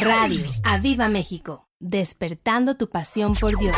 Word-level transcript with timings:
Radio 0.00 0.44
Aviva 0.64 1.08
México, 1.08 1.68
despertando 1.78 2.76
tu 2.76 2.88
pasión 2.88 3.34
por 3.34 3.58
Dios. 3.58 3.76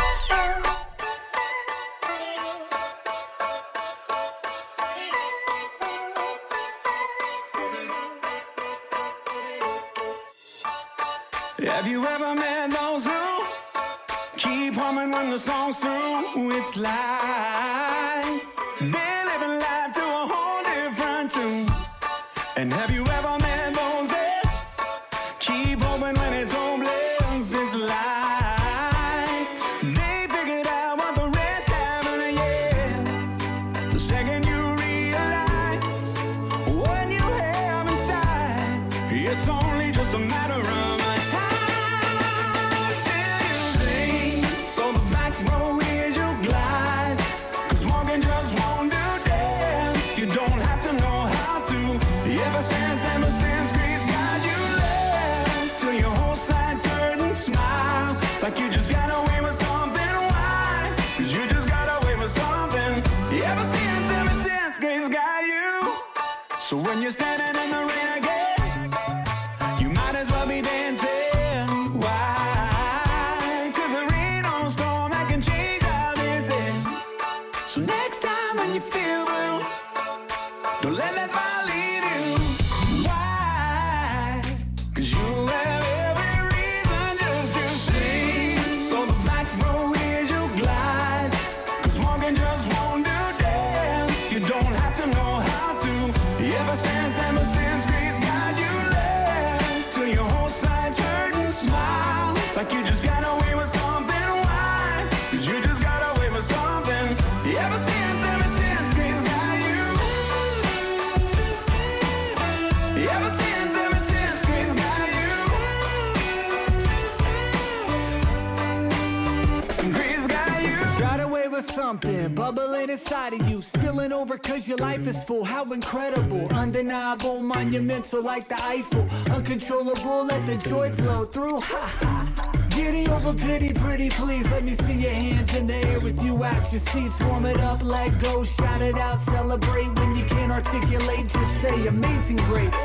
Something 122.22 122.34
bubbling 122.34 122.90
inside 122.90 123.34
of 123.34 123.48
you, 123.48 123.60
spilling 123.60 124.12
over 124.12 124.38
cause 124.38 124.68
your 124.68 124.78
life 124.78 125.06
is 125.06 125.24
full. 125.24 125.44
How 125.44 125.64
incredible, 125.72 126.46
undeniable, 126.52 127.42
monumental 127.42 128.22
like 128.22 128.48
the 128.48 128.62
Eiffel, 128.62 129.08
uncontrollable, 129.30 130.26
let 130.26 130.46
the 130.46 130.56
joy 130.56 130.90
flow 130.92 131.24
through. 131.24 131.60
Ha 131.60 131.96
ha. 132.00 132.68
Giddy 132.70 133.06
over 133.08 133.34
pity, 133.34 133.72
pretty 133.72 134.08
please. 134.10 134.50
Let 134.50 134.64
me 134.64 134.72
see 134.72 134.94
your 134.94 135.12
hands 135.12 135.54
in 135.54 135.66
the 135.66 135.74
air 135.74 136.00
with 136.00 136.22
you 136.22 136.42
at 136.44 136.72
your 136.72 136.80
seats. 136.80 137.20
Warm 137.20 137.46
it 137.46 137.60
up, 137.60 137.82
let 137.82 138.18
go, 138.20 138.44
shout 138.44 138.82
it 138.82 138.96
out, 138.96 139.20
celebrate 139.20 139.92
when 139.94 140.14
you 140.14 140.24
can't 140.26 140.52
articulate. 140.52 141.28
Just 141.28 141.60
say 141.60 141.86
amazing 141.86 142.38
grace. 142.48 142.82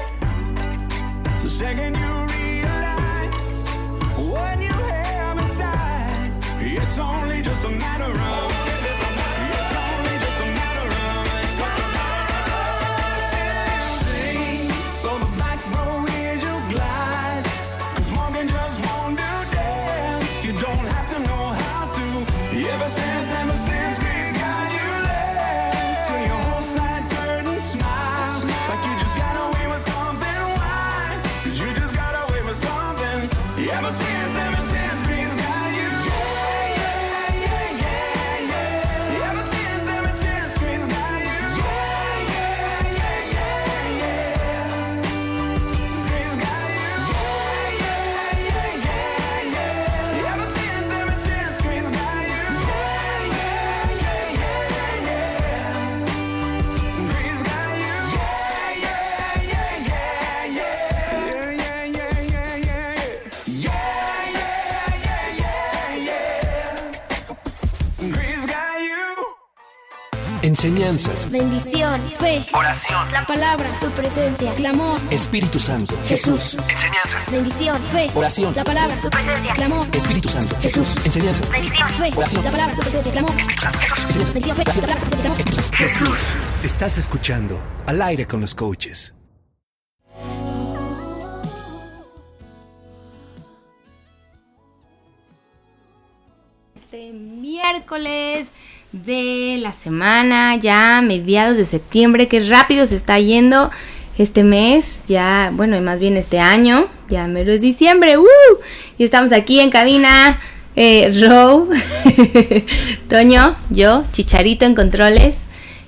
The 1.44 1.50
second 1.50 1.96
you 1.96 2.12
realize 2.36 3.70
what 4.18 4.62
you 4.62 4.74
have 4.74 5.38
inside, 5.38 6.32
it's 6.60 7.00
only 7.00 7.42
just 7.42 7.64
a 7.64 7.70
matter 7.70 8.12
of. 8.12 8.47
Enseñanzas, 70.58 71.30
Bendición, 71.30 72.02
fe, 72.10 72.44
Oración. 72.52 73.12
la 73.12 73.24
palabra, 73.28 73.72
su 73.72 73.92
presencia, 73.92 74.52
clamor, 74.56 75.00
Espíritu 75.12 75.60
Santo, 75.60 75.96
Jesús. 76.08 76.58
Enseñanzas. 76.68 77.32
Bendición, 77.32 77.80
fe, 77.92 78.10
Oración. 78.16 78.56
la 78.56 78.64
palabra, 78.64 78.98
su 78.98 79.08
presencia, 79.08 79.54
clamor, 79.54 79.86
Espíritu 79.94 80.30
Santo, 80.30 80.56
Jesús. 80.60 80.96
Enseñanzas, 81.06 81.52
bendición, 81.52 81.90
fe, 81.90 82.10
Oración. 82.16 82.44
la 82.44 82.50
palabra, 82.50 82.74
su 82.76 82.82
presencia, 82.82 83.12
clamor, 83.12 83.32
Enseñanzas, 83.40 84.34
bendición, 84.34 84.58
fe, 84.58 84.64
la 84.66 84.74
palabra, 84.74 85.00
su 85.00 85.10
presencia, 85.12 85.54
clamor. 85.54 85.74
Jesús. 85.76 86.18
Estás 86.64 86.98
escuchando 86.98 87.62
Al 87.86 88.02
aire 88.02 88.26
con 88.26 88.42
los 88.42 88.56
coaches. 88.56 89.14
Este 96.76 97.12
miércoles 97.12 98.48
de 98.92 99.58
la 99.62 99.74
semana, 99.74 100.56
ya 100.56 101.02
mediados 101.02 101.58
de 101.58 101.66
septiembre, 101.66 102.28
que 102.28 102.40
rápido 102.42 102.86
se 102.88 102.96
está 102.96 103.20
yendo 103.20 103.70
este 104.18 104.44
mes, 104.44 105.04
ya, 105.08 105.52
bueno, 105.54 105.76
y 105.78 105.82
más 105.82 106.00
bien 106.00 106.18
este 106.18 106.40
año, 106.40 106.88
ya 107.10 107.28
mero 107.28 107.52
es 107.54 107.62
diciembre, 107.62 108.18
¡uh! 108.18 108.26
Y 108.98 109.04
estamos 109.04 109.32
aquí 109.32 109.60
en 109.60 109.70
cabina, 109.70 110.40
eh, 110.76 111.12
Row, 111.28 111.70
Toño, 113.10 113.56
yo, 113.70 114.04
Chicharito 114.12 114.66
en 114.66 114.74
controles, 114.76 115.42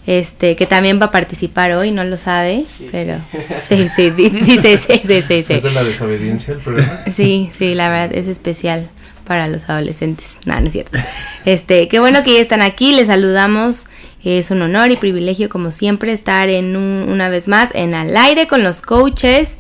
este, 0.06 0.56
que 0.56 0.66
también 0.66 1.00
va 1.02 1.06
a 1.06 1.12
participar 1.12 1.72
hoy, 1.74 1.92
no 1.92 2.04
lo 2.04 2.18
sabe, 2.18 2.66
pero 2.92 3.20
sí, 3.62 3.88
sí, 3.88 4.10
di- 4.12 4.30
dice, 4.30 4.78
sí, 4.78 5.02
sí, 5.04 5.22
sí, 5.22 5.44
sí. 5.44 5.54
¿Es 5.54 5.64
de 5.64 5.72
la 5.72 5.84
desobediencia 5.84 6.54
el 6.54 6.60
programa? 6.60 7.00
Sí, 7.12 7.50
sí, 7.52 7.74
la 7.76 7.90
verdad 7.90 8.16
es 8.16 8.28
especial 8.28 8.88
para 9.30 9.48
los 9.48 9.70
adolescentes. 9.70 10.40
No, 10.46 10.60
no 10.60 10.66
es 10.66 10.74
cierto. 10.74 10.98
Este, 11.46 11.88
qué 11.88 12.00
bueno 12.00 12.22
que 12.24 12.34
ya 12.34 12.42
están 12.42 12.62
aquí, 12.64 12.94
les 12.94 13.08
saludamos. 13.08 13.86
Es 14.24 14.50
un 14.52 14.62
honor 14.64 14.92
y 14.92 14.98
privilegio, 14.98 15.48
como 15.50 15.72
siempre, 15.72 16.12
estar 16.12 16.50
en 16.50 16.76
un- 16.76 17.08
una 17.08 17.30
vez 17.30 17.48
más 17.48 17.74
en 17.76 17.94
al 17.94 18.18
aire 18.18 18.48
con 18.48 18.64
los 18.64 18.82
coaches. 18.82 19.58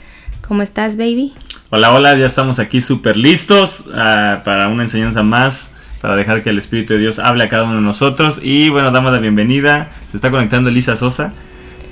¿Cómo 0.48 0.62
estás, 0.64 0.98
baby? 0.98 1.34
Hola, 1.70 1.94
hola, 1.94 2.18
ya 2.18 2.26
estamos 2.26 2.58
aquí 2.60 2.82
súper 2.82 3.16
listos 3.16 3.86
ah, 3.94 4.42
para 4.44 4.68
una 4.70 4.84
enseñanza 4.84 5.22
más, 5.24 5.72
para 6.02 6.16
dejar 6.16 6.42
que 6.44 6.50
el 6.50 6.58
Espíritu 6.58 6.94
de 6.96 7.00
Dios 7.00 7.20
hable 7.20 7.44
a 7.44 7.50
cada 7.50 7.64
uno 7.64 7.76
de 7.76 7.82
nosotros. 7.82 8.40
Y 8.44 8.70
bueno, 8.70 8.90
damos 8.92 9.14
la 9.14 9.20
bienvenida. 9.20 9.92
Se 10.10 10.18
está 10.18 10.32
conectando 10.32 10.70
Elisa 10.72 10.96
Sosa. 10.96 11.32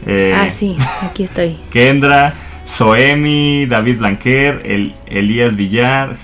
eh, 0.08 0.34
ah, 0.36 0.50
sí, 0.50 0.76
aquí 1.04 1.24
estoy. 1.24 1.56
Kendra, 1.72 2.34
Soemi, 2.66 3.66
David 3.68 4.00
Blanquer, 4.00 4.62
el, 4.66 4.94
Elías 5.06 5.56
Villar, 5.56 6.18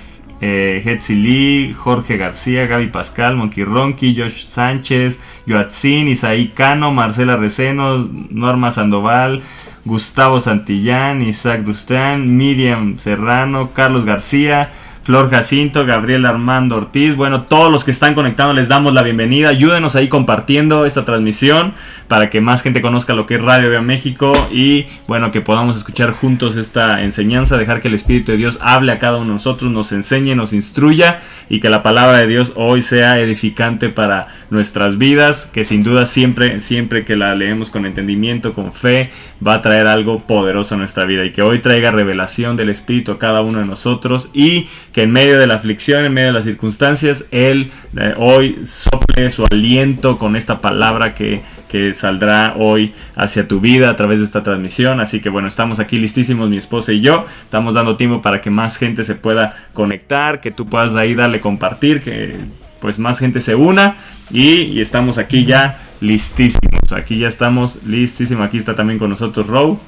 eh, 0.45 0.81
Hetzi 0.83 1.15
Lee, 1.15 1.73
Jorge 1.73 2.17
García, 2.17 2.67
Gaby 2.67 2.87
Pascal, 2.87 3.37
Monkey 3.37 3.63
Ronqui, 3.63 4.13
Josh 4.13 4.43
Sánchez, 4.43 5.21
Yoatzin, 5.45 6.09
Isaí 6.09 6.49
Cano, 6.49 6.91
Marcela 6.91 7.37
Recenos, 7.37 8.09
Norma 8.11 8.69
Sandoval, 8.69 9.41
Gustavo 9.85 10.41
Santillán, 10.41 11.21
Isaac 11.21 11.65
Rustán, 11.65 12.35
Miriam 12.35 12.99
Serrano, 12.99 13.71
Carlos 13.71 14.03
García, 14.03 14.73
Flor 15.03 15.29
Jacinto, 15.29 15.85
Gabriel 15.85 16.25
Armando 16.25 16.77
Ortiz, 16.77 17.17
bueno, 17.17 17.41
todos 17.43 17.69
los 17.69 17.83
que 17.83 17.91
están 17.91 18.13
conectados 18.15 18.55
les 18.55 18.69
damos 18.69 18.93
la 18.93 19.03
bienvenida. 19.03 19.49
Ayúdenos 19.49 19.97
ahí 19.97 20.07
compartiendo 20.07 20.85
esta 20.85 21.03
transmisión 21.03 21.73
para 22.07 22.29
que 22.29 22.39
más 22.39 22.61
gente 22.61 22.81
conozca 22.81 23.13
lo 23.13 23.25
que 23.25 23.35
es 23.35 23.41
Radio 23.41 23.69
Vea 23.69 23.81
México 23.81 24.31
y 24.49 24.85
bueno, 25.05 25.29
que 25.29 25.41
podamos 25.41 25.75
escuchar 25.75 26.11
juntos 26.11 26.55
esta 26.55 27.03
enseñanza, 27.03 27.57
dejar 27.57 27.81
que 27.81 27.89
el 27.89 27.95
Espíritu 27.95 28.31
de 28.31 28.37
Dios 28.37 28.59
hable 28.61 28.93
a 28.93 28.99
cada 28.99 29.17
uno 29.17 29.27
de 29.27 29.33
nosotros, 29.33 29.69
nos 29.71 29.91
enseñe, 29.91 30.35
nos 30.35 30.53
instruya 30.53 31.21
y 31.49 31.59
que 31.59 31.69
la 31.69 31.83
palabra 31.83 32.19
de 32.19 32.27
Dios 32.27 32.53
hoy 32.55 32.81
sea 32.81 33.19
edificante 33.19 33.89
para 33.89 34.27
nuestras 34.49 34.97
vidas, 34.97 35.49
que 35.51 35.63
sin 35.63 35.83
duda 35.83 36.05
siempre, 36.05 36.59
siempre 36.59 37.05
que 37.05 37.15
la 37.15 37.35
leemos 37.35 37.69
con 37.69 37.85
entendimiento, 37.85 38.53
con 38.53 38.71
fe, 38.71 39.09
va 39.45 39.55
a 39.55 39.61
traer 39.61 39.87
algo 39.87 40.25
poderoso 40.25 40.75
a 40.75 40.77
nuestra 40.77 41.05
vida 41.05 41.25
y 41.25 41.31
que 41.31 41.41
hoy 41.41 41.59
traiga 41.59 41.91
revelación 41.91 42.55
del 42.55 42.69
Espíritu 42.69 43.11
a 43.11 43.19
cada 43.19 43.41
uno 43.41 43.59
de 43.59 43.65
nosotros 43.65 44.29
y 44.33 44.67
que 44.91 45.03
en 45.03 45.11
medio 45.11 45.39
de 45.39 45.47
la 45.47 45.55
aflicción, 45.55 46.05
en 46.05 46.13
medio 46.13 46.27
de 46.27 46.33
las 46.33 46.45
circunstancias, 46.45 47.27
Él 47.31 47.71
eh, 47.97 48.13
hoy 48.17 48.59
sople 48.65 49.31
su 49.31 49.45
aliento 49.45 50.17
con 50.17 50.35
esta 50.35 50.61
palabra 50.61 51.15
que, 51.15 51.41
que 51.73 51.91
saldrá 51.95 52.53
hoy 52.55 52.93
hacia 53.15 53.47
tu 53.47 53.59
vida 53.59 53.89
a 53.89 53.95
través 53.95 54.19
de 54.19 54.25
esta 54.25 54.43
transmisión. 54.43 54.99
Así 54.99 55.21
que 55.21 55.29
bueno, 55.29 55.47
estamos 55.47 55.79
aquí 55.79 55.97
listísimos, 55.97 56.47
mi 56.47 56.57
esposa 56.57 56.93
y 56.93 57.01
yo. 57.01 57.25
Estamos 57.45 57.73
dando 57.73 57.97
tiempo 57.97 58.21
para 58.21 58.41
que 58.41 58.51
más 58.51 58.77
gente 58.77 59.03
se 59.03 59.15
pueda 59.15 59.57
conectar, 59.73 60.39
que 60.39 60.51
tú 60.51 60.67
puedas 60.67 60.93
ahí 60.93 61.15
darle 61.15 61.41
compartir, 61.41 62.03
que 62.03 62.35
pues 62.79 62.99
más 62.99 63.17
gente 63.17 63.41
se 63.41 63.55
una 63.55 63.95
y, 64.29 64.65
y 64.65 64.81
estamos 64.81 65.17
aquí 65.17 65.45
ya 65.45 65.79
listísimos. 65.99 66.91
Aquí 66.95 67.17
ya 67.17 67.27
estamos 67.27 67.79
listísimos. 67.87 68.45
Aquí 68.45 68.59
está 68.59 68.75
también 68.75 68.99
con 68.99 69.09
nosotros 69.09 69.47
Row. 69.47 69.79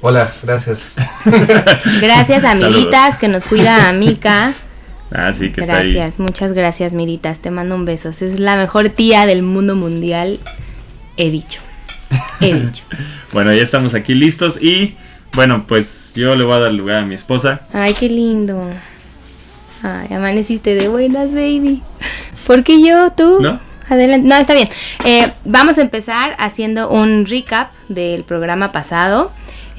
Hola, 0.00 0.32
gracias. 0.42 0.96
Gracias 1.24 2.42
a 2.42 2.56
Saludos. 2.56 2.74
Miritas 2.74 3.16
que 3.16 3.28
nos 3.28 3.44
cuida 3.44 3.88
a 3.88 3.92
Mica. 3.92 4.54
Así 5.12 5.52
que 5.52 5.60
está 5.60 5.78
ahí. 5.78 5.92
Gracias, 5.92 6.18
muchas 6.18 6.52
gracias 6.52 6.94
Miritas, 6.94 7.38
te 7.38 7.52
mando 7.52 7.76
un 7.76 7.84
beso. 7.84 8.08
Es 8.08 8.40
la 8.40 8.56
mejor 8.56 8.88
tía 8.88 9.24
del 9.24 9.42
mundo 9.42 9.76
mundial, 9.76 10.40
he 11.18 11.30
dicho. 11.30 11.60
He 12.40 12.54
dicho. 12.54 12.84
Bueno, 13.30 13.52
ya 13.52 13.62
estamos 13.62 13.92
aquí 13.92 14.14
listos 14.14 14.58
y 14.62 14.94
bueno, 15.34 15.66
pues 15.68 16.14
yo 16.14 16.34
le 16.34 16.44
voy 16.44 16.54
a 16.54 16.60
dar 16.60 16.72
lugar 16.72 17.02
a 17.02 17.04
mi 17.04 17.14
esposa. 17.14 17.60
Ay, 17.74 17.92
qué 17.92 18.08
lindo. 18.08 18.58
Ay, 19.82 20.14
amaneciste 20.14 20.74
de 20.74 20.88
buenas, 20.88 21.34
baby. 21.34 21.82
¿Por 22.46 22.64
qué 22.64 22.82
yo? 22.82 23.12
¿Tú? 23.12 23.40
¿No? 23.42 23.60
Adelante. 23.90 24.26
No, 24.26 24.36
está 24.36 24.54
bien. 24.54 24.68
Eh, 25.04 25.30
vamos 25.44 25.76
a 25.76 25.82
empezar 25.82 26.36
haciendo 26.38 26.88
un 26.88 27.26
recap 27.26 27.70
del 27.90 28.24
programa 28.24 28.72
pasado. 28.72 29.30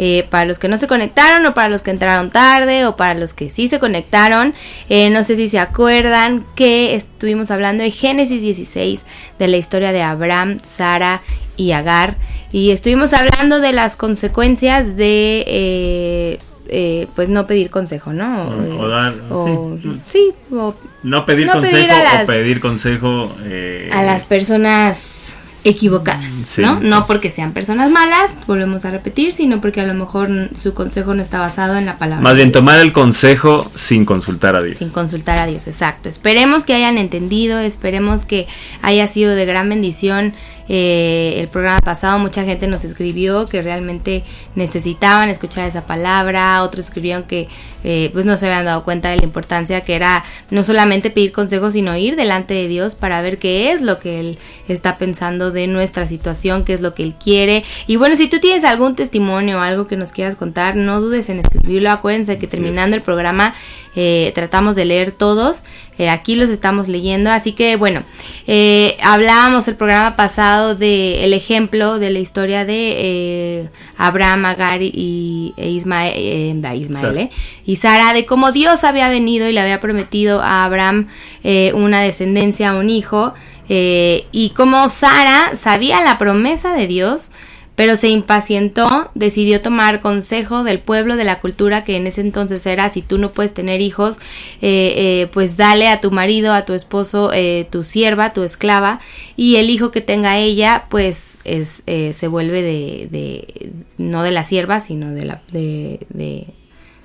Eh, 0.01 0.25
para 0.30 0.46
los 0.46 0.60
que 0.60 0.69
no 0.69 0.78
se 0.78 0.88
conectaron 0.88 1.46
o 1.46 1.54
para 1.54 1.68
los 1.68 1.81
que 1.81 1.92
entraron 1.92 2.30
tarde 2.30 2.86
o 2.86 2.96
para 2.96 3.16
los 3.19 3.34
que 3.34 3.50
sí 3.50 3.68
se 3.68 3.80
conectaron, 3.80 4.54
eh, 4.88 5.10
no 5.10 5.25
sé 5.25 5.36
si 5.36 5.50
se 5.50 5.60
acuerdan 5.60 6.46
que 6.56 6.96
estuvimos 6.96 7.51
hablando 7.51 7.84
de 7.84 7.92
Génesis 7.92 8.42
16, 8.42 9.06
de 9.38 9.48
la 9.50 9.57
historia 9.57 9.92
de 9.92 10.01
Abraham, 10.01 10.57
Sara 10.63 11.22
y 11.57 11.74
Agar. 11.74 12.16
Y 12.54 12.72
estuvimos 12.72 13.12
hablando 13.13 13.60
de 13.60 13.74
las 13.74 13.98
consecuencias 13.98 14.96
de, 14.96 15.44
eh, 15.48 16.38
eh, 16.69 17.07
pues, 17.16 17.28
no 17.28 17.46
pedir 17.46 17.69
consejo, 17.69 18.13
¿no? 18.13 18.44
O- 18.48 18.84
o 18.84 18.88
dar- 18.88 19.16
o- 19.30 19.78
sí. 19.81 19.90
sí, 20.06 20.31
o 20.56 20.74
No 21.04 21.25
pedir 21.25 21.48
No 21.48 21.54
consejo 21.54 21.75
pedir 21.75 21.92
a 21.92 22.04
las- 22.04 22.24
o 22.24 22.28
pedir 22.28 22.60
consejo 22.62 23.36
eh, 23.44 23.90
a 23.92 24.04
las 24.04 24.24
personas 24.25 25.36
equivocadas, 25.63 26.31
Sí. 26.31 26.61
¿no? 26.61 26.79
No 26.79 27.06
porque 27.07 27.29
sean 27.29 27.51
personas 27.51 27.91
malas, 27.91 28.35
volvemos 28.47 28.85
a 28.85 28.91
repetir, 28.91 29.31
sino 29.31 29.59
porque 29.61 29.81
a 29.81 29.85
lo 29.85 29.94
mejor 29.94 30.29
su 30.56 30.73
consejo 30.73 31.13
no 31.13 31.21
está 31.21 31.39
basado 31.39 31.75
en 31.77 31.85
la 31.85 31.97
palabra. 31.97 32.23
Más 32.23 32.35
bien 32.35 32.51
tomar 32.51 32.79
el 32.79 32.94
consejo 32.94 33.69
sin 33.75 34.06
consultar 34.06 34.56
a 34.56 34.63
Dios. 34.63 34.77
Sin 34.77 34.89
consultar 34.91 35.38
a 35.38 35.45
Dios, 35.45 35.67
exacto. 35.67 36.07
Esperemos 36.09 36.65
que 36.65 36.73
hayan 36.73 36.97
entendido, 36.97 37.59
esperemos 37.59 38.25
que 38.25 38.47
haya 38.81 39.07
sido 39.07 39.35
de 39.35 39.45
gran 39.45 39.67
bendición 39.69 40.33
eh, 40.69 41.33
el 41.38 41.48
programa 41.48 41.80
pasado. 41.80 42.19
Mucha 42.19 42.44
gente 42.44 42.68
nos 42.68 42.83
escribió 42.86 43.48
que 43.48 43.62
realmente 43.62 44.24
necesitaban 44.56 45.30
escuchar 45.30 45.68
esa 45.68 45.86
palabra, 45.86 46.63
otros 46.63 46.86
escribieron 46.86 47.24
que 47.24 47.48
eh, 47.83 48.10
pues 48.13 48.25
no 48.25 48.38
se 48.38 48.45
habían 48.45 48.66
dado 48.66 48.83
cuenta 48.83 49.10
de 49.10 49.18
la 49.18 49.24
importancia 49.24 49.81
que 49.81 49.95
era 49.95 50.24
no 50.51 50.63
solamente 50.63 51.10
pedir 51.10 51.31
consejos, 51.31 51.74
sino 51.74 51.95
ir 51.98 52.16
delante 52.16 52.54
de 52.54 52.68
Dios 52.68 52.94
para 52.94 53.21
ver 53.21 53.39
qué 53.39 53.71
es 53.71 53.81
lo 53.81 54.00
que 54.00 54.19
Él 54.19 54.38
está 54.68 54.98
pensando 54.98 55.51
de 55.51 55.66
nuestra 55.68 56.06
situación, 56.06 56.66
qué 56.66 56.74
es 56.74 56.81
lo 56.81 56.94
que 56.94 57.04
Él 57.04 57.15
quiere. 57.15 57.63
Y 57.88 57.95
bueno, 57.95 58.15
si 58.15 58.27
tú 58.27 58.39
tienes 58.39 58.63
algún 58.63 58.95
testimonio 58.95 59.57
o 59.57 59.62
algo 59.62 59.88
que 59.88 59.98
nos 59.98 60.12
quieras 60.12 60.36
contar, 60.36 60.75
no 60.75 61.01
dudes 61.01 61.30
en 61.30 61.39
escribirlo. 61.39 61.89
Acuérdense 61.89 62.38
que 62.38 62.45
Así 62.45 62.56
terminando 62.57 62.95
es. 62.95 63.00
el 63.00 63.01
programa 63.01 63.56
eh, 64.01 64.31
tratamos 64.34 64.75
de 64.78 64.86
leer 64.86 65.12
todos. 65.12 65.63
Eh, 65.98 66.10
aquí 66.10 66.36
los 66.36 66.50
estamos 66.50 66.88
leyendo. 66.88 67.30
Así 67.30 67.51
que 67.51 67.75
bueno, 67.75 68.04
eh, 68.48 68.96
hablábamos 69.04 69.68
el 69.68 69.75
programa 69.75 70.16
pasado 70.16 70.74
de 70.75 71.25
el 71.25 71.34
ejemplo 71.34 72.00
de 72.00 72.10
la 72.10 72.19
historia 72.19 72.63
de 72.63 72.94
eh, 72.98 73.69
Abraham, 73.98 74.46
Agar 74.46 74.81
y 74.81 75.54
e 75.57 75.69
Ismael, 75.69 76.13
eh, 76.16 76.75
Ismael, 76.75 77.30
y 77.66 77.75
Sara, 77.75 78.13
de 78.13 78.25
cómo 78.25 78.54
Dios 78.54 78.86
había 78.86 79.10
venido 79.10 79.50
y 79.50 79.51
le 79.51 79.60
había 79.60 79.81
prometido 79.81 80.40
a 80.42 80.63
Abraham 80.63 81.07
eh, 81.44 81.72
una 81.75 82.00
descendencia, 82.01 82.74
un 82.74 82.90
hijo. 82.90 83.34
eh, 83.72 84.25
y 84.31 84.50
cómo 84.51 84.90
Sara 84.90 85.51
sabía 85.56 86.01
la 86.01 86.18
promesa 86.18 86.74
de 86.74 86.88
Dios, 86.88 87.30
pero 87.79 87.95
se 87.95 88.09
impacientó, 88.09 89.09
decidió 89.15 89.61
tomar 89.61 90.01
consejo 90.01 90.65
del 90.65 90.79
pueblo, 90.79 91.15
de 91.15 91.23
la 91.23 91.39
cultura 91.39 91.85
que 91.85 91.95
en 91.95 92.07
ese 92.07 92.19
entonces 92.19 92.65
era, 92.65 92.89
si 92.89 93.01
tú 93.01 93.17
no 93.17 93.31
puedes 93.31 93.53
tener 93.53 93.79
hijos, 93.79 94.17
eh, 94.61 94.93
eh, 95.21 95.27
pues 95.31 95.55
dale 95.55 95.87
a 95.87 96.01
tu 96.01 96.11
marido, 96.11 96.51
a 96.51 96.65
tu 96.65 96.73
esposo, 96.73 97.31
eh, 97.33 97.67
tu 97.71 97.83
sierva, 97.83 98.33
tu 98.33 98.43
esclava, 98.43 98.99
y 99.37 99.55
el 99.55 99.69
hijo 99.69 99.91
que 99.91 100.01
tenga 100.01 100.37
ella, 100.39 100.87
pues 100.89 101.37
es, 101.45 101.83
eh, 101.87 102.11
se 102.11 102.27
vuelve 102.27 102.61
de, 102.61 103.07
de, 103.11 103.71
no 103.97 104.23
de 104.23 104.31
la 104.31 104.43
sierva, 104.43 104.81
sino 104.81 105.11
de 105.11 105.23
la, 105.23 105.41
de, 105.53 106.01
de 106.09 106.47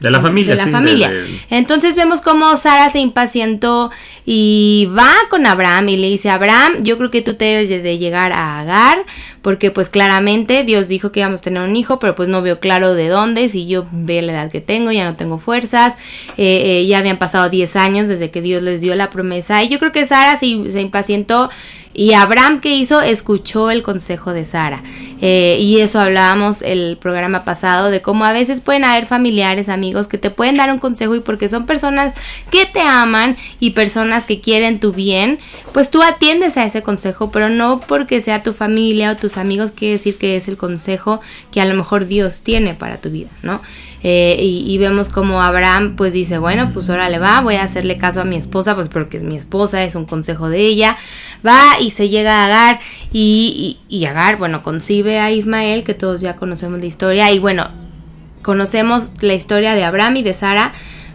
De 0.00 0.10
la 0.10 0.20
familia, 0.20 0.54
de 0.54 0.56
la 0.58 0.64
sí, 0.64 0.70
familia. 0.72 1.10
de- 1.12 1.22
de- 1.22 1.38
Entonces 1.50 1.94
vemos 1.94 2.20
cómo 2.20 2.56
Sara 2.56 2.90
se 2.90 2.98
impacientó 2.98 3.92
y 4.26 4.88
va 4.98 5.12
con 5.30 5.46
Abraham 5.46 5.88
y 5.90 5.96
le 5.98 6.08
dice, 6.08 6.30
Abraham, 6.30 6.82
yo 6.82 6.98
creo 6.98 7.12
que 7.12 7.22
tú 7.22 7.34
te 7.34 7.44
debes 7.44 7.68
de 7.68 7.96
llegar 7.98 8.32
a 8.32 8.58
Agar, 8.58 8.98
porque 9.44 9.70
pues 9.70 9.90
claramente 9.90 10.64
Dios 10.64 10.88
dijo 10.88 11.12
que 11.12 11.20
íbamos 11.20 11.40
a 11.40 11.42
tener 11.42 11.62
un 11.62 11.76
hijo, 11.76 11.98
pero 11.98 12.14
pues 12.14 12.30
no 12.30 12.40
veo 12.40 12.60
claro 12.60 12.94
de 12.94 13.08
dónde, 13.08 13.50
si 13.50 13.66
yo 13.66 13.84
veo 13.92 14.22
la 14.22 14.32
edad 14.32 14.50
que 14.50 14.62
tengo, 14.62 14.90
ya 14.90 15.04
no 15.04 15.16
tengo 15.16 15.36
fuerzas, 15.36 15.96
eh, 16.38 16.80
eh, 16.80 16.86
ya 16.86 16.96
habían 16.96 17.18
pasado 17.18 17.50
10 17.50 17.76
años 17.76 18.08
desde 18.08 18.30
que 18.30 18.40
Dios 18.40 18.62
les 18.62 18.80
dio 18.80 18.94
la 18.94 19.10
promesa, 19.10 19.62
y 19.62 19.68
yo 19.68 19.78
creo 19.78 19.92
que 19.92 20.06
Sara 20.06 20.38
se, 20.38 20.70
se 20.70 20.80
impacientó 20.80 21.50
y 21.94 22.12
Abraham 22.14 22.60
que 22.60 22.74
hizo 22.74 23.00
escuchó 23.00 23.70
el 23.70 23.82
consejo 23.82 24.32
de 24.32 24.44
Sara. 24.44 24.82
Eh, 25.20 25.56
y 25.60 25.80
eso 25.80 26.00
hablábamos 26.00 26.60
el 26.60 26.98
programa 27.00 27.44
pasado 27.44 27.90
de 27.90 28.02
cómo 28.02 28.24
a 28.24 28.32
veces 28.32 28.60
pueden 28.60 28.84
haber 28.84 29.06
familiares, 29.06 29.68
amigos 29.68 30.08
que 30.08 30.18
te 30.18 30.30
pueden 30.30 30.56
dar 30.56 30.70
un 30.70 30.78
consejo 30.78 31.14
y 31.14 31.20
porque 31.20 31.48
son 31.48 31.66
personas 31.66 32.12
que 32.50 32.66
te 32.66 32.80
aman 32.80 33.36
y 33.60 33.70
personas 33.70 34.26
que 34.26 34.40
quieren 34.40 34.80
tu 34.80 34.92
bien, 34.92 35.38
pues 35.72 35.88
tú 35.90 36.02
atiendes 36.02 36.56
a 36.56 36.64
ese 36.64 36.82
consejo, 36.82 37.30
pero 37.30 37.48
no 37.48 37.80
porque 37.80 38.20
sea 38.20 38.42
tu 38.42 38.52
familia 38.52 39.12
o 39.12 39.16
tus 39.16 39.33
amigos 39.38 39.72
quiere 39.72 39.94
decir 39.94 40.16
que 40.16 40.36
es 40.36 40.48
el 40.48 40.56
consejo 40.56 41.20
que 41.52 41.60
a 41.60 41.64
lo 41.64 41.74
mejor 41.74 42.06
Dios 42.06 42.42
tiene 42.42 42.74
para 42.74 42.98
tu 42.98 43.10
vida, 43.10 43.30
¿no? 43.42 43.60
Eh, 44.06 44.36
y, 44.38 44.70
y 44.70 44.76
vemos 44.76 45.08
como 45.08 45.40
Abraham 45.40 45.96
pues 45.96 46.12
dice, 46.12 46.36
bueno, 46.36 46.70
pues 46.74 46.90
ahora 46.90 47.08
le 47.08 47.18
va, 47.18 47.40
voy 47.40 47.54
a 47.54 47.62
hacerle 47.62 47.96
caso 47.96 48.20
a 48.20 48.24
mi 48.24 48.36
esposa, 48.36 48.74
pues 48.74 48.88
porque 48.88 49.16
es 49.16 49.22
mi 49.22 49.34
esposa, 49.34 49.82
es 49.82 49.94
un 49.94 50.04
consejo 50.04 50.50
de 50.50 50.60
ella, 50.60 50.96
va 51.46 51.80
y 51.80 51.90
se 51.90 52.10
llega 52.10 52.42
a 52.42 52.46
Agar 52.46 52.80
y, 53.12 53.78
y, 53.88 53.96
y 53.96 54.04
Agar, 54.04 54.36
bueno, 54.36 54.62
concibe 54.62 55.20
a 55.20 55.30
Ismael, 55.30 55.84
que 55.84 55.94
todos 55.94 56.20
ya 56.20 56.36
conocemos 56.36 56.80
la 56.80 56.86
historia, 56.86 57.30
y 57.32 57.38
bueno, 57.38 57.68
conocemos 58.42 59.12
la 59.20 59.32
historia 59.32 59.74
de 59.74 59.84
Abraham 59.84 60.16
y 60.16 60.22
de 60.22 60.34
Sara, 60.34 60.72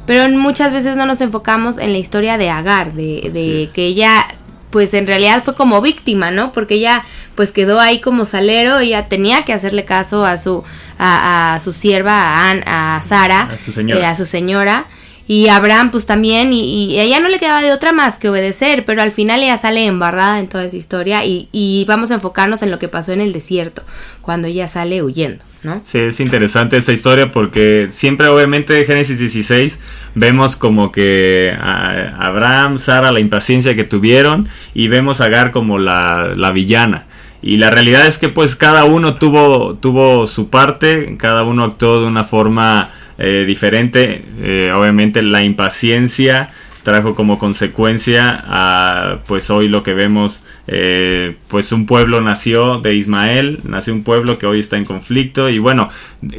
pero 0.08 0.28
muchas 0.36 0.74
veces 0.74 0.98
no 0.98 1.06
nos 1.06 1.22
enfocamos 1.22 1.78
en 1.78 1.92
la 1.92 2.00
historia 2.00 2.40
de 2.40 2.50
Agar, 2.50 2.94
de, 2.94 3.20
Así 3.20 3.30
de 3.30 3.64
es. 3.64 3.70
que 3.70 3.86
ella 3.86 4.26
pues 4.70 4.94
en 4.94 5.08
realidad 5.08 5.44
fue 5.44 5.56
como 5.56 5.82
víctima, 5.82 6.32
¿no? 6.32 6.52
Porque 6.52 6.76
ella 6.76 7.04
pues 7.36 7.52
quedó 7.52 7.80
ahí 7.80 8.02
como 8.02 8.26
salero, 8.26 8.80
ella 8.80 9.08
tenía 9.08 9.44
que 9.46 9.54
hacerle 9.54 9.86
caso 9.86 10.26
a 10.26 10.38
su 10.38 10.64
a, 10.98 11.56
a 11.56 11.60
su 11.60 11.74
sierva, 11.74 12.50
a, 12.52 12.96
a 12.98 13.02
Sara, 13.02 13.50
A 13.52 13.58
su 13.58 13.72
señora. 13.72 14.02
eh, 14.02 14.06
a 14.06 14.16
su 14.16 14.26
señora. 14.26 14.86
Y 15.32 15.48
Abraham 15.50 15.92
pues 15.92 16.08
también, 16.08 16.52
y, 16.54 16.62
y 16.92 17.00
ella 17.00 17.20
no 17.20 17.30
le 17.30 17.38
quedaba 17.38 17.62
de 17.62 17.72
otra 17.72 17.92
más 17.92 18.18
que 18.18 18.30
obedecer, 18.30 18.84
pero 18.84 19.04
al 19.04 19.12
final 19.12 19.44
ella 19.44 19.58
sale 19.58 19.86
embarrada 19.86 20.40
en 20.40 20.48
toda 20.48 20.66
esa 20.66 20.76
historia 20.76 21.24
y, 21.24 21.50
y 21.52 21.86
vamos 21.88 22.10
a 22.10 22.16
enfocarnos 22.16 22.64
en 22.64 22.72
lo 22.72 22.80
que 22.80 22.88
pasó 22.88 23.14
en 23.14 23.22
el 23.22 23.32
desierto, 23.32 23.84
cuando 24.22 24.48
ella 24.48 24.68
sale 24.68 25.04
huyendo, 25.04 25.46
¿no? 25.62 25.82
Sí, 25.84 26.00
es 26.00 26.20
interesante 26.20 26.78
esta 26.78 26.94
historia 26.94 27.32
porque 27.32 27.90
siempre 27.92 28.28
obviamente 28.28 28.80
en 28.80 28.88
Génesis 28.88 29.20
16 29.20 29.78
vemos 30.16 30.56
como 30.56 30.92
que 30.92 31.56
Abraham, 31.62 32.80
Sara, 32.80 33.12
la 33.12 33.20
impaciencia 33.20 33.76
que 33.76 33.84
tuvieron 33.84 34.50
y 34.74 34.88
vemos 34.88 35.22
a 35.22 35.26
Agar 35.26 35.52
como 35.52 35.78
la, 35.78 36.34
la 36.36 36.50
villana. 36.50 37.06
Y 37.44 37.58
la 37.58 37.70
realidad 37.70 38.08
es 38.08 38.18
que 38.18 38.30
pues 38.30 38.56
cada 38.56 38.84
uno 38.86 39.14
tuvo, 39.14 39.76
tuvo 39.76 40.26
su 40.26 40.50
parte, 40.50 41.16
cada 41.20 41.44
uno 41.44 41.66
actuó 41.66 42.02
de 42.02 42.08
una 42.08 42.24
forma 42.24 42.90
eh, 43.20 43.44
diferente. 43.46 44.24
Eh, 44.42 44.72
obviamente 44.76 45.22
la 45.22 45.44
impaciencia 45.44 46.50
trajo 46.84 47.14
como 47.14 47.38
consecuencia 47.38 48.42
a 48.48 49.20
pues 49.28 49.50
hoy 49.50 49.68
lo 49.68 49.84
que 49.84 49.94
vemos 49.94 50.46
eh, 50.66 51.36
pues 51.50 51.74
un 51.74 51.86
pueblo 51.86 52.22
nació 52.22 52.80
de 52.80 52.96
Ismael 52.96 53.60
nació 53.64 53.94
un 53.94 54.04
pueblo 54.04 54.38
que 54.40 54.46
hoy 54.46 54.60
está 54.62 54.78
en 54.78 54.86
conflicto 54.86 55.50
y 55.50 55.60
bueno 55.60 55.90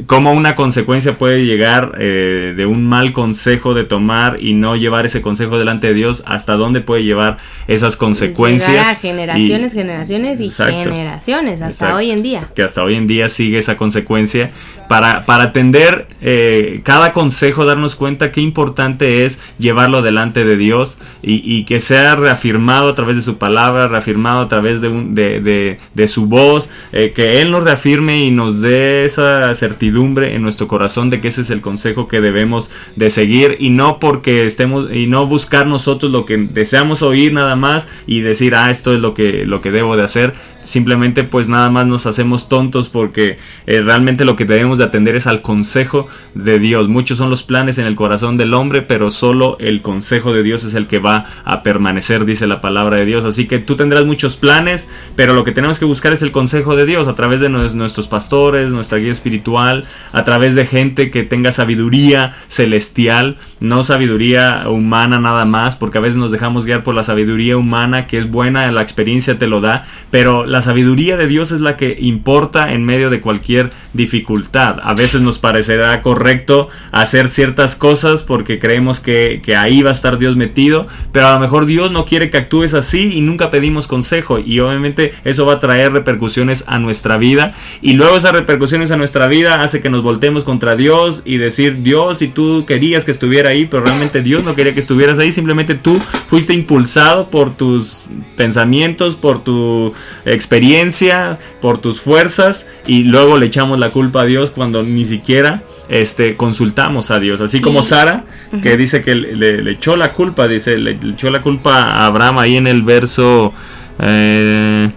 como 0.07 0.33
una 0.33 0.55
consecuencia 0.55 1.13
puede 1.13 1.45
llegar 1.45 1.93
eh, 1.99 2.55
de 2.57 2.65
un 2.65 2.83
mal 2.89 3.13
consejo 3.13 3.75
de 3.75 3.83
tomar 3.83 4.39
y 4.41 4.53
no 4.53 4.75
llevar 4.75 5.05
ese 5.05 5.21
consejo 5.21 5.59
delante 5.59 5.87
de 5.87 5.93
Dios 5.93 6.23
hasta 6.25 6.53
dónde 6.55 6.81
puede 6.81 7.03
llevar 7.03 7.37
esas 7.67 7.95
consecuencias 7.95 8.71
Llegar 8.71 8.95
a 8.95 8.99
generaciones, 8.99 9.73
y- 9.73 9.77
generaciones 9.77 10.41
y 10.41 10.45
Exacto. 10.45 10.89
generaciones, 10.91 11.61
hasta 11.61 11.67
Exacto. 11.85 11.95
hoy 11.97 12.09
en 12.09 12.23
día. 12.23 12.47
que 12.55 12.63
hasta 12.63 12.83
hoy 12.83 12.95
en 12.95 13.05
día 13.05 13.29
sigue 13.29 13.59
esa 13.59 13.77
consecuencia 13.77 14.49
para, 14.91 15.21
para 15.25 15.43
atender 15.45 16.05
eh, 16.19 16.81
cada 16.83 17.13
consejo, 17.13 17.63
darnos 17.63 17.95
cuenta 17.95 18.33
qué 18.33 18.41
importante 18.41 19.23
es 19.23 19.39
llevarlo 19.57 20.01
delante 20.01 20.43
de 20.43 20.57
Dios 20.57 20.97
y, 21.23 21.63
que 21.63 21.79
sea 21.79 22.17
reafirmado 22.17 22.89
a 22.89 22.95
través 22.95 23.15
de 23.15 23.21
su 23.21 23.37
palabra, 23.37 23.87
reafirmado 23.87 24.41
a 24.41 24.49
través 24.49 24.81
de, 24.81 24.89
de- 24.89 25.77
de 25.93 26.07
su 26.09 26.25
voz, 26.25 26.69
eh, 26.91 27.13
que 27.15 27.41
Él 27.41 27.51
nos 27.51 27.63
reafirme 27.63 28.25
y 28.25 28.31
nos 28.31 28.59
dé 28.59 29.05
esa 29.05 29.53
certidumbre 29.55 30.35
en 30.35 30.41
nuestro 30.41 30.67
corazón 30.67 31.09
de 31.09 31.21
que 31.21 31.29
ese 31.29 31.39
es 31.43 31.51
el 31.51 31.61
consejo 31.61 32.09
que 32.09 32.19
debemos 32.19 32.69
de 32.97 33.09
seguir 33.09 33.55
y 33.61 33.69
no 33.69 33.97
porque 33.97 34.45
estemos 34.45 34.91
y 34.91 35.07
no 35.07 35.25
buscar 35.25 35.67
nosotros 35.67 36.11
lo 36.11 36.25
que 36.25 36.35
deseamos 36.35 37.01
oír 37.01 37.31
nada 37.31 37.55
más 37.55 37.87
y 38.07 38.19
decir 38.19 38.55
ah 38.55 38.69
esto 38.69 38.93
es 38.93 38.99
lo 38.99 39.13
que 39.13 39.45
lo 39.45 39.61
que 39.61 39.71
debo 39.71 39.95
de 39.95 40.03
hacer 40.03 40.33
simplemente 40.63 41.23
pues 41.23 41.47
nada 41.47 41.69
más 41.69 41.87
nos 41.87 42.05
hacemos 42.05 42.47
tontos 42.49 42.87
porque 42.89 43.37
eh, 43.67 43.81
realmente 43.81 44.25
lo 44.25 44.35
que 44.35 44.45
debemos 44.45 44.80
de 44.81 44.87
atender 44.87 45.15
es 45.15 45.27
al 45.27 45.41
consejo 45.41 46.07
de 46.35 46.59
Dios. 46.59 46.89
Muchos 46.89 47.17
son 47.17 47.29
los 47.29 47.43
planes 47.43 47.77
en 47.77 47.85
el 47.85 47.95
corazón 47.95 48.35
del 48.37 48.53
hombre 48.53 48.81
pero 48.81 49.09
solo 49.11 49.55
el 49.59 49.81
consejo 49.81 50.33
de 50.33 50.43
Dios 50.43 50.63
es 50.63 50.73
el 50.75 50.87
que 50.87 50.99
va 50.99 51.25
a 51.45 51.63
permanecer 51.63 52.25
dice 52.25 52.47
la 52.47 52.61
palabra 52.61 52.97
de 52.97 53.05
Dios. 53.05 53.25
Así 53.25 53.47
que 53.47 53.59
tú 53.59 53.75
tendrás 53.75 54.05
muchos 54.05 54.35
planes 54.35 54.89
pero 55.15 55.33
lo 55.33 55.43
que 55.43 55.51
tenemos 55.51 55.79
que 55.79 55.85
buscar 55.85 56.13
es 56.13 56.21
el 56.21 56.31
consejo 56.31 56.75
de 56.75 56.85
Dios 56.85 57.07
a 57.07 57.15
través 57.15 57.39
de 57.39 57.49
nues- 57.49 57.73
nuestros 57.73 58.07
pastores 58.07 58.69
nuestra 58.71 58.97
guía 58.97 59.11
espiritual 59.11 59.85
a 60.11 60.23
través 60.23 60.55
de 60.55 60.65
gente 60.65 61.11
que 61.11 61.23
tenga 61.23 61.51
sabiduría 61.51 62.33
celestial 62.47 63.37
no 63.59 63.83
sabiduría 63.83 64.63
humana 64.67 65.19
nada 65.19 65.45
más 65.45 65.75
porque 65.75 65.97
a 65.97 66.01
veces 66.01 66.17
nos 66.17 66.31
dejamos 66.31 66.65
guiar 66.65 66.83
por 66.83 66.95
la 66.95 67.03
sabiduría 67.03 67.57
humana 67.57 68.07
que 68.07 68.17
es 68.17 68.29
buena 68.29 68.71
la 68.71 68.81
experiencia 68.81 69.37
te 69.37 69.47
lo 69.47 69.61
da 69.61 69.83
pero 70.09 70.45
la 70.45 70.61
sabiduría 70.61 71.17
de 71.17 71.27
Dios 71.27 71.51
es 71.51 71.61
la 71.61 71.77
que 71.77 71.97
importa 71.99 72.73
en 72.73 72.83
medio 72.85 73.09
de 73.09 73.21
cualquier 73.21 73.71
dificultad 73.93 74.70
a 74.83 74.93
veces 74.93 75.21
nos 75.21 75.39
parecerá 75.39 76.01
correcto 76.01 76.69
hacer 76.91 77.29
ciertas 77.29 77.75
cosas 77.75 78.23
porque 78.23 78.59
creemos 78.59 78.99
que, 78.99 79.41
que 79.43 79.55
ahí 79.55 79.81
va 79.81 79.89
a 79.89 79.93
estar 79.93 80.17
Dios 80.17 80.35
metido 80.35 80.87
pero 81.11 81.27
a 81.27 81.33
lo 81.33 81.39
mejor 81.39 81.65
Dios 81.65 81.91
no 81.91 82.05
quiere 82.05 82.29
que 82.29 82.37
actúes 82.37 82.73
así 82.73 83.13
y 83.13 83.21
nunca 83.21 83.51
pedimos 83.51 83.87
consejo 83.87 84.39
y 84.39 84.59
obviamente 84.59 85.13
eso 85.23 85.45
va 85.45 85.53
a 85.53 85.59
traer 85.59 85.91
repercusiones 85.93 86.63
a 86.67 86.79
nuestra 86.79 87.17
vida 87.17 87.53
y 87.81 87.93
luego 87.93 88.17
esas 88.17 88.33
repercusiones 88.33 88.91
a 88.91 88.97
nuestra 88.97 89.27
vida 89.27 89.61
hace 89.61 89.81
que 89.81 89.89
nos 89.89 90.03
voltemos 90.03 90.43
contra 90.43 90.75
Dios 90.75 91.21
y 91.25 91.37
decir 91.37 91.83
Dios 91.83 92.19
si 92.19 92.27
tú 92.27 92.65
querías 92.65 93.05
que 93.05 93.11
estuviera 93.11 93.49
ahí 93.49 93.65
pero 93.65 93.83
realmente 93.83 94.21
Dios 94.21 94.43
no 94.43 94.55
quería 94.55 94.73
que 94.73 94.79
estuvieras 94.79 95.19
ahí 95.19 95.31
simplemente 95.31 95.75
tú 95.75 95.99
fuiste 96.27 96.53
impulsado 96.53 97.27
por 97.27 97.55
tus 97.55 98.05
pensamientos 98.35 99.15
por 99.15 99.43
tu 99.43 99.93
experiencia 100.25 101.39
por 101.61 101.77
tus 101.77 102.01
fuerzas 102.01 102.67
y 102.85 103.03
luego 103.03 103.37
le 103.37 103.45
echamos 103.45 103.79
la 103.79 103.89
culpa 103.89 104.21
a 104.21 104.25
Dios 104.25 104.49
cuando 104.61 104.83
ni 104.83 105.05
siquiera 105.05 105.63
este, 105.89 106.37
consultamos 106.37 107.09
a 107.09 107.19
Dios. 107.19 107.41
Así 107.41 107.61
como 107.61 107.81
Sara, 107.81 108.25
que 108.61 108.77
dice 108.77 109.01
que 109.01 109.15
le, 109.15 109.71
echó 109.71 109.95
la 109.95 110.13
culpa, 110.13 110.47
dice, 110.47 110.77
le, 110.77 110.99
le 110.99 111.13
echó 111.13 111.31
la 111.31 111.41
culpa 111.41 111.81
a 111.81 112.05
Abraham 112.05 112.37
ahí 112.37 112.57
en 112.57 112.67
el 112.67 112.83
verso... 112.83 113.55
eh, 113.97 114.91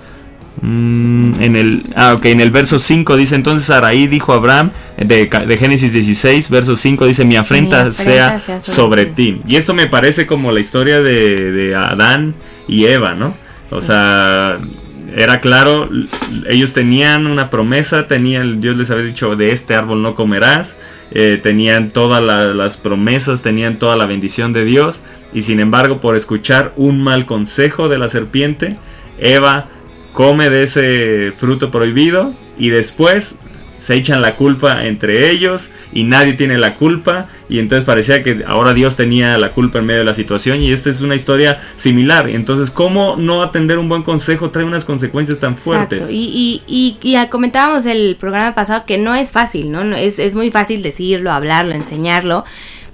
mm, 0.61 1.41
en 1.41 1.57
el, 1.57 1.83
ah, 1.97 2.13
ok, 2.13 2.27
en 2.27 2.43
el 2.43 2.51
verso 2.51 2.79
5 2.79 3.17
dice 3.17 3.37
entonces 3.37 3.65
Saraí 3.65 4.07
dijo 4.07 4.35
a 4.35 4.37
Abraham 4.37 4.71
de, 4.99 5.27
de 5.27 5.57
Génesis 5.57 5.95
16 5.95 6.51
verso 6.51 6.77
5 6.77 7.07
dice 7.07 7.25
mi 7.25 7.37
afrenta, 7.37 7.85
Mi 7.85 7.89
afrenta 7.89 7.93
sea, 7.93 8.39
sea 8.39 8.61
sobre, 8.61 9.05
sobre 9.05 9.07
ti 9.07 9.41
y 9.47 9.57
esto 9.57 9.73
me 9.73 9.87
parece 9.87 10.27
como 10.27 10.53
la 10.53 10.61
historia 10.61 11.01
de, 11.01 11.53
de 11.53 11.75
Adán 11.75 12.35
y 12.69 12.85
Eva 12.85 13.15
¿no? 13.15 13.35
o 13.71 13.81
sea 13.81 14.59
era 15.17 15.41
claro, 15.41 15.89
ellos 16.49 16.73
tenían 16.73 17.27
una 17.27 17.49
promesa, 17.51 18.07
tenían, 18.09 18.61
Dios 18.61 18.77
les 18.77 18.91
había 18.91 19.05
dicho, 19.05 19.37
de 19.37 19.53
este 19.53 19.75
árbol 19.75 20.03
no 20.03 20.15
comerás, 20.15 20.77
eh, 21.13 21.39
tenían 21.43 21.91
todas 21.91 22.23
la- 22.23 22.53
las 22.55 22.77
promesas, 22.77 23.43
tenían 23.43 23.79
toda 23.79 23.97
la 23.97 24.07
bendición 24.07 24.53
de 24.53 24.65
Dios, 24.65 25.03
y 25.33 25.43
sin 25.43 25.61
embargo, 25.61 26.01
por 26.01 26.17
escuchar 26.17 26.73
un 26.77 27.03
mal 27.03 27.27
consejo 27.27 27.89
de 27.89 27.99
la 27.99 28.09
serpiente, 28.09 28.77
Eva 29.19 29.69
come 30.13 30.51
de 30.51 30.63
ese 30.65 31.33
fruto 31.37 31.71
prohibido 31.71 32.33
y 32.59 32.71
después 32.71 33.37
se 33.85 33.97
echan 33.97 34.23
la 34.23 34.35
culpa 34.35 34.87
entre 34.87 35.31
ellos 35.31 35.69
y 35.93 36.05
nadie 36.05 36.33
tiene 36.33 36.57
la 36.57 36.77
culpa 36.77 37.27
y 37.51 37.59
entonces 37.59 37.85
parecía 37.85 38.23
que 38.23 38.43
ahora 38.47 38.73
Dios 38.73 38.97
tenía 38.97 39.37
la 39.37 39.53
culpa 39.53 39.79
en 39.79 39.85
medio 39.85 39.99
de 39.99 40.07
la 40.07 40.15
situación 40.15 40.63
y 40.63 40.73
esta 40.73 40.89
es 40.89 41.03
una 41.03 41.15
historia 41.15 41.61
similar. 41.77 42.31
Entonces, 42.31 42.71
¿cómo 42.71 43.17
no 43.19 43.43
atender 43.43 43.77
un 43.77 43.91
buen 43.91 44.03
consejo 44.03 44.51
trae 44.51 44.65
unas 44.65 44.87
consecuencias 44.87 45.39
tan 45.39 45.55
fuertes? 45.55 46.11
Y, 46.11 46.63
y, 46.67 46.97
y, 47.03 47.15
y 47.15 47.29
comentábamos 47.29 47.85
el 47.85 48.17
programa 48.19 48.55
pasado 48.55 48.87
que 48.87 48.97
no 48.97 49.15
es 49.15 49.33
fácil. 49.33 49.71
No, 49.71 49.83
es, 49.95 50.19
es 50.19 50.35
muy 50.35 50.51
fácil 50.51 50.83
decirlo, 50.83 51.31
hablarlo, 51.31 51.75
enseñarlo. 51.75 52.45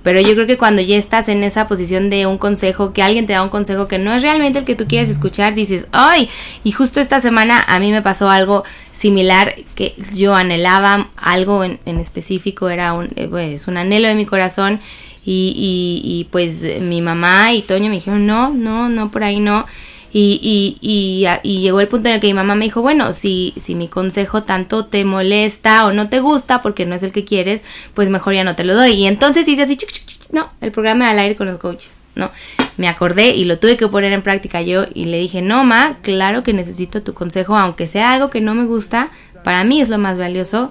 Pero 0.02 0.20
yo 0.20 0.32
creo 0.34 0.46
que 0.46 0.56
cuando 0.56 0.80
ya 0.80 0.96
estás 0.96 1.28
en 1.28 1.44
esa 1.44 1.68
posición 1.68 2.08
de 2.08 2.26
un 2.26 2.38
consejo, 2.38 2.92
que 2.92 3.02
alguien 3.02 3.26
te 3.26 3.34
da 3.34 3.42
un 3.42 3.50
consejo 3.50 3.86
que 3.86 3.98
no 3.98 4.14
es 4.14 4.22
realmente 4.22 4.58
el 4.58 4.64
que 4.64 4.74
tú 4.74 4.86
quieres 4.86 5.10
escuchar, 5.10 5.54
dices, 5.54 5.86
¡ay! 5.92 6.28
Y 6.64 6.72
justo 6.72 7.00
esta 7.00 7.20
semana 7.20 7.62
a 7.66 7.78
mí 7.80 7.92
me 7.92 8.00
pasó 8.00 8.30
algo 8.30 8.64
similar 8.92 9.54
que 9.74 9.94
yo 10.14 10.34
anhelaba 10.34 11.10
algo 11.16 11.64
en, 11.64 11.80
en 11.84 12.00
específico, 12.00 12.70
era 12.70 12.92
un, 12.92 13.10
eh, 13.16 13.28
pues, 13.28 13.68
un 13.68 13.76
anhelo 13.76 14.08
de 14.08 14.14
mi 14.14 14.26
corazón. 14.26 14.80
Y, 15.22 15.52
y, 15.54 16.00
y 16.02 16.24
pues 16.24 16.64
mi 16.80 17.02
mamá 17.02 17.52
y 17.52 17.60
Toño 17.60 17.90
me 17.90 17.96
dijeron, 17.96 18.26
no, 18.26 18.50
no, 18.54 18.88
no, 18.88 19.10
por 19.10 19.22
ahí 19.22 19.38
no. 19.38 19.66
Y, 20.12 20.40
y, 20.42 20.78
y, 20.80 21.26
y 21.42 21.60
llegó 21.60 21.80
el 21.80 21.88
punto 21.88 22.08
en 22.08 22.16
el 22.16 22.20
que 22.20 22.26
mi 22.26 22.34
mamá 22.34 22.54
me 22.54 22.64
dijo, 22.64 22.82
bueno, 22.82 23.12
si, 23.12 23.54
si 23.56 23.74
mi 23.74 23.88
consejo 23.88 24.42
tanto 24.42 24.86
te 24.86 25.04
molesta 25.04 25.86
o 25.86 25.92
no 25.92 26.08
te 26.08 26.20
gusta 26.20 26.62
porque 26.62 26.84
no 26.84 26.94
es 26.94 27.02
el 27.02 27.12
que 27.12 27.24
quieres, 27.24 27.62
pues 27.94 28.10
mejor 28.10 28.34
ya 28.34 28.44
no 28.44 28.56
te 28.56 28.64
lo 28.64 28.74
doy. 28.74 28.92
Y 28.92 29.06
entonces 29.06 29.46
hice 29.46 29.62
así, 29.62 29.76
chic, 29.76 29.90
chic, 29.90 30.06
chic, 30.06 30.20
no, 30.32 30.50
el 30.60 30.72
programa 30.72 31.10
al 31.10 31.18
aire 31.18 31.36
con 31.36 31.46
los 31.46 31.58
coaches, 31.58 32.02
no. 32.14 32.30
Me 32.76 32.88
acordé 32.88 33.30
y 33.30 33.44
lo 33.44 33.58
tuve 33.58 33.76
que 33.76 33.88
poner 33.88 34.12
en 34.12 34.22
práctica 34.22 34.62
yo 34.62 34.84
y 34.94 35.04
le 35.04 35.18
dije, 35.18 35.42
no, 35.42 35.64
ma, 35.64 35.98
claro 36.02 36.42
que 36.42 36.52
necesito 36.52 37.02
tu 37.02 37.14
consejo, 37.14 37.56
aunque 37.56 37.86
sea 37.86 38.12
algo 38.12 38.30
que 38.30 38.40
no 38.40 38.54
me 38.54 38.64
gusta, 38.64 39.10
para 39.44 39.64
mí 39.64 39.80
es 39.80 39.88
lo 39.88 39.98
más 39.98 40.18
valioso 40.18 40.70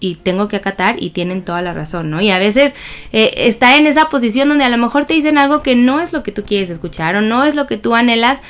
y 0.00 0.16
tengo 0.16 0.48
que 0.48 0.56
acatar 0.56 1.00
y 1.00 1.10
tienen 1.10 1.42
toda 1.42 1.62
la 1.62 1.74
razón, 1.74 2.10
¿no? 2.10 2.20
Y 2.20 2.30
a 2.30 2.38
veces 2.38 2.74
eh, 3.12 3.32
está 3.36 3.76
en 3.76 3.86
esa 3.86 4.08
posición 4.08 4.48
donde 4.48 4.64
a 4.64 4.70
lo 4.70 4.78
mejor 4.78 5.04
te 5.04 5.14
dicen 5.14 5.38
algo 5.38 5.62
que 5.62 5.76
no 5.76 6.00
es 6.00 6.12
lo 6.12 6.22
que 6.22 6.32
tú 6.32 6.44
quieres 6.44 6.70
escuchar 6.70 7.16
o 7.16 7.20
no 7.20 7.44
es 7.44 7.54
lo 7.54 7.66
que 7.66 7.76
tú 7.76 7.94
anhelas, 7.94 8.40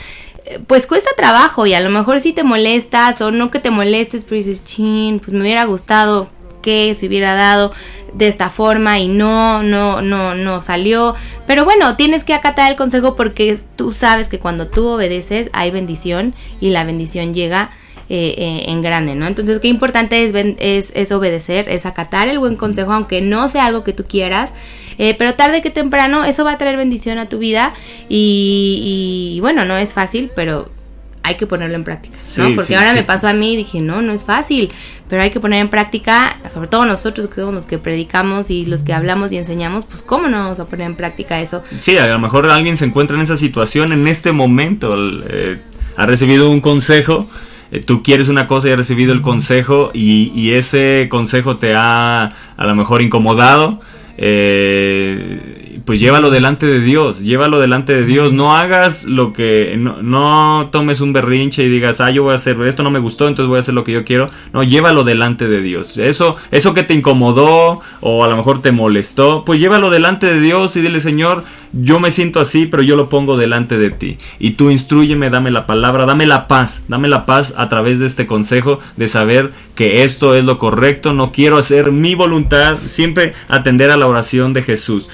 eh, 0.47 0.61
pues 0.67 0.87
cuesta 0.87 1.11
trabajo 1.17 1.67
y 1.67 1.75
a 1.75 1.81
lo 1.81 1.91
mejor 1.91 2.21
si 2.21 2.33
te 2.33 2.45
molestas 2.45 3.21
o 3.21 3.33
no 3.33 3.51
que 3.51 3.59
te 3.59 3.71
molestes, 3.71 4.25
pero 4.25 4.37
dices, 4.37 4.65
chin, 4.65 5.19
pues 5.19 5.33
me 5.33 5.41
hubiera 5.41 5.65
gustado 5.65 6.31
que 6.63 6.95
se 6.95 7.07
hubiera 7.07 7.35
dado 7.35 7.73
de 8.13 8.29
esta 8.29 8.51
forma 8.51 8.99
y 8.99 9.09
no, 9.09 9.63
no, 9.63 10.03
no, 10.03 10.35
no 10.35 10.63
salió. 10.63 11.15
Pero 11.47 11.65
bueno, 11.65 11.97
tienes 11.97 12.25
que 12.25 12.35
acatar 12.35 12.71
el 12.71 12.77
consejo 12.77 13.17
porque 13.17 13.59
tú 13.77 13.93
sabes 13.93 14.29
que 14.29 14.39
cuando 14.39 14.69
tú 14.69 14.87
obedeces 14.87 15.51
hay 15.53 15.71
bendición 15.71 16.35
y 16.61 16.71
la 16.71 16.85
bendición 16.85 17.35
llega 17.35 17.71
eh, 18.13 18.35
eh, 18.39 18.65
en 18.67 18.83
grande, 18.83 19.15
¿no? 19.15 19.29
Entonces, 19.29 19.61
qué 19.61 19.69
importante 19.69 20.25
es, 20.25 20.35
es, 20.35 20.93
es 20.97 21.13
obedecer, 21.13 21.69
es 21.69 21.87
acatar 21.87 22.27
el 22.27 22.41
buen 22.41 22.57
consejo, 22.57 22.93
aunque 22.93 23.21
no 23.21 23.49
sea 23.49 23.67
algo 23.67 23.85
que 23.85 23.93
tú 23.93 24.05
quieras, 24.05 24.53
eh, 24.99 25.15
pero 25.17 25.35
tarde 25.35 25.63
que 25.63 25.71
temprano 25.71 26.25
eso 26.25 26.43
va 26.45 26.51
a 26.51 26.59
traer 26.59 26.77
bendición 26.77 27.19
a 27.19 27.29
tu 27.29 27.39
vida 27.39 27.73
y, 28.09 29.37
y, 29.37 29.41
bueno, 29.41 29.65
no 29.65 29.77
es 29.77 29.93
fácil, 29.95 30.33
pero 30.35 30.69
hay 31.23 31.37
que 31.37 31.47
ponerlo 31.47 31.77
en 31.77 31.85
práctica, 31.85 32.19
¿no? 32.19 32.47
Sí, 32.49 32.53
Porque 32.57 32.67
sí, 32.67 32.75
ahora 32.75 32.91
sí. 32.91 32.97
me 32.97 33.05
pasó 33.05 33.29
a 33.29 33.33
mí 33.33 33.55
y 33.55 33.57
dije, 33.59 33.81
no, 33.81 34.03
no 34.03 34.13
es 34.13 34.25
fácil, 34.25 34.73
pero 35.09 35.23
hay 35.23 35.31
que 35.31 35.39
poner 35.39 35.61
en 35.61 35.69
práctica, 35.71 36.37
sobre 36.53 36.67
todo 36.67 36.87
nosotros 36.87 37.29
que 37.29 37.37
somos 37.37 37.55
los 37.55 37.67
que 37.67 37.79
predicamos 37.79 38.51
y 38.51 38.65
los 38.65 38.83
que 38.83 38.93
hablamos 38.93 39.31
y 39.31 39.37
enseñamos, 39.37 39.85
pues 39.85 40.03
cómo 40.03 40.27
no 40.27 40.39
vamos 40.39 40.59
a 40.59 40.65
poner 40.65 40.87
en 40.87 40.97
práctica 40.97 41.41
eso. 41.41 41.63
Sí, 41.79 41.97
a 41.97 42.07
lo 42.09 42.19
mejor 42.19 42.51
alguien 42.51 42.77
se 42.77 42.87
encuentra 42.87 43.17
en 43.17 43.23
esa 43.23 43.37
situación 43.37 43.93
en 43.93 44.09
este 44.09 44.33
momento. 44.33 44.97
eh, 45.29 45.61
ha 45.97 46.07
recibido 46.07 46.51
un 46.51 46.61
consejo, 46.61 47.29
tú 47.87 48.03
quieres 48.03 48.29
una 48.29 48.47
cosa 48.47 48.69
y 48.69 48.73
has 48.73 48.77
recibido 48.79 49.13
el 49.13 49.23
consejo 49.23 49.91
y, 49.95 50.33
y 50.35 50.53
ese 50.53 51.07
consejo 51.11 51.57
te 51.57 51.75
ha 51.75 52.33
a 52.57 52.67
lo 52.67 52.75
mejor 52.75 53.03
incomodado. 53.03 53.81
eh, 54.19 55.50
pues 55.91 55.99
llévalo 55.99 56.31
delante 56.31 56.67
de 56.67 56.79
Dios, 56.79 57.19
llévalo 57.19 57.59
delante 57.59 57.93
de 57.93 58.07
Dios, 58.07 58.33
no 58.33 58.55
hagas 58.55 59.07
lo 59.07 59.33
que, 59.33 59.75
no, 59.77 60.01
no 60.03 60.69
tomes 60.71 61.01
un 61.01 61.13
berrinche 61.13 61.65
y 61.65 61.69
digas, 61.69 62.01
ah, 62.01 62.13
yo 62.13 62.23
voy 62.23 62.31
a 62.31 62.37
hacer 62.37 62.61
esto, 62.61 62.85
no 62.85 62.93
me 62.93 63.01
gustó, 63.01 63.27
entonces 63.27 63.49
voy 63.49 63.57
a 63.57 63.59
hacer 63.59 63.75
lo 63.75 63.83
que 63.83 63.91
yo 63.91 64.05
quiero, 64.05 64.31
no, 64.53 64.63
llévalo 64.63 65.03
delante 65.03 65.49
de 65.49 65.61
Dios, 65.61 65.99
eso, 65.99 66.37
eso 66.53 66.75
que 66.75 66.85
te 66.85 66.95
incomodó 66.95 67.81
o 68.03 68.23
a 68.23 68.29
lo 68.29 68.37
mejor 68.37 68.63
te 68.63 68.71
molestó, 68.71 69.45
pues 69.45 69.59
llévalo 69.59 69.91
delante 69.91 70.33
de 70.33 70.41
Dios 70.41 70.77
y 70.77 70.81
dile, 70.81 71.01
Señor, 71.01 71.43
yo 71.73 72.01
me 72.01 72.11
siento 72.11 72.41
así, 72.41 72.67
pero 72.67 72.83
yo 72.83 72.97
lo 72.97 73.09
pongo 73.09 73.37
delante 73.37 73.79
de 73.79 73.91
ti. 73.91 74.19
Y 74.39 74.53
tú 74.53 74.71
instruyeme, 74.71 75.31
dame 75.31 75.51
la 75.51 75.67
palabra, 75.67 76.05
dame 76.05 76.27
la 76.27 76.49
paz, 76.49 76.85
dame 76.89 77.09
la 77.09 77.27
paz 77.27 77.55
a 77.57 77.69
través 77.69 78.01
de 78.01 78.07
este 78.07 78.27
consejo 78.27 78.81
de 78.97 79.07
saber 79.07 79.53
que 79.77 80.03
esto 80.03 80.35
es 80.35 80.45
lo 80.45 80.59
correcto, 80.59 81.15
no 81.15 81.31
quiero 81.33 81.59
hacer 81.59 81.93
mi 81.93 82.15
voluntad, 82.15 82.77
siempre 82.77 83.35
atender 83.49 83.91
a 83.91 83.97
la 83.97 84.09
oración 84.09 84.53
de 84.53 84.63
Jesús. 84.63 85.09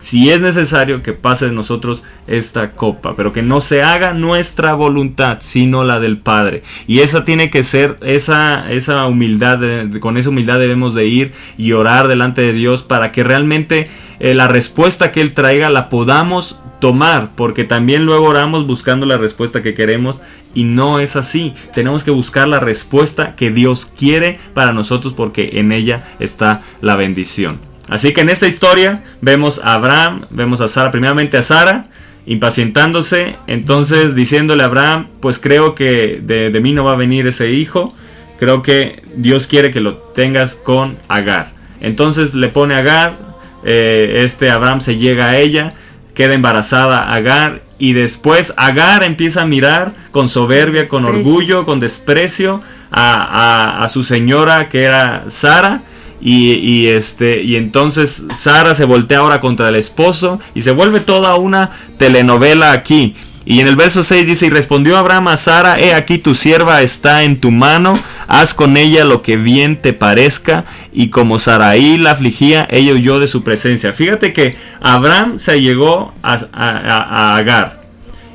Si 0.00 0.30
es 0.30 0.40
necesario 0.40 1.02
que 1.02 1.12
pase 1.12 1.46
de 1.46 1.52
nosotros 1.52 2.04
esta 2.26 2.72
copa, 2.72 3.14
pero 3.16 3.32
que 3.32 3.42
no 3.42 3.60
se 3.60 3.82
haga 3.82 4.14
nuestra 4.14 4.74
voluntad, 4.74 5.38
sino 5.40 5.82
la 5.82 5.98
del 5.98 6.18
Padre. 6.18 6.62
Y 6.86 7.00
esa 7.00 7.24
tiene 7.24 7.50
que 7.50 7.62
ser, 7.62 7.96
esa, 8.02 8.70
esa 8.70 9.06
humildad, 9.06 9.58
con 10.00 10.16
esa 10.16 10.28
humildad 10.28 10.58
debemos 10.58 10.94
de 10.94 11.06
ir 11.06 11.32
y 11.56 11.72
orar 11.72 12.06
delante 12.06 12.42
de 12.42 12.52
Dios 12.52 12.82
para 12.82 13.10
que 13.10 13.24
realmente 13.24 13.88
eh, 14.20 14.34
la 14.34 14.48
respuesta 14.48 15.10
que 15.12 15.20
Él 15.20 15.32
traiga 15.32 15.68
la 15.70 15.88
podamos 15.88 16.60
tomar, 16.80 17.30
porque 17.34 17.64
también 17.64 18.04
luego 18.04 18.26
oramos 18.26 18.66
buscando 18.66 19.04
la 19.06 19.16
respuesta 19.18 19.62
que 19.62 19.74
queremos 19.74 20.22
y 20.54 20.64
no 20.64 21.00
es 21.00 21.16
así. 21.16 21.54
Tenemos 21.74 22.04
que 22.04 22.10
buscar 22.10 22.48
la 22.48 22.60
respuesta 22.60 23.34
que 23.34 23.50
Dios 23.50 23.86
quiere 23.86 24.38
para 24.54 24.72
nosotros 24.72 25.12
porque 25.12 25.50
en 25.54 25.72
ella 25.72 26.04
está 26.20 26.62
la 26.80 26.96
bendición. 26.96 27.60
Así 27.88 28.12
que 28.12 28.20
en 28.20 28.28
esta 28.28 28.46
historia 28.46 29.02
vemos 29.20 29.60
a 29.64 29.74
Abraham, 29.74 30.22
vemos 30.30 30.60
a 30.60 30.68
Sara, 30.68 30.90
primeramente 30.90 31.36
a 31.38 31.42
Sara, 31.42 31.84
impacientándose, 32.26 33.36
entonces 33.46 34.14
diciéndole 34.14 34.62
a 34.62 34.66
Abraham, 34.66 35.08
pues 35.20 35.38
creo 35.38 35.74
que 35.74 36.20
de, 36.22 36.50
de 36.50 36.60
mí 36.60 36.72
no 36.72 36.84
va 36.84 36.92
a 36.92 36.96
venir 36.96 37.26
ese 37.26 37.50
hijo, 37.50 37.94
creo 38.38 38.62
que 38.62 39.02
Dios 39.16 39.46
quiere 39.46 39.70
que 39.70 39.80
lo 39.80 39.96
tengas 39.96 40.54
con 40.54 40.96
Agar. 41.08 41.52
Entonces 41.80 42.34
le 42.34 42.48
pone 42.48 42.74
a 42.74 42.78
Agar, 42.78 43.18
eh, 43.64 44.22
este 44.24 44.50
Abraham 44.50 44.80
se 44.80 44.96
llega 44.98 45.30
a 45.30 45.38
ella, 45.38 45.74
queda 46.14 46.34
embarazada 46.34 47.12
Agar 47.12 47.62
y 47.78 47.92
después 47.92 48.54
Agar 48.56 49.02
empieza 49.02 49.42
a 49.42 49.46
mirar 49.46 49.92
con 50.12 50.28
soberbia, 50.28 50.86
con 50.86 51.02
Desprecio. 51.04 51.30
orgullo, 51.32 51.64
con 51.66 51.80
desprecio 51.80 52.62
a, 52.90 53.78
a- 53.80 53.84
a 53.84 53.88
su 53.88 54.04
señora 54.04 54.68
que 54.68 54.82
era 54.84 55.24
Sara. 55.28 55.82
Y, 56.20 56.88
este 56.88 57.42
y 57.42 57.56
entonces 57.56 58.24
Sara 58.34 58.74
se 58.74 58.84
voltea 58.84 59.18
ahora 59.18 59.40
contra 59.40 59.68
el 59.68 59.76
esposo 59.76 60.40
y 60.54 60.62
se 60.62 60.72
vuelve 60.72 61.00
toda 61.00 61.36
una 61.36 61.70
telenovela 61.98 62.72
aquí. 62.72 63.14
Y 63.44 63.60
en 63.60 63.66
el 63.66 63.76
verso 63.76 64.02
6 64.02 64.26
dice, 64.26 64.46
y 64.46 64.50
respondió 64.50 64.98
Abraham 64.98 65.28
a 65.28 65.36
Sara, 65.38 65.80
he 65.80 65.94
aquí 65.94 66.18
tu 66.18 66.34
sierva 66.34 66.82
está 66.82 67.22
en 67.22 67.40
tu 67.40 67.50
mano, 67.50 67.98
haz 68.26 68.52
con 68.52 68.76
ella 68.76 69.04
lo 69.06 69.22
que 69.22 69.38
bien 69.38 69.80
te 69.80 69.94
parezca. 69.94 70.66
Y 70.92 71.08
como 71.08 71.38
Saraí 71.38 71.96
la 71.96 72.10
afligía, 72.10 72.68
ella 72.70 72.92
huyó 72.92 73.18
de 73.20 73.26
su 73.26 73.42
presencia. 73.44 73.94
Fíjate 73.94 74.34
que 74.34 74.54
Abraham 74.82 75.38
se 75.38 75.62
llegó 75.62 76.12
a- 76.22 76.34
a- 76.52 77.32
a 77.32 77.36
Agar. 77.36 77.80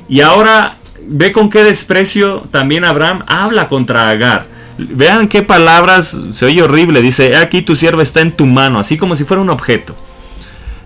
Y 0.08 0.20
ahora 0.20 0.78
ve 1.06 1.30
con 1.30 1.48
qué 1.48 1.62
desprecio 1.62 2.42
también 2.50 2.84
Abraham 2.84 3.22
habla 3.28 3.68
contra 3.68 4.08
Agar. 4.10 4.46
Vean 4.76 5.28
qué 5.28 5.42
palabras, 5.42 6.18
se 6.32 6.46
oye 6.46 6.62
horrible, 6.62 7.00
dice, 7.00 7.28
"He 7.32 7.36
aquí 7.36 7.62
tu 7.62 7.76
sierva 7.76 8.02
está 8.02 8.20
en 8.20 8.32
tu 8.32 8.46
mano, 8.46 8.78
así 8.80 8.96
como 8.96 9.14
si 9.14 9.24
fuera 9.24 9.40
un 9.40 9.50
objeto. 9.50 9.94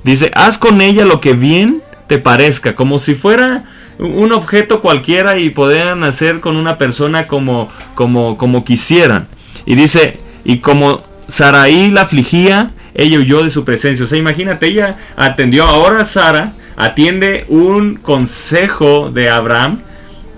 Dice, 0.05 0.31
haz 0.35 0.59
con 0.59 0.81
ella 0.81 1.05
lo 1.05 1.21
que 1.21 1.33
bien 1.33 1.83
te 2.07 2.19
parezca, 2.19 2.75
como 2.75 2.99
si 2.99 3.15
fuera 3.15 3.65
un 3.99 4.33
objeto 4.33 4.81
cualquiera 4.81 5.39
y 5.39 5.51
podían 5.51 6.05
hacer 6.05 6.41
con 6.41 6.57
una 6.57 6.79
persona 6.79 7.27
como, 7.27 7.69
como, 7.95 8.37
como 8.37 8.65
quisieran. 8.65 9.27
Y 9.67 9.75
dice, 9.75 10.19
y 10.45 10.59
como 10.59 11.03
Saraí 11.27 11.91
la 11.91 12.03
afligía, 12.03 12.71
ella 12.95 13.19
huyó 13.19 13.43
de 13.43 13.51
su 13.51 13.65
presencia. 13.65 14.05
O 14.05 14.09
sea, 14.09 14.19
imagínate, 14.19 14.67
ella 14.69 14.97
atendió, 15.17 15.67
ahora 15.67 16.05
Sara 16.05 16.55
atiende 16.77 17.45
un 17.49 17.97
consejo 17.97 19.11
de 19.11 19.29
Abraham 19.29 19.83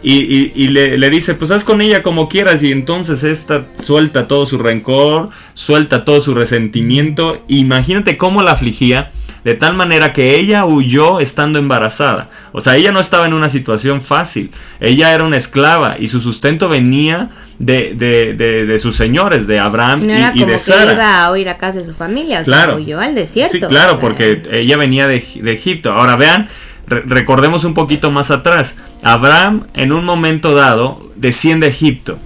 y, 0.03 0.15
y- 0.21 0.53
y 0.55 0.69
le, 0.69 0.97
le 0.99 1.11
dice, 1.11 1.35
pues 1.35 1.51
haz 1.51 1.65
con 1.65 1.81
ella 1.81 2.03
como 2.03 2.29
quieras. 2.29 2.63
Y 2.63 2.73
entonces 2.73 3.23
esta 3.25 3.67
suelta 3.79 4.27
todo 4.29 4.47
su 4.47 4.59
rencor, 4.59 5.31
suelta 5.55 6.05
todo 6.05 6.21
su 6.21 6.35
resentimiento. 6.35 7.43
Imagínate 7.49 8.17
cómo 8.17 8.43
la 8.43 8.53
afligía. 8.53 9.11
De 9.43 9.55
tal 9.55 9.73
manera 9.75 10.13
que 10.13 10.39
ella 10.39 10.67
huyó 10.67 11.19
estando 11.19 11.59
embarazada. 11.59 12.29
O 12.53 12.61
sea, 12.61 12.77
ella 12.77 12.93
no 12.93 13.01
estaba 13.01 13.25
en 13.25 13.33
una 13.33 13.49
situación 13.49 14.03
fácil. 14.03 14.51
Ella 14.81 15.15
era 15.15 15.25
una 15.25 15.39
esclava 15.39 15.97
y 15.99 16.09
su 16.09 16.21
sustento 16.21 16.69
venía 16.69 17.31
de, 17.59 17.95
de- 17.97 18.35
de- 18.35 18.67
de 18.67 18.79
sus 18.79 18.97
señores, 18.97 19.47
de 19.47 19.59
Abraham 19.59 20.07
No 20.07 20.13
y, 20.13 20.17
era 20.19 20.29
y 20.35 20.41
como 20.41 20.47
de 20.47 20.53
que 20.53 20.59
Sara. 20.59 20.93
iba 20.93 21.25
a 21.25 21.31
oír 21.31 21.49
a 21.49 21.57
casa 21.57 21.79
de 21.79 21.87
su 21.87 21.95
familia, 21.95 22.43
o 22.43 22.45
Claro. 22.45 22.73
sea, 22.73 22.81
huyó 22.83 23.01
al 23.01 23.15
desierto. 23.15 23.53
Sí, 23.53 23.61
claro, 23.61 23.93
o 23.93 23.95
sea, 23.95 24.01
porque 24.01 24.43
ella 24.53 24.77
venía 24.77 25.07
de, 25.07 25.25
de 25.37 25.53
Egipto. 25.53 25.91
Ahora 25.95 26.17
vean, 26.17 26.47
re- 26.91 27.05
recordemos 27.07 27.65
un 27.65 27.73
poquito 27.73 28.11
más 28.11 28.31
atrás. 28.31 28.77
Abraham 29.03 29.63
en 29.73 29.93
un 29.93 30.05
momento 30.05 30.55
dado 30.55 31.11
desciende 31.17 31.67
a 31.67 31.71
Egipto. 31.71 32.19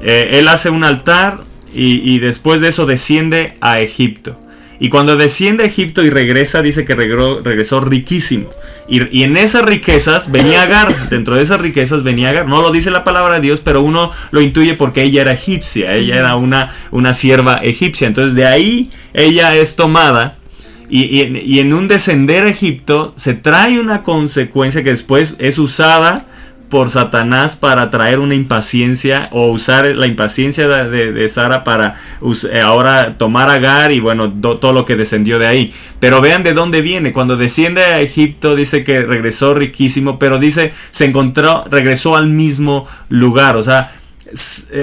Eh, 0.00 0.38
él 0.38 0.48
hace 0.48 0.70
un 0.70 0.84
altar 0.84 1.44
y, 1.72 2.20
después 2.20 2.62
de 2.62 2.68
eso 2.68 2.86
desciende 2.86 3.58
a 3.60 3.80
Egipto. 3.80 4.40
Y 4.78 4.88
cuando 4.88 5.16
desciende 5.16 5.64
a 5.64 5.66
Egipto 5.66 6.02
y 6.02 6.10
regresa, 6.10 6.62
dice 6.62 6.86
que 6.86 6.94
regresó, 6.94 7.80
riquísimo. 7.80 8.48
Y, 8.88 9.18
y 9.18 9.24
en 9.24 9.36
esas 9.36 9.62
riquezas 9.62 10.30
venía 10.30 10.62
Agar. 10.62 11.10
Dentro 11.10 11.34
de 11.34 11.42
esas 11.42 11.60
riquezas 11.60 12.02
venía 12.02 12.30
Agar. 12.30 12.46
No 12.46 12.62
lo 12.62 12.70
dice 12.70 12.90
la 12.90 13.04
palabra 13.04 13.34
de 13.34 13.40
Dios, 13.42 13.60
pero 13.60 13.82
uno 13.82 14.10
lo 14.30 14.40
intuye 14.40 14.74
porque 14.74 15.02
ella 15.02 15.22
era 15.22 15.32
egipcia. 15.32 15.92
Ella 15.94 16.16
era 16.16 16.36
una, 16.36 16.70
una 16.92 17.12
sierva 17.12 17.56
egipcia. 17.56 18.06
Entonces 18.06 18.34
de 18.34 18.46
ahí 18.46 18.90
ella 19.12 19.54
es 19.54 19.76
tomada. 19.76 20.35
Y, 20.88 21.58
en 21.58 21.72
un 21.72 21.88
descender 21.88 22.44
a 22.44 22.50
Egipto 22.50 23.12
se 23.16 23.34
trae 23.34 23.80
una 23.80 24.02
consecuencia 24.02 24.82
que 24.82 24.90
después 24.90 25.34
es 25.38 25.58
usada 25.58 26.26
por 26.68 26.90
Satanás 26.90 27.54
para 27.54 27.90
traer 27.90 28.18
una 28.18 28.34
impaciencia 28.34 29.28
o 29.30 29.46
usar 29.48 29.86
la 29.94 30.06
impaciencia 30.08 30.66
de, 30.66 31.28
Sara 31.28 31.62
para 31.62 31.94
eh, 32.52 32.60
ahora 32.60 33.18
tomar 33.18 33.48
Agar 33.48 33.92
y 33.92 34.00
bueno, 34.00 34.26
do- 34.28 34.58
todo 34.58 34.72
lo 34.72 34.84
que 34.84 34.96
descendió 34.96 35.38
de 35.38 35.46
ahí. 35.46 35.72
Pero 36.00 36.20
vean 36.20 36.42
de 36.42 36.54
dónde 36.54 36.82
viene. 36.82 37.12
Cuando 37.12 37.36
desciende 37.36 37.82
a 37.84 38.00
Egipto 38.00 38.56
dice 38.56 38.82
que 38.82 39.02
regresó 39.02 39.54
riquísimo, 39.54 40.18
pero 40.18 40.38
dice 40.38 40.72
se 40.90 41.04
encontró, 41.04 41.64
regresó 41.70 42.16
al 42.16 42.26
mismo 42.28 42.88
lugar. 43.08 43.56
O 43.56 43.62
sea, 43.62 43.92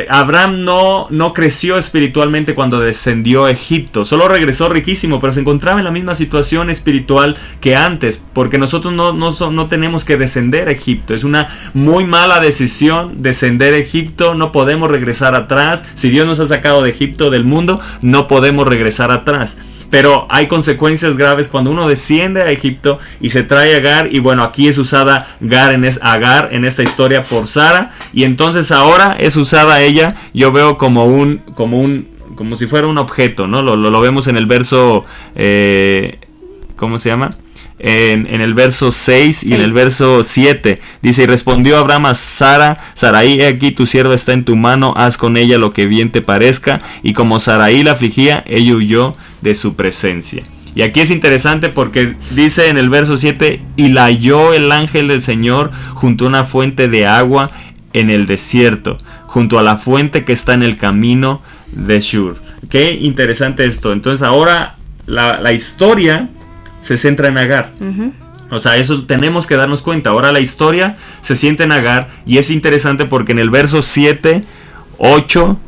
Abraham 0.09 0.63
no, 0.63 1.07
no 1.09 1.33
creció 1.33 1.77
espiritualmente 1.77 2.55
cuando 2.55 2.79
descendió 2.79 3.45
a 3.45 3.51
Egipto, 3.51 4.05
solo 4.05 4.27
regresó 4.27 4.69
riquísimo, 4.69 5.19
pero 5.19 5.33
se 5.33 5.41
encontraba 5.41 5.79
en 5.79 5.85
la 5.85 5.91
misma 5.91 6.15
situación 6.15 6.69
espiritual 6.69 7.37
que 7.59 7.75
antes, 7.75 8.23
porque 8.33 8.57
nosotros 8.57 8.93
no, 8.93 9.11
no, 9.11 9.31
no 9.51 9.67
tenemos 9.67 10.05
que 10.05 10.17
descender 10.17 10.69
a 10.69 10.71
Egipto, 10.71 11.13
es 11.13 11.25
una 11.25 11.49
muy 11.73 12.05
mala 12.05 12.39
decisión 12.39 13.21
descender 13.21 13.73
a 13.73 13.77
Egipto, 13.77 14.33
no 14.33 14.53
podemos 14.53 14.89
regresar 14.89 15.35
atrás, 15.35 15.85
si 15.93 16.09
Dios 16.09 16.25
nos 16.25 16.39
ha 16.39 16.45
sacado 16.45 16.81
de 16.81 16.91
Egipto, 16.91 17.29
del 17.29 17.43
mundo, 17.43 17.81
no 18.01 18.27
podemos 18.27 18.67
regresar 18.67 19.11
atrás. 19.11 19.57
Pero 19.93 20.25
hay 20.31 20.47
consecuencias 20.47 21.17
graves 21.17 21.47
cuando 21.47 21.69
uno 21.69 21.87
desciende 21.87 22.41
a 22.41 22.49
Egipto 22.49 22.97
y 23.21 23.29
se 23.29 23.43
trae 23.43 23.75
a 23.75 23.77
Agar. 23.77 24.07
Y 24.11 24.17
bueno, 24.17 24.41
aquí 24.41 24.67
es 24.67 24.79
usada 24.79 25.27
Agar 25.39 25.71
en, 25.71 25.85
es- 25.85 25.99
Agar 26.01 26.49
en 26.51 26.65
esta 26.65 26.81
historia 26.81 27.21
por 27.21 27.45
Sara. 27.45 27.91
Y 28.11 28.23
entonces 28.23 28.71
ahora 28.71 29.15
es 29.19 29.35
usada 29.37 29.81
ella, 29.81 30.15
yo 30.33 30.51
veo 30.51 30.79
como 30.79 31.05
un, 31.05 31.43
como 31.53 31.79
un, 31.79 32.07
como 32.35 32.55
si 32.55 32.65
fuera 32.65 32.87
un 32.87 32.97
objeto, 32.97 33.45
¿no? 33.45 33.61
Lo, 33.61 33.75
lo- 33.75 34.01
vemos 34.01 34.25
en 34.25 34.35
el 34.35 34.47
verso, 34.47 35.05
eh, 35.35 36.17
¿cómo 36.75 36.97
se 36.97 37.09
llama? 37.09 37.35
En, 37.85 38.27
en 38.33 38.39
el 38.39 38.53
verso 38.53 38.93
6 38.93 39.43
y 39.43 39.53
en 39.53 39.59
el 39.59 39.73
verso 39.73 40.23
7 40.23 40.79
dice 41.01 41.23
y 41.23 41.25
respondió 41.25 41.77
Abraham 41.77 42.05
a 42.05 42.13
Sara 42.13 42.81
Saraí 42.93 43.41
he 43.41 43.47
aquí 43.47 43.71
tu 43.71 43.85
sierva 43.85 44.15
está 44.15 44.31
en 44.31 44.45
tu 44.45 44.55
mano 44.55 44.93
haz 44.95 45.17
con 45.17 45.35
ella 45.35 45.57
lo 45.57 45.73
que 45.73 45.85
bien 45.85 46.09
te 46.09 46.21
parezca 46.21 46.79
y 47.03 47.11
como 47.11 47.41
Saraí 47.41 47.83
la 47.83 47.91
afligía 47.91 48.41
ella 48.47 48.75
huyó 48.75 49.17
de 49.41 49.53
su 49.53 49.75
presencia 49.75 50.45
y 50.75 50.81
aquí 50.81 51.01
es 51.01 51.11
interesante 51.11 51.69
porque 51.69 52.15
dice 52.35 52.69
en 52.69 52.77
el 52.77 52.89
verso 52.89 53.17
7 53.17 53.61
y 53.75 53.89
la 53.89 54.05
halló 54.05 54.53
el 54.53 54.71
ángel 54.71 55.07
del 55.07 55.21
Señor 55.21 55.71
junto 55.93 56.25
a 56.25 56.29
una 56.29 56.43
fuente 56.45 56.87
de 56.87 57.05
agua 57.05 57.51
en 57.93 58.09
el 58.09 58.25
desierto, 58.25 58.97
junto 59.27 59.59
a 59.59 59.63
la 59.63 59.77
fuente 59.77 60.25
que 60.25 60.33
está 60.33 60.55
en 60.55 60.63
el 60.63 60.77
camino 60.77 61.41
de 61.71 61.99
Shur. 61.99 62.37
Qué 62.69 62.93
interesante 62.93 63.65
esto. 63.65 63.93
Entonces 63.93 64.23
ahora 64.23 64.75
la, 65.05 65.39
la 65.39 65.53
historia 65.53 66.29
se 66.83 66.97
centra 66.97 67.29
en 67.29 67.37
Agar. 67.37 67.71
O 68.51 68.59
sea, 68.59 68.77
eso 68.77 69.05
tenemos 69.05 69.47
que 69.47 69.55
darnos 69.55 69.81
cuenta. 69.81 70.11
Ahora 70.11 70.31
la 70.31 70.41
historia 70.41 70.97
se 71.21 71.35
siente 71.35 71.63
en 71.63 71.71
Agar 71.71 72.09
y 72.25 72.37
es 72.37 72.51
interesante 72.51 73.05
porque 73.05 73.31
en 73.31 73.39
el 73.39 73.49
verso 73.49 73.81
7, 73.81 74.43
8, 74.99 75.59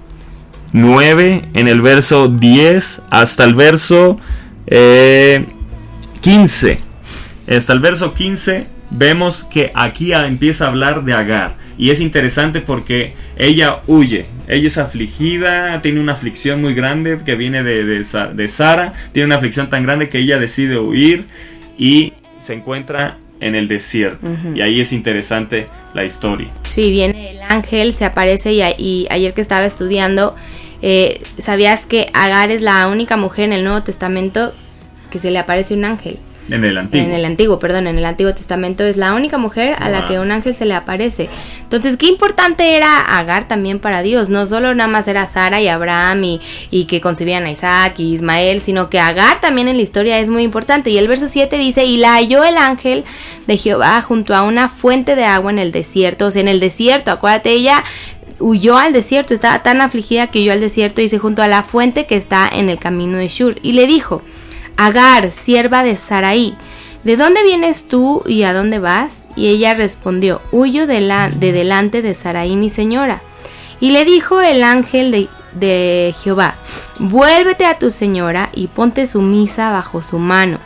9, 0.73 1.49
en 1.53 1.67
el 1.67 1.81
verso 1.81 2.27
10 2.27 3.01
hasta 3.09 3.45
el 3.45 3.55
verso 3.55 4.19
eh, 4.67 5.47
15. 6.21 6.79
Hasta 7.49 7.73
el 7.73 7.79
verso 7.79 8.13
15 8.13 8.67
vemos 8.91 9.45
que 9.45 9.71
aquí 9.73 10.11
empieza 10.11 10.65
a 10.65 10.67
hablar 10.67 11.05
de 11.05 11.13
Agar. 11.13 11.55
Y 11.77 11.89
es 11.89 11.99
interesante 11.99 12.61
porque 12.61 13.13
ella 13.37 13.81
huye. 13.87 14.27
Ella 14.47 14.67
es 14.67 14.77
afligida, 14.77 15.81
tiene 15.81 15.99
una 15.99 16.13
aflicción 16.13 16.61
muy 16.61 16.73
grande 16.73 17.17
que 17.25 17.35
viene 17.35 17.63
de, 17.63 17.83
de, 17.83 18.03
Sa- 18.03 18.27
de 18.27 18.47
Sara. 18.47 18.93
Tiene 19.11 19.25
una 19.27 19.35
aflicción 19.35 19.69
tan 19.69 19.83
grande 19.83 20.09
que 20.09 20.19
ella 20.19 20.37
decide 20.39 20.77
huir 20.77 21.25
y 21.77 22.13
se 22.37 22.53
encuentra 22.53 23.17
en 23.41 23.55
el 23.55 23.67
desierto. 23.67 24.25
Y 24.55 24.61
ahí 24.61 24.79
es 24.79 24.93
interesante 24.93 25.67
la 25.93 26.05
historia. 26.05 26.47
Sí, 26.67 26.91
viene 26.91 27.31
el 27.31 27.41
ángel, 27.41 27.91
se 27.93 28.05
aparece 28.05 28.53
y, 28.53 28.61
a- 28.61 28.79
y 28.79 29.07
ayer 29.09 29.33
que 29.33 29.41
estaba 29.41 29.65
estudiando, 29.65 30.35
eh, 30.81 31.21
¿sabías 31.37 31.85
que 31.85 32.07
Agar 32.13 32.51
es 32.51 32.61
la 32.61 32.87
única 32.87 33.17
mujer 33.17 33.45
en 33.45 33.53
el 33.53 33.63
Nuevo 33.65 33.83
Testamento 33.83 34.53
que 35.11 35.19
se 35.19 35.31
le 35.31 35.39
aparece 35.39 35.73
un 35.73 35.83
ángel? 35.85 36.17
En 36.49 36.63
el 36.63 36.77
antiguo. 36.77 37.05
En 37.05 37.13
el 37.13 37.25
antiguo, 37.25 37.59
perdón, 37.59 37.87
en 37.87 37.97
el 37.97 38.05
Antiguo 38.05 38.33
Testamento 38.33 38.83
es 38.83 38.97
la 38.97 39.13
única 39.13 39.37
mujer 39.37 39.75
a 39.79 39.89
la 39.89 40.07
que 40.07 40.19
un 40.19 40.31
ángel 40.31 40.55
se 40.55 40.65
le 40.65 40.75
aparece. 40.75 41.27
Entonces, 41.63 41.97
qué 41.97 42.07
importante 42.07 42.75
era 42.77 42.99
Agar 42.99 43.47
también 43.47 43.79
para 43.79 44.03
Dios. 44.03 44.29
No 44.29 44.45
solo 44.45 44.75
nada 44.75 44.87
más 44.87 45.07
era 45.07 45.25
Sara 45.25 45.59
y 45.61 45.67
Abraham 45.67 46.23
y, 46.23 46.41
y 46.69 46.85
que 46.85 47.01
concibían 47.01 47.45
a 47.45 47.51
Isaac 47.51 47.99
y 47.99 48.13
Ismael, 48.13 48.61
sino 48.61 48.89
que 48.89 48.99
Agar 48.99 49.39
también 49.39 49.67
en 49.67 49.77
la 49.77 49.83
historia 49.83 50.19
es 50.19 50.29
muy 50.29 50.43
importante. 50.43 50.91
Y 50.91 50.97
el 50.97 51.07
verso 51.07 51.27
7 51.27 51.57
dice, 51.57 51.85
y 51.85 51.97
la 51.97 52.13
halló 52.13 52.43
el 52.43 52.57
ángel 52.57 53.03
de 53.47 53.57
Jehová 53.57 54.01
junto 54.01 54.35
a 54.35 54.43
una 54.43 54.69
fuente 54.69 55.15
de 55.15 55.25
agua 55.25 55.51
en 55.51 55.59
el 55.59 55.71
desierto. 55.71 56.27
O 56.27 56.31
sea, 56.31 56.41
en 56.41 56.47
el 56.47 56.59
desierto, 56.59 57.11
acuérdate, 57.11 57.51
ella 57.51 57.83
huyó 58.39 58.77
al 58.77 58.93
desierto, 58.93 59.33
estaba 59.33 59.63
tan 59.63 59.81
afligida 59.81 60.27
que 60.27 60.39
huyó 60.39 60.51
al 60.51 60.59
desierto, 60.59 61.01
dice, 61.01 61.17
junto 61.17 61.41
a 61.41 61.47
la 61.47 61.63
fuente 61.63 62.05
que 62.05 62.15
está 62.15 62.47
en 62.47 62.69
el 62.69 62.77
camino 62.77 63.17
de 63.17 63.27
Shur. 63.29 63.57
Y 63.63 63.71
le 63.71 63.87
dijo, 63.87 64.21
Agar, 64.77 65.31
sierva 65.31 65.83
de 65.83 65.95
Saraí, 65.95 66.57
¿de 67.03 67.17
dónde 67.17 67.43
vienes 67.43 67.87
tú 67.87 68.23
y 68.25 68.43
a 68.43 68.53
dónde 68.53 68.79
vas? 68.79 69.27
Y 69.35 69.47
ella 69.47 69.73
respondió, 69.73 70.41
huyo 70.51 70.87
de, 70.87 71.01
la, 71.01 71.29
de 71.29 71.51
delante 71.51 72.01
de 72.01 72.13
Saraí 72.13 72.55
mi 72.55 72.69
señora. 72.69 73.21
Y 73.79 73.91
le 73.91 74.05
dijo 74.05 74.41
el 74.41 74.63
ángel 74.63 75.11
de, 75.11 75.29
de 75.53 76.13
Jehová, 76.23 76.55
vuélvete 76.99 77.65
a 77.65 77.77
tu 77.77 77.89
señora 77.89 78.49
y 78.53 78.67
ponte 78.67 79.05
sumisa 79.05 79.71
bajo 79.71 80.01
su 80.01 80.19
mano. 80.19 80.59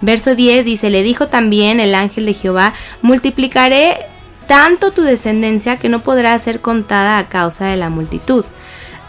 Verso 0.00 0.34
10 0.34 0.64
dice, 0.64 0.90
le 0.90 1.02
dijo 1.02 1.28
también 1.28 1.80
el 1.80 1.94
ángel 1.94 2.26
de 2.26 2.34
Jehová, 2.34 2.72
multiplicaré 3.02 3.98
tanto 4.46 4.90
tu 4.90 5.02
descendencia 5.02 5.76
que 5.76 5.88
no 5.88 6.00
podrá 6.00 6.36
ser 6.38 6.60
contada 6.60 7.18
a 7.18 7.28
causa 7.28 7.66
de 7.66 7.76
la 7.76 7.88
multitud. 7.88 8.44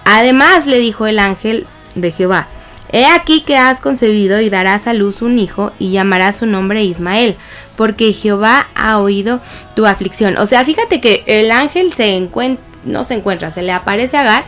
Además 0.05 0.67
le 0.67 0.79
dijo 0.79 1.07
el 1.07 1.19
ángel 1.19 1.65
de 1.95 2.11
Jehová, 2.11 2.47
He 2.93 3.05
aquí 3.05 3.41
que 3.41 3.57
has 3.57 3.79
concebido 3.79 4.41
y 4.41 4.49
darás 4.49 4.87
a 4.87 4.93
luz 4.93 5.21
un 5.21 5.39
hijo 5.39 5.71
y 5.79 5.91
llamarás 5.91 6.37
su 6.37 6.45
nombre 6.45 6.83
Ismael, 6.83 7.37
porque 7.75 8.11
Jehová 8.11 8.67
ha 8.75 8.99
oído 8.99 9.39
tu 9.75 9.85
aflicción. 9.85 10.37
O 10.37 10.45
sea, 10.45 10.65
fíjate 10.65 10.99
que 10.99 11.23
el 11.25 11.51
ángel 11.51 11.93
se 11.93 12.15
encuentra, 12.15 12.63
no 12.83 13.03
se 13.03 13.13
encuentra, 13.13 13.51
se 13.51 13.61
le 13.61 13.71
aparece 13.71 14.17
a 14.17 14.21
Agar 14.21 14.43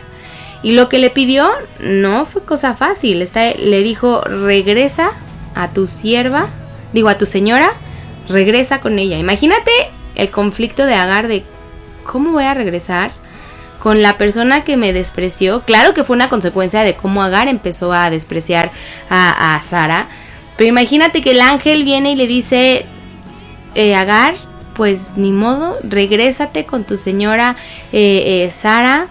y 0.62 0.72
lo 0.72 0.88
que 0.88 0.98
le 0.98 1.10
pidió 1.10 1.50
no 1.80 2.26
fue 2.26 2.42
cosa 2.42 2.74
fácil. 2.74 3.28
Le 3.34 3.82
dijo, 3.82 4.20
regresa 4.22 5.10
a 5.54 5.72
tu 5.72 5.86
sierva, 5.86 6.48
digo 6.92 7.08
a 7.08 7.18
tu 7.18 7.26
señora, 7.26 7.72
regresa 8.28 8.80
con 8.80 8.98
ella. 8.98 9.18
Imagínate 9.18 9.70
el 10.16 10.30
conflicto 10.30 10.86
de 10.86 10.94
Agar 10.94 11.28
de 11.28 11.44
cómo 12.04 12.32
voy 12.32 12.44
a 12.44 12.54
regresar 12.54 13.12
con 13.84 14.00
la 14.00 14.16
persona 14.16 14.64
que 14.64 14.78
me 14.78 14.94
despreció. 14.94 15.60
Claro 15.60 15.92
que 15.92 16.04
fue 16.04 16.16
una 16.16 16.30
consecuencia 16.30 16.80
de 16.80 16.96
cómo 16.96 17.22
Agar 17.22 17.48
empezó 17.48 17.92
a 17.92 18.08
despreciar 18.08 18.72
a, 19.10 19.54
a 19.54 19.60
Sara. 19.60 20.08
Pero 20.56 20.70
imagínate 20.70 21.20
que 21.20 21.32
el 21.32 21.42
ángel 21.42 21.84
viene 21.84 22.12
y 22.12 22.16
le 22.16 22.26
dice, 22.26 22.86
eh, 23.74 23.94
Agar, 23.94 24.36
pues 24.74 25.18
ni 25.18 25.32
modo, 25.32 25.76
regrésate 25.82 26.64
con 26.64 26.84
tu 26.84 26.96
señora 26.96 27.56
eh, 27.92 28.46
eh, 28.46 28.50
Sara, 28.50 29.08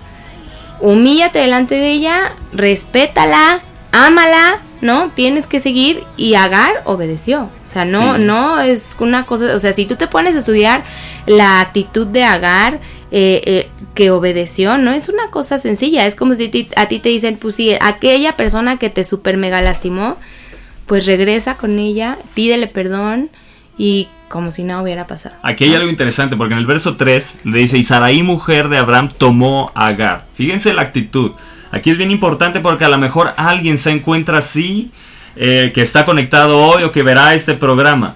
humíllate 0.82 1.38
delante 1.38 1.76
de 1.76 1.92
ella, 1.92 2.34
respétala, 2.52 3.62
ámala, 3.92 4.58
¿no? 4.84 5.10
Tienes 5.16 5.48
que 5.48 5.60
seguir 5.60 6.04
y 6.18 6.36
Agar 6.36 6.82
obedeció. 6.86 7.44
O 7.66 7.68
sea, 7.68 7.86
no, 7.86 8.16
Sí. 8.18 8.22
no 8.22 8.60
es 8.62 8.96
una 9.00 9.26
cosa, 9.26 9.56
o 9.56 9.60
sea, 9.60 9.74
si 9.74 9.86
tú 9.86 9.96
te 9.96 10.08
pones 10.08 10.36
a 10.36 10.40
estudiar 10.40 10.84
la 11.26 11.62
actitud 11.62 12.06
de 12.06 12.24
Agar 12.24 12.80
eh, 13.16 13.42
eh, 13.46 13.70
que 13.96 14.12
obedeció, 14.12 14.78
no 14.78 14.92
es 14.92 15.08
una 15.10 15.30
cosa 15.32 15.58
sencilla, 15.58 16.06
es 16.06 16.16
como 16.16 16.34
si 16.36 16.50
ti- 16.50 16.70
a 16.76 16.88
ti 16.88 17.00
te 17.00 17.10
dicen, 17.10 17.38
pues 17.38 17.56
sí, 17.56 17.76
aquella 17.80 18.36
persona 18.36 18.78
que 18.78 18.90
te 18.90 19.04
super 19.04 19.38
mega 19.38 19.62
lastimó, 19.62 20.18
pues 20.88 21.06
regresa 21.06 21.56
con 21.56 21.80
ella, 21.80 22.18
pídele 22.34 22.68
perdón 22.68 23.30
y 23.78 24.08
como 24.30 24.50
si 24.52 24.64
nada 24.64 24.82
hubiera 24.82 25.06
pasado. 25.08 25.36
Aquí 25.44 25.64
hay 25.66 25.76
algo 25.76 25.90
interesante 25.90 26.36
porque 26.36 26.54
en 26.56 26.60
el 26.60 26.66
verso 26.66 26.98
3 26.98 27.38
le 27.44 27.60
dice, 27.60 27.78
y 27.78 27.84
Saraí, 27.84 28.24
mujer 28.24 28.68
de 28.68 28.78
Abraham, 28.80 29.10
tomó 29.16 29.72
a 29.76 29.88
Agar. 29.88 30.26
Fíjense 30.34 30.74
la 30.74 30.82
actitud. 30.82 31.32
Aquí 31.74 31.90
es 31.90 31.98
bien 31.98 32.12
importante 32.12 32.60
porque 32.60 32.86
a 32.86 32.90
lo 32.90 33.00
mejor 33.00 33.34
alguien 33.36 33.80
se 33.80 33.90
encuentra 33.90 34.38
así, 34.38 34.92
eh, 35.36 35.72
que 35.74 35.82
está 35.82 36.06
conectado 36.06 36.60
hoy 36.60 36.84
o 36.84 36.92
que 36.92 37.02
verá 37.02 37.34
este 37.34 37.56
programa. 37.56 38.14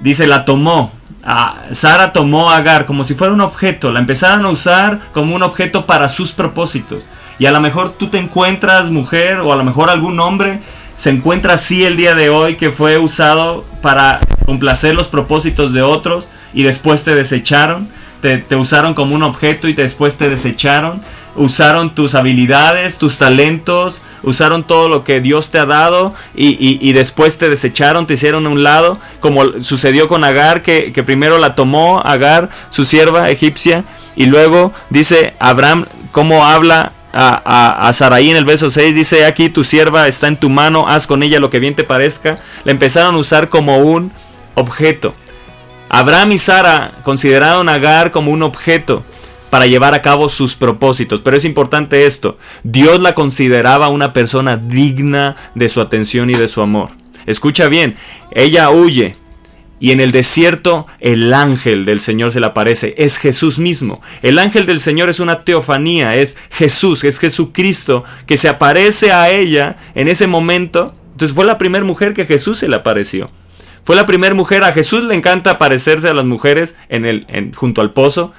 Dice, 0.00 0.26
la 0.26 0.44
tomó. 0.44 0.92
Ah, 1.22 1.62
Sara 1.70 2.12
tomó 2.12 2.50
a 2.50 2.56
Agar 2.56 2.84
como 2.84 3.04
si 3.04 3.14
fuera 3.14 3.32
un 3.32 3.40
objeto. 3.40 3.92
La 3.92 4.00
empezaron 4.00 4.44
a 4.44 4.50
usar 4.50 4.98
como 5.12 5.36
un 5.36 5.44
objeto 5.44 5.86
para 5.86 6.08
sus 6.08 6.32
propósitos. 6.32 7.06
Y 7.38 7.46
a 7.46 7.52
lo 7.52 7.60
mejor 7.60 7.92
tú 7.92 8.08
te 8.08 8.18
encuentras 8.18 8.90
mujer 8.90 9.38
o 9.38 9.52
a 9.52 9.56
lo 9.56 9.62
mejor 9.62 9.88
algún 9.88 10.18
hombre 10.18 10.58
se 10.96 11.10
encuentra 11.10 11.54
así 11.54 11.84
el 11.84 11.96
día 11.96 12.16
de 12.16 12.30
hoy 12.30 12.56
que 12.56 12.72
fue 12.72 12.98
usado 12.98 13.64
para 13.80 14.18
complacer 14.44 14.96
los 14.96 15.06
propósitos 15.06 15.72
de 15.72 15.82
otros 15.82 16.28
y 16.52 16.64
después 16.64 17.04
te 17.04 17.14
desecharon. 17.14 17.88
Te, 18.20 18.38
te 18.38 18.56
usaron 18.56 18.94
como 18.94 19.14
un 19.14 19.22
objeto 19.22 19.68
y 19.68 19.72
después 19.72 20.16
te 20.16 20.28
desecharon. 20.28 21.00
Usaron 21.34 21.94
tus 21.94 22.14
habilidades, 22.14 22.98
tus 22.98 23.16
talentos, 23.16 24.02
usaron 24.22 24.64
todo 24.64 24.90
lo 24.90 25.02
que 25.02 25.20
Dios 25.22 25.50
te 25.50 25.58
ha 25.58 25.64
dado 25.64 26.12
y, 26.34 26.48
y- 26.86 26.92
después 26.92 27.38
te 27.38 27.48
desecharon, 27.48 28.06
te 28.06 28.14
hicieron 28.14 28.46
a 28.46 28.50
un 28.50 28.62
lado, 28.62 28.98
como 29.20 29.62
sucedió 29.62 30.08
con 30.08 30.24
Agar, 30.24 30.62
que, 30.62 30.92
que 30.92 31.02
primero 31.02 31.38
la 31.38 31.54
tomó 31.54 32.00
Agar, 32.00 32.50
su 32.68 32.84
sierva 32.84 33.30
egipcia, 33.30 33.84
y 34.14 34.26
luego 34.26 34.74
dice 34.90 35.32
Abraham, 35.38 35.86
cómo 36.10 36.44
habla 36.44 36.92
a, 37.14 37.40
a, 37.44 37.88
a 37.88 37.92
Saraí 37.94 38.30
en 38.30 38.36
el 38.36 38.44
verso 38.44 38.68
6, 38.68 38.94
dice 38.94 39.24
aquí 39.24 39.48
tu 39.48 39.64
sierva 39.64 40.08
está 40.08 40.28
en 40.28 40.36
tu 40.36 40.50
mano, 40.50 40.86
haz 40.86 41.06
con 41.06 41.22
ella 41.22 41.40
lo 41.40 41.48
que 41.48 41.60
bien 41.60 41.74
te 41.74 41.84
parezca. 41.84 42.36
La 42.64 42.72
empezaron 42.72 43.14
a 43.14 43.18
usar 43.18 43.48
como 43.48 43.78
un 43.78 44.12
objeto. 44.54 45.14
Abraham 45.88 46.32
y 46.32 46.38
Sara 46.38 46.92
consideraron 47.04 47.68
a 47.68 47.74
Agar 47.74 48.12
como 48.12 48.30
un 48.32 48.42
objeto 48.42 49.02
para 49.52 49.66
llevar 49.66 49.92
a 49.92 50.00
cabo 50.00 50.30
sus 50.30 50.54
propósitos. 50.54 51.20
Pero 51.20 51.36
es 51.36 51.44
importante 51.44 52.06
esto. 52.06 52.38
Dios 52.62 53.02
la 53.02 53.14
consideraba 53.14 53.90
una 53.90 54.14
persona 54.14 54.56
digna 54.56 55.36
de 55.54 55.68
su 55.68 55.82
atención 55.82 56.30
y 56.30 56.34
de 56.36 56.48
su 56.48 56.62
amor. 56.62 56.88
Escucha 57.26 57.68
bien, 57.68 57.94
ella 58.30 58.70
huye. 58.70 59.14
Y 59.78 59.90
en 59.90 60.00
el 60.00 60.10
desierto 60.10 60.86
el 61.00 61.34
ángel 61.34 61.84
del 61.84 62.00
Señor 62.00 62.32
se 62.32 62.40
le 62.40 62.46
aparece. 62.46 62.94
Es 62.96 63.18
Jesús 63.18 63.58
mismo. 63.58 64.00
El 64.22 64.38
ángel 64.38 64.64
del 64.64 64.80
Señor 64.80 65.10
es 65.10 65.20
una 65.20 65.44
teofanía. 65.44 66.16
Es 66.16 66.38
Jesús, 66.50 67.04
es 67.04 67.18
Jesucristo 67.18 68.04
que 68.26 68.38
se 68.38 68.48
aparece 68.48 69.12
a 69.12 69.28
ella 69.28 69.76
en 69.94 70.08
ese 70.08 70.26
momento. 70.26 70.94
Entonces 71.10 71.34
fue 71.34 71.44
la 71.44 71.58
primera 71.58 71.84
mujer 71.84 72.14
que 72.14 72.24
Jesús 72.24 72.58
se 72.58 72.68
le 72.68 72.76
apareció. 72.76 73.28
Fue 73.84 73.96
la 73.96 74.06
primera 74.06 74.34
mujer. 74.34 74.64
A 74.64 74.72
Jesús 74.72 75.04
le 75.04 75.14
encanta 75.14 75.50
aparecerse 75.50 76.08
a 76.08 76.14
las 76.14 76.24
mujeres 76.24 76.76
en 76.88 77.04
el, 77.04 77.52
junto 77.54 77.82
al 77.82 77.92
pozo. 77.92 78.32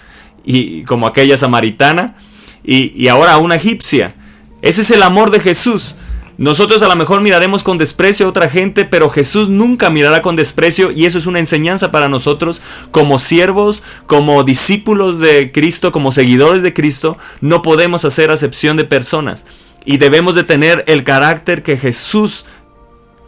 Y 0.44 0.84
como 0.84 1.08
aquella 1.08 1.38
samaritana. 1.38 2.16
Y, 2.64 2.94
y 2.96 3.08
ahora 3.08 3.38
una 3.38 3.56
egipcia. 3.56 4.16
Ese 4.62 4.82
es 4.82 4.92
el 4.92 5.04
amor 5.04 5.32
de 5.32 5.40
Jesús. 5.40 5.96
Nosotros 6.38 6.82
a 6.82 6.88
lo 6.88 6.96
mejor 6.96 7.22
miraremos 7.22 7.64
con 7.64 7.78
desprecio 7.78 8.26
a 8.26 8.30
otra 8.30 8.50
gente, 8.50 8.86
pero 8.86 9.10
Jesús 9.12 9.50
nunca 9.50 9.92
mirará 9.92 10.24
con 10.24 10.36
desprecio 10.36 10.92
y 10.92 11.06
eso 11.06 11.20
es 11.20 11.28
una 11.28 11.40
enseñanza 11.40 11.92
para 11.92 12.10
nosotros 12.10 12.60
como 12.90 13.20
siervos, 13.20 13.84
como 14.08 14.44
discípulos 14.44 15.20
de 15.20 15.52
Cristo, 15.52 15.92
como 15.92 16.12
seguidores 16.12 16.64
de 16.64 16.74
Cristo. 16.74 17.18
No 17.40 17.62
podemos 17.62 18.04
hacer 18.04 18.32
acepción 18.32 18.78
de 18.78 18.84
personas 18.84 19.46
y 19.86 19.98
debemos 19.98 20.34
de 20.34 20.44
tener 20.44 20.84
el 20.88 21.04
carácter 21.04 21.62
que 21.62 21.78
Jesús 21.78 22.46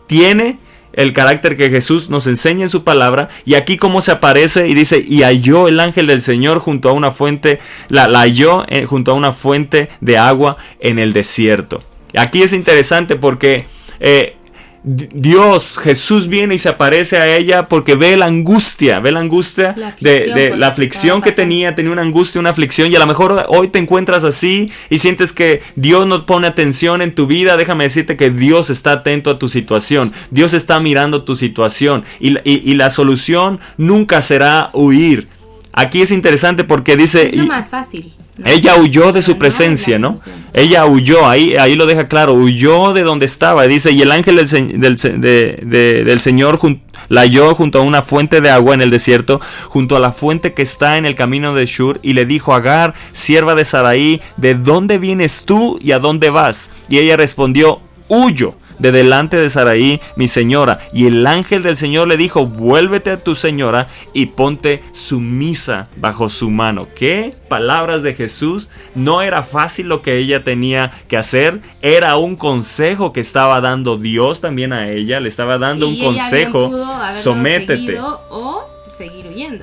tiene, 0.08 0.58
el 0.96 1.14
carácter 1.14 1.56
que 1.56 1.70
Jesús 1.70 2.10
nos 2.10 2.28
enseña 2.28 2.64
en 2.64 2.70
su 2.70 2.84
palabra. 2.84 3.30
Y 3.46 3.56
aquí 3.56 3.78
cómo 3.78 4.02
se 4.02 4.12
aparece 4.12 4.68
y 4.68 4.74
dice, 4.74 5.04
y 5.06 5.24
halló 5.24 5.68
el 5.68 5.80
ángel 5.80 6.08
del 6.08 6.22
Señor 6.22 6.60
junto 6.60 6.90
a 6.90 6.94
una 6.94 7.12
fuente, 7.12 7.60
la, 7.90 8.08
la 8.08 8.20
halló 8.22 8.66
eh, 8.68 8.86
junto 8.86 9.12
a 9.12 9.16
una 9.16 9.32
fuente 9.32 9.90
de 10.02 10.18
agua 10.18 10.58
en 10.80 11.00
el 11.00 11.14
desierto. 11.14 11.84
Aquí 12.18 12.42
es 12.42 12.54
interesante 12.54 13.16
porque 13.16 13.66
eh, 14.00 14.38
Dios, 14.88 15.80
Jesús 15.82 16.28
viene 16.28 16.54
y 16.56 16.58
se 16.60 16.70
aparece 16.70 17.18
a 17.18 17.36
ella 17.36 17.68
porque 17.68 17.96
ve 17.96 18.16
la 18.16 18.28
angustia, 18.28 19.00
ve 19.00 19.12
la 19.12 19.20
angustia 19.20 19.74
La 19.76 19.96
de, 20.00 20.28
de 20.34 20.56
la 20.58 20.68
aflicción 20.68 21.22
que 21.24 21.32
tenía, 21.32 21.74
tenía 21.74 21.92
una 21.92 22.04
angustia, 22.04 22.40
una 22.40 22.52
aflicción 22.52 22.92
y 22.92 22.96
a 22.96 23.00
lo 23.00 23.08
mejor 23.08 23.46
hoy 23.48 23.70
te 23.70 23.80
encuentras 23.80 24.24
así 24.24 24.72
y 24.92 25.00
sientes 25.00 25.32
que 25.34 25.64
Dios 25.76 26.06
no 26.06 26.28
pone 26.28 26.46
atención 26.48 27.02
en 27.02 27.16
tu 27.16 27.26
vida, 27.26 27.58
déjame 27.58 27.86
decirte 27.86 28.16
que 28.16 28.30
Dios 28.30 28.70
está 28.70 28.92
atento 28.92 29.32
a 29.32 29.40
tu 29.40 29.48
situación, 29.48 30.14
Dios 30.30 30.54
está 30.54 30.80
mirando 30.80 31.24
tu 31.24 31.36
situación 31.36 32.04
y, 32.20 32.30
la- 32.32 32.42
y- 32.44 32.62
y 32.64 32.76
la 32.76 32.92
solución 32.92 33.60
nunca 33.78 34.22
será 34.22 34.70
huir. 34.74 35.28
Aquí 35.74 36.02
es 36.02 36.12
interesante 36.12 36.64
porque 36.64 36.96
dice... 36.96 37.28
Es 37.28 37.36
lo 37.36 37.48
más 37.48 37.70
fácil. 37.70 38.14
Ella 38.44 38.76
huyó 38.76 39.14
de 39.14 39.22
su 39.22 39.38
presencia, 39.38 39.98
¿no? 39.98 40.20
Ella 40.54 40.86
huyó, 40.86 41.28
ahí, 41.28 41.56
ahí 41.56 41.76
lo 41.76 41.86
deja 41.86 42.08
claro, 42.08 42.34
huyó 42.34 42.94
de 42.94 43.04
donde 43.04 43.26
estaba. 43.26 43.64
Dice, 43.64 43.92
y 43.92 44.02
el 44.02 44.12
ángel 44.12 44.36
del, 44.36 44.98
del, 44.98 46.06
del 46.06 46.20
Señor 46.20 46.60
la 47.08 47.22
halló 47.22 47.56
junto 47.56 47.80
a 47.80 47.84
una 47.84 48.02
fuente 48.02 48.42
de 48.42 48.50
agua 48.50 48.74
en 48.74 48.82
el 48.82 48.90
desierto, 48.90 49.40
junto 49.70 49.96
a 49.96 50.00
la 50.00 50.12
fuente 50.12 50.54
que 50.54 50.64
está 50.64 50.98
en 50.98 51.06
el 51.06 51.16
camino 51.16 51.56
de 51.56 51.66
Shur, 51.66 52.00
y 52.04 52.14
le 52.14 52.26
dijo 52.26 52.54
Agar, 52.54 52.94
sierva 53.14 53.56
de 53.56 53.64
Saraí, 53.64 54.22
¿de 54.36 54.56
dónde 54.56 54.98
vienes 54.98 55.46
tú 55.46 55.80
y 55.82 55.92
a 55.92 56.00
dónde 56.00 56.30
vas? 56.30 56.72
Y 56.90 56.98
ella 56.98 57.16
respondió, 57.16 57.80
huyo 58.10 58.56
de 58.80 58.92
delante 58.92 59.38
de 59.38 59.50
Saraí, 59.50 60.02
mi 60.16 60.28
señora. 60.28 60.80
Y 60.94 61.08
el 61.08 61.26
ángel 61.28 61.64
del 61.64 61.78
Señor 61.78 62.08
le 62.08 62.18
dijo, 62.18 62.48
vuélvete 62.48 63.12
a 63.12 63.18
tu 63.24 63.36
señora 63.36 63.88
y 64.14 64.28
ponte 64.28 64.84
sumisa 64.92 65.88
bajo 65.98 66.30
su 66.30 66.50
mano. 66.50 66.88
¿Qué? 66.96 67.36
Palabras 67.48 68.04
de 68.04 68.14
Jesús. 68.14 68.70
No 68.96 69.22
era 69.22 69.44
fácil 69.44 69.88
lo 69.88 70.02
que 70.02 70.18
ella 70.18 70.44
tenía 70.44 70.92
que 71.08 71.18
hacer. 71.18 71.62
Era 71.82 72.18
un 72.18 72.36
consejo 72.36 73.14
que 73.14 73.20
estaba 73.22 73.62
dando 73.62 73.98
Dios 73.98 74.42
también 74.42 74.74
a 74.74 74.90
ella. 74.90 75.20
Le 75.20 75.30
estaba 75.30 75.58
dando 75.58 75.88
Sí, 75.88 76.00
un 76.00 76.06
consejo. 76.06 76.72
Sométete. 77.12 78.00
O 78.00 78.75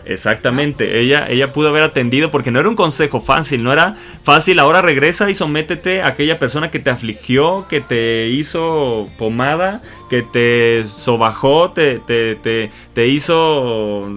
Exactamente, 0.04 1.00
ella, 1.00 1.26
ella 1.28 1.52
pudo 1.52 1.68
haber 1.68 1.82
atendido 1.82 2.30
porque 2.30 2.50
no 2.50 2.60
era 2.60 2.68
un 2.68 2.76
consejo 2.76 3.20
fácil, 3.20 3.62
no 3.62 3.72
era 3.72 3.96
fácil, 4.22 4.58
ahora 4.58 4.82
regresa 4.82 5.30
y 5.30 5.34
sométete 5.34 6.02
a 6.02 6.08
aquella 6.08 6.38
persona 6.38 6.70
que 6.70 6.78
te 6.78 6.90
afligió, 6.90 7.66
que 7.68 7.80
te 7.80 8.28
hizo 8.28 9.06
pomada, 9.18 9.80
que 10.10 10.22
te 10.22 10.84
sobajó, 10.84 11.70
te, 11.70 11.98
te, 11.98 12.34
te, 12.36 12.70
te 12.92 13.08
hizo 13.08 14.10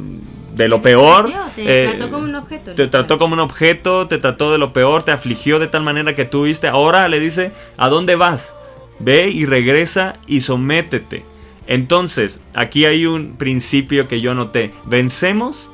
de 0.56 0.68
lo 0.68 0.82
peor. 0.82 1.32
te 1.56 1.84
eh, 1.84 1.90
trató 1.90 2.12
como 2.12 2.26
un 2.26 2.36
objeto, 2.36 2.76
Te 2.76 2.88
trató 2.88 3.18
como 3.20 3.34
un 3.34 3.40
objeto, 3.40 4.08
te 4.08 4.18
trató 4.18 4.52
de 4.52 4.58
lo 4.58 4.74
peor, 4.74 5.04
te 5.04 5.12
afligió 5.12 5.60
de 5.60 5.68
tal 5.68 5.84
manera 5.84 6.16
que 6.16 6.26
tú 6.26 6.44
viste. 6.44 6.68
Ahora 6.68 7.08
le 7.08 7.20
dice, 7.20 7.52
¿a 7.78 7.90
dónde 7.90 8.16
vas? 8.16 8.56
Ve 9.00 9.30
y 9.30 9.46
regresa 9.46 10.16
y 10.28 10.42
sométete. 10.42 11.24
Entonces, 11.68 12.42
aquí 12.54 12.86
hay 12.86 13.06
un 13.06 13.38
principio 13.38 14.08
que 14.08 14.22
yo 14.22 14.36
noté. 14.36 14.72
Vencemos 14.86 15.72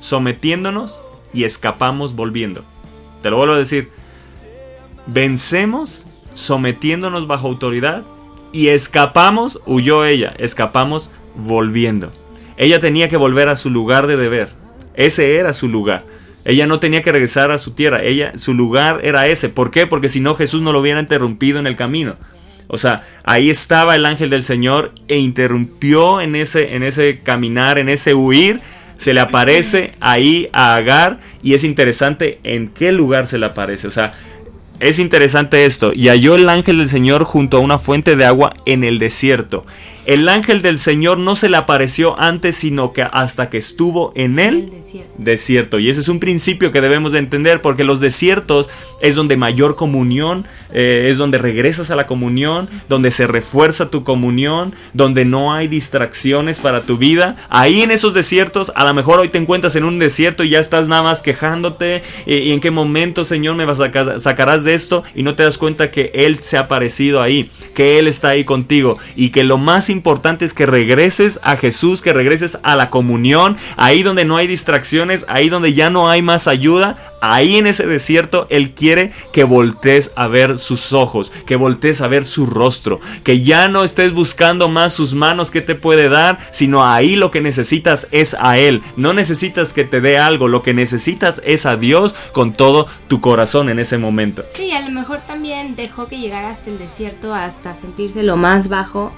sometiéndonos 0.00 1.00
y 1.32 1.44
escapamos 1.44 2.16
volviendo. 2.16 2.64
Te 3.22 3.30
lo 3.30 3.36
vuelvo 3.36 3.54
a 3.54 3.58
decir. 3.58 3.90
Vencemos 5.06 6.06
sometiéndonos 6.34 7.26
bajo 7.26 7.48
autoridad 7.48 8.02
y 8.52 8.68
escapamos, 8.68 9.60
huyó 9.66 10.04
ella, 10.04 10.34
escapamos 10.38 11.10
volviendo. 11.36 12.12
Ella 12.56 12.80
tenía 12.80 13.08
que 13.08 13.16
volver 13.16 13.48
a 13.48 13.56
su 13.56 13.70
lugar 13.70 14.06
de 14.06 14.16
deber. 14.16 14.50
Ese 14.94 15.36
era 15.36 15.52
su 15.52 15.68
lugar. 15.68 16.04
Ella 16.44 16.66
no 16.66 16.80
tenía 16.80 17.02
que 17.02 17.12
regresar 17.12 17.50
a 17.50 17.58
su 17.58 17.72
tierra. 17.72 18.02
Ella, 18.02 18.32
su 18.36 18.54
lugar 18.54 19.00
era 19.02 19.26
ese. 19.28 19.48
¿Por 19.48 19.70
qué? 19.70 19.86
Porque 19.86 20.08
si 20.08 20.20
no 20.20 20.34
Jesús 20.34 20.62
no 20.62 20.72
lo 20.72 20.80
hubiera 20.80 21.00
interrumpido 21.00 21.58
en 21.58 21.66
el 21.66 21.76
camino. 21.76 22.16
O 22.72 22.78
sea, 22.78 23.02
ahí 23.24 23.50
estaba 23.50 23.96
el 23.96 24.06
ángel 24.06 24.30
del 24.30 24.44
Señor 24.44 24.92
e 25.08 25.18
interrumpió 25.18 26.20
en 26.20 26.36
ese, 26.36 26.76
en 26.76 26.84
ese 26.84 27.18
caminar, 27.20 27.78
en 27.78 27.88
ese 27.88 28.14
huir. 28.14 28.60
Se 28.96 29.12
le 29.12 29.20
aparece 29.20 29.92
ahí 30.00 30.48
a 30.52 30.76
Agar 30.76 31.18
y 31.42 31.54
es 31.54 31.64
interesante 31.64 32.38
en 32.44 32.68
qué 32.68 32.92
lugar 32.92 33.26
se 33.26 33.38
le 33.38 33.46
aparece. 33.46 33.88
O 33.88 33.90
sea, 33.90 34.12
es 34.80 34.98
interesante 34.98 35.64
esto. 35.64 35.92
Y 35.94 36.08
halló 36.08 36.34
el 36.36 36.48
ángel 36.48 36.78
del 36.78 36.88
Señor 36.88 37.24
junto 37.24 37.58
a 37.58 37.60
una 37.60 37.78
fuente 37.78 38.16
de 38.16 38.24
agua 38.24 38.52
en 38.64 38.82
el 38.84 38.98
desierto. 38.98 39.64
El 40.06 40.28
ángel 40.28 40.62
del 40.62 40.78
Señor 40.78 41.18
no 41.18 41.36
se 41.36 41.48
le 41.50 41.58
apareció 41.58 42.18
antes, 42.18 42.56
sino 42.56 42.92
que 42.92 43.02
hasta 43.02 43.50
que 43.50 43.58
estuvo 43.58 44.12
en 44.16 44.38
El 44.38 44.70
desierto. 44.70 45.12
desierto. 45.18 45.78
Y 45.78 45.90
ese 45.90 46.00
es 46.00 46.08
un 46.08 46.18
principio 46.18 46.72
que 46.72 46.80
debemos 46.80 47.12
de 47.12 47.18
entender 47.20 47.60
porque 47.62 47.84
los 47.84 48.00
desiertos 48.00 48.70
es 49.02 49.14
donde 49.14 49.36
mayor 49.36 49.76
comunión, 49.76 50.46
eh, 50.72 51.08
es 51.10 51.18
donde 51.18 51.36
regresas 51.38 51.90
a 51.90 51.96
la 51.96 52.06
comunión, 52.06 52.68
donde 52.88 53.10
se 53.10 53.26
refuerza 53.26 53.90
tu 53.90 54.02
comunión, 54.02 54.74
donde 54.94 55.24
no 55.26 55.52
hay 55.52 55.68
distracciones 55.68 56.58
para 56.58 56.80
tu 56.80 56.96
vida. 56.96 57.36
Ahí 57.50 57.82
en 57.82 57.90
esos 57.90 58.14
desiertos, 58.14 58.72
a 58.74 58.84
lo 58.84 58.94
mejor 58.94 59.20
hoy 59.20 59.28
te 59.28 59.38
encuentras 59.38 59.76
en 59.76 59.84
un 59.84 59.98
desierto 59.98 60.42
y 60.44 60.48
ya 60.50 60.58
estás 60.60 60.88
nada 60.88 61.02
más 61.02 61.20
quejándote 61.22 62.02
y, 62.26 62.36
y 62.36 62.52
en 62.52 62.60
qué 62.60 62.70
momento, 62.70 63.24
Señor, 63.24 63.54
me 63.54 63.66
vas 63.66 63.78
a 63.80 63.84
sacar- 63.84 64.18
sacarás 64.18 64.64
de 64.64 64.69
esto 64.74 65.02
y 65.14 65.22
no 65.22 65.34
te 65.34 65.42
das 65.42 65.58
cuenta 65.58 65.90
que 65.90 66.10
Él 66.14 66.38
se 66.40 66.56
ha 66.56 66.60
aparecido 66.60 67.22
ahí, 67.22 67.50
que 67.74 67.98
Él 67.98 68.06
está 68.06 68.30
ahí 68.30 68.44
contigo 68.44 68.98
y 69.16 69.30
que 69.30 69.44
lo 69.44 69.58
más 69.58 69.90
importante 69.90 70.44
es 70.44 70.54
que 70.54 70.66
regreses 70.66 71.40
a 71.42 71.56
Jesús, 71.56 72.02
que 72.02 72.12
regreses 72.12 72.58
a 72.62 72.76
la 72.76 72.90
comunión, 72.90 73.56
ahí 73.76 74.02
donde 74.02 74.24
no 74.24 74.36
hay 74.36 74.46
distracciones, 74.46 75.24
ahí 75.28 75.48
donde 75.48 75.72
ya 75.72 75.90
no 75.90 76.08
hay 76.08 76.22
más 76.22 76.48
ayuda, 76.48 76.96
ahí 77.20 77.56
en 77.56 77.66
ese 77.66 77.86
desierto 77.86 78.46
Él 78.50 78.72
quiere 78.72 79.12
que 79.32 79.44
voltees 79.44 80.12
a 80.16 80.26
ver 80.26 80.58
sus 80.58 80.92
ojos, 80.92 81.30
que 81.46 81.56
voltees 81.56 82.00
a 82.00 82.08
ver 82.08 82.24
su 82.24 82.46
rostro, 82.46 83.00
que 83.24 83.40
ya 83.42 83.68
no 83.68 83.84
estés 83.84 84.12
buscando 84.12 84.68
más 84.68 84.92
sus 84.92 85.14
manos 85.14 85.50
que 85.50 85.60
te 85.60 85.74
puede 85.74 86.08
dar, 86.08 86.38
sino 86.50 86.84
ahí 86.84 87.16
lo 87.16 87.30
que 87.30 87.40
necesitas 87.40 88.08
es 88.10 88.36
a 88.38 88.58
Él. 88.58 88.82
No 88.96 89.12
necesitas 89.12 89.72
que 89.72 89.84
te 89.84 90.00
dé 90.00 90.18
algo, 90.18 90.48
lo 90.48 90.62
que 90.62 90.74
necesitas 90.74 91.40
es 91.44 91.66
a 91.66 91.76
Dios 91.76 92.14
con 92.32 92.52
todo 92.52 92.86
tu 93.08 93.20
corazón 93.20 93.68
en 93.68 93.78
ese 93.78 93.98
momento. 93.98 94.44
Sí, 94.54 94.72
a 94.72 94.80
lo 94.80 94.90
mejor 94.90 95.20
también 95.26 95.76
dejó 95.76 96.08
que 96.08 96.18
llegara 96.18 96.50
hasta 96.50 96.70
el 96.70 96.78
desierto, 96.78 97.34
hasta 97.34 97.74
sentirse 97.74 98.22
lo 98.22 98.36
más 98.36 98.68
bajo, 98.68 99.12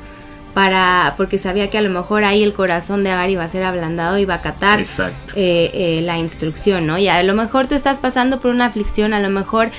para 0.55 1.15
porque 1.17 1.39
sabía 1.39 1.71
que 1.71 1.79
a 1.79 1.83
lo 1.83 1.91
mejor 1.91 2.25
ahí 2.25 2.43
el 2.43 2.53
corazón 2.53 3.05
de 3.05 3.11
Agar 3.11 3.31
iba 3.31 3.43
a 3.43 3.49
ser 3.49 3.63
ablandado, 3.65 4.19
iba 4.19 4.35
a 4.35 4.39
acatar 4.39 4.81
Exacto. 4.81 5.33
eh, 5.37 5.71
eh, 5.73 6.03
la 6.03 6.19
instrucción, 6.19 6.87
¿no? 6.87 6.99
Y 6.99 7.09
a 7.09 7.23
lo 7.23 7.35
mejor 7.35 7.67
tú 7.67 7.75
estás 7.75 7.99
pasando 7.99 8.41
por 8.41 8.51
una 8.51 8.67
aflicción, 8.67 9.15
a 9.15 9.21
lo 9.21 9.31
mejor 9.31 9.71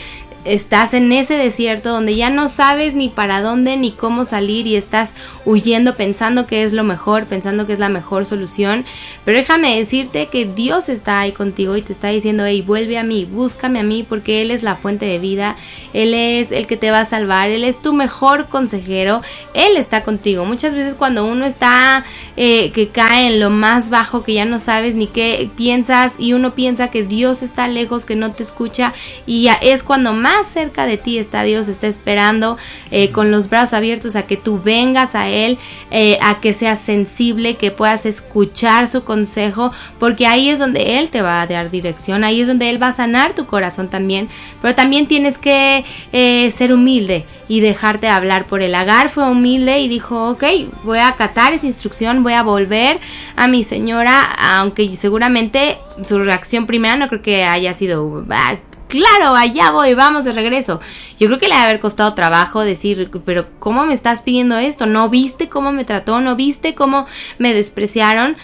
estás 0.46 0.94
en 0.94 1.12
ese 1.12 1.36
desierto 1.36 1.90
donde 1.90 2.16
ya 2.16 2.30
no 2.30 2.50
sabes 2.50 2.96
ni 2.96 3.10
para 3.10 3.42
dónde 3.42 3.78
ni 3.78 3.92
cómo 3.92 4.26
salir 4.26 4.68
y 4.68 4.76
estás 4.76 5.14
huyendo 5.46 5.96
pensando 5.96 6.48
que 6.48 6.64
es 6.64 6.74
lo 6.74 6.84
mejor, 6.84 7.26
pensando 7.26 7.66
que 7.66 7.74
es 7.74 7.80
la 7.80 7.90
mejor 7.90 8.26
solución. 8.26 8.86
Pero 9.26 9.38
déjame 9.38 9.78
decirte 9.78 10.28
que 10.28 10.46
Dios 10.46 10.90
está 10.90 11.20
ahí 11.20 11.32
contigo 11.32 11.76
y 11.78 11.82
te 11.82 11.94
está 11.94 12.10
diciendo, 12.10 12.46
hey, 12.46 12.62
vuelve 12.62 12.98
a 12.98 13.04
mí, 13.04 13.26
búscame 13.26 13.80
a 13.80 13.84
mí 13.84 14.06
porque 14.08 14.42
Él 14.42 14.52
es 14.52 14.64
la 14.64 14.76
fuente 14.76 15.06
de 15.06 15.20
vida, 15.20 15.56
Él 15.94 16.14
es 16.14 16.52
el 16.52 16.68
que 16.68 16.78
te 16.78 16.92
va 16.92 17.02
a 17.02 17.06
salvar, 17.06 17.50
Él 17.50 17.64
es 17.64 17.82
tu 17.82 17.94
mejor 17.94 18.48
consejero, 18.48 19.22
Él 19.54 19.78
está 19.78 20.04
contigo. 20.04 20.46
Muchas 20.46 20.74
veces 20.74 20.96
cuando 20.96 21.26
uno 21.26 21.46
está 21.46 22.04
eh, 22.36 22.72
que 22.72 22.90
cae 22.90 23.28
en 23.28 23.40
lo 23.40 23.50
más 23.50 23.90
bajo, 23.90 24.24
que 24.24 24.34
ya 24.34 24.46
no 24.46 24.60
sabes 24.60 24.96
ni 24.96 25.08
qué 25.08 25.50
piensas 25.56 26.14
y 26.18 26.34
uno 26.34 26.54
piensa 26.54 26.90
que 26.90 27.04
Dios 27.04 27.44
está 27.44 27.68
lejos, 27.68 28.06
que 28.06 28.16
no 28.16 28.32
te 28.32 28.44
escucha 28.44 28.94
y 29.26 29.44
ya 29.44 29.54
es 29.54 29.84
cuando 29.84 30.14
más 30.14 30.48
cerca 30.48 30.86
de 30.86 30.98
ti 30.98 31.18
está 31.18 31.44
Dios, 31.44 31.68
está 31.68 31.88
esperando 31.88 32.58
eh, 32.92 33.12
con 33.12 33.32
los 33.32 33.50
brazos 33.50 33.74
abiertos 33.74 34.16
a 34.16 34.26
que 34.26 34.38
tú 34.38 34.60
vengas 34.62 35.16
a 35.16 35.30
Él, 35.30 35.58
eh, 35.92 36.18
a 36.22 36.40
que 36.40 36.54
seas 36.54 36.80
sensible, 36.80 37.56
que 37.56 37.72
puedas 37.72 38.06
escuchar 38.06 38.88
su 38.88 39.04
consejo, 39.04 39.72
porque 40.00 40.28
ahí 40.28 40.50
es 40.50 40.60
donde 40.60 41.00
Él 41.00 41.10
te 41.10 41.22
va 41.22 41.42
a 41.42 41.48
dar 41.48 41.70
dirección, 41.70 42.24
ahí 42.24 42.42
es 42.42 42.48
donde 42.48 42.70
Él 42.70 42.82
va 42.82 42.90
a 42.90 42.94
sanar 42.94 43.34
tu 43.34 43.46
corazón 43.46 43.90
también, 43.90 44.30
pero 44.62 44.76
también 44.76 45.08
tienes 45.08 45.38
que 45.38 45.86
eh, 46.12 46.52
ser 46.52 46.74
humilde 46.74 47.26
y 47.54 47.60
dejarte 47.60 48.08
hablar 48.08 48.48
por 48.48 48.64
el 48.64 48.74
Agar 48.74 49.10
fue 49.10 49.30
humilde 49.30 49.80
y 49.80 49.88
dijo, 49.88 50.32
ok, 50.32 50.44
voy 50.84 50.98
a 50.98 51.10
acatar 51.10 51.54
esa 51.54 51.68
instrucción, 51.68 52.24
voy 52.24 52.34
a 52.34 52.42
volver 52.42 53.00
a 53.36 53.48
mi 53.48 53.64
señora, 53.64 54.24
aunque 54.24 54.96
seguramente 54.96 55.78
su 56.04 56.18
reacción 56.18 56.66
primera 56.66 56.96
no 56.96 57.08
creo 57.10 57.22
que 57.22 57.44
haya 57.44 57.76
sido, 57.76 58.26
"Ah, 58.32 58.56
claro, 58.88 59.36
allá 59.36 59.70
voy, 59.70 59.94
vamos 59.94 60.26
de 60.26 60.34
regreso. 60.34 60.82
Yo 61.20 61.28
creo 61.28 61.38
que 61.38 61.48
le 61.48 61.54
ha 61.54 61.66
haber 61.66 61.80
costado 61.80 62.16
trabajo 62.16 62.62
decir, 62.62 63.12
pero 63.24 63.46
¿cómo 63.60 63.86
me 63.86 63.94
estás 63.94 64.24
pidiendo 64.24 64.58
esto? 64.58 64.88
¿No 64.88 65.10
viste 65.10 65.48
cómo 65.48 65.72
me 65.72 65.86
trató? 65.86 66.22
¿No 66.22 66.36
viste 66.36 66.74
cómo 66.74 67.06
me 67.38 67.54
despreciaron? 67.54 68.36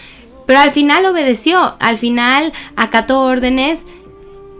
Pero 0.46 0.60
al 0.60 0.70
final 0.70 1.04
obedeció, 1.06 1.74
al 1.80 1.98
final 1.98 2.52
acató 2.76 3.22
órdenes 3.22 3.88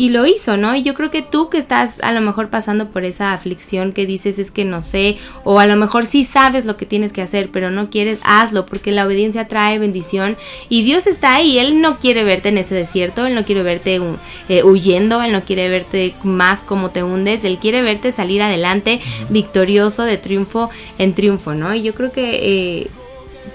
y 0.00 0.08
lo 0.08 0.24
hizo, 0.24 0.56
¿no? 0.56 0.74
Y 0.74 0.80
yo 0.80 0.94
creo 0.94 1.10
que 1.10 1.20
tú 1.20 1.50
que 1.50 1.58
estás 1.58 2.00
a 2.00 2.12
lo 2.12 2.22
mejor 2.22 2.48
pasando 2.48 2.88
por 2.88 3.04
esa 3.04 3.34
aflicción 3.34 3.92
que 3.92 4.06
dices 4.06 4.38
es 4.38 4.50
que 4.50 4.64
no 4.64 4.82
sé, 4.82 5.18
o 5.44 5.60
a 5.60 5.66
lo 5.66 5.76
mejor 5.76 6.06
sí 6.06 6.24
sabes 6.24 6.64
lo 6.64 6.78
que 6.78 6.86
tienes 6.86 7.12
que 7.12 7.20
hacer, 7.20 7.50
pero 7.52 7.70
no 7.70 7.90
quieres, 7.90 8.18
hazlo, 8.22 8.64
porque 8.64 8.92
la 8.92 9.04
obediencia 9.04 9.46
trae 9.46 9.78
bendición 9.78 10.38
y 10.70 10.84
Dios 10.84 11.06
está 11.06 11.34
ahí, 11.34 11.58
Él 11.58 11.82
no 11.82 11.98
quiere 11.98 12.24
verte 12.24 12.48
en 12.48 12.56
ese 12.56 12.74
desierto, 12.74 13.26
Él 13.26 13.34
no 13.34 13.44
quiere 13.44 13.62
verte 13.62 14.00
eh, 14.48 14.62
huyendo, 14.62 15.20
Él 15.20 15.32
no 15.32 15.42
quiere 15.42 15.68
verte 15.68 16.14
más 16.22 16.64
como 16.64 16.88
te 16.92 17.02
hundes, 17.02 17.44
Él 17.44 17.58
quiere 17.58 17.82
verte 17.82 18.10
salir 18.10 18.40
adelante, 18.40 19.00
victorioso, 19.28 20.04
de 20.04 20.16
triunfo 20.16 20.70
en 20.96 21.12
triunfo, 21.12 21.52
¿no? 21.52 21.74
Y 21.74 21.82
yo 21.82 21.92
creo 21.92 22.10
que... 22.10 22.80
Eh, 22.80 22.90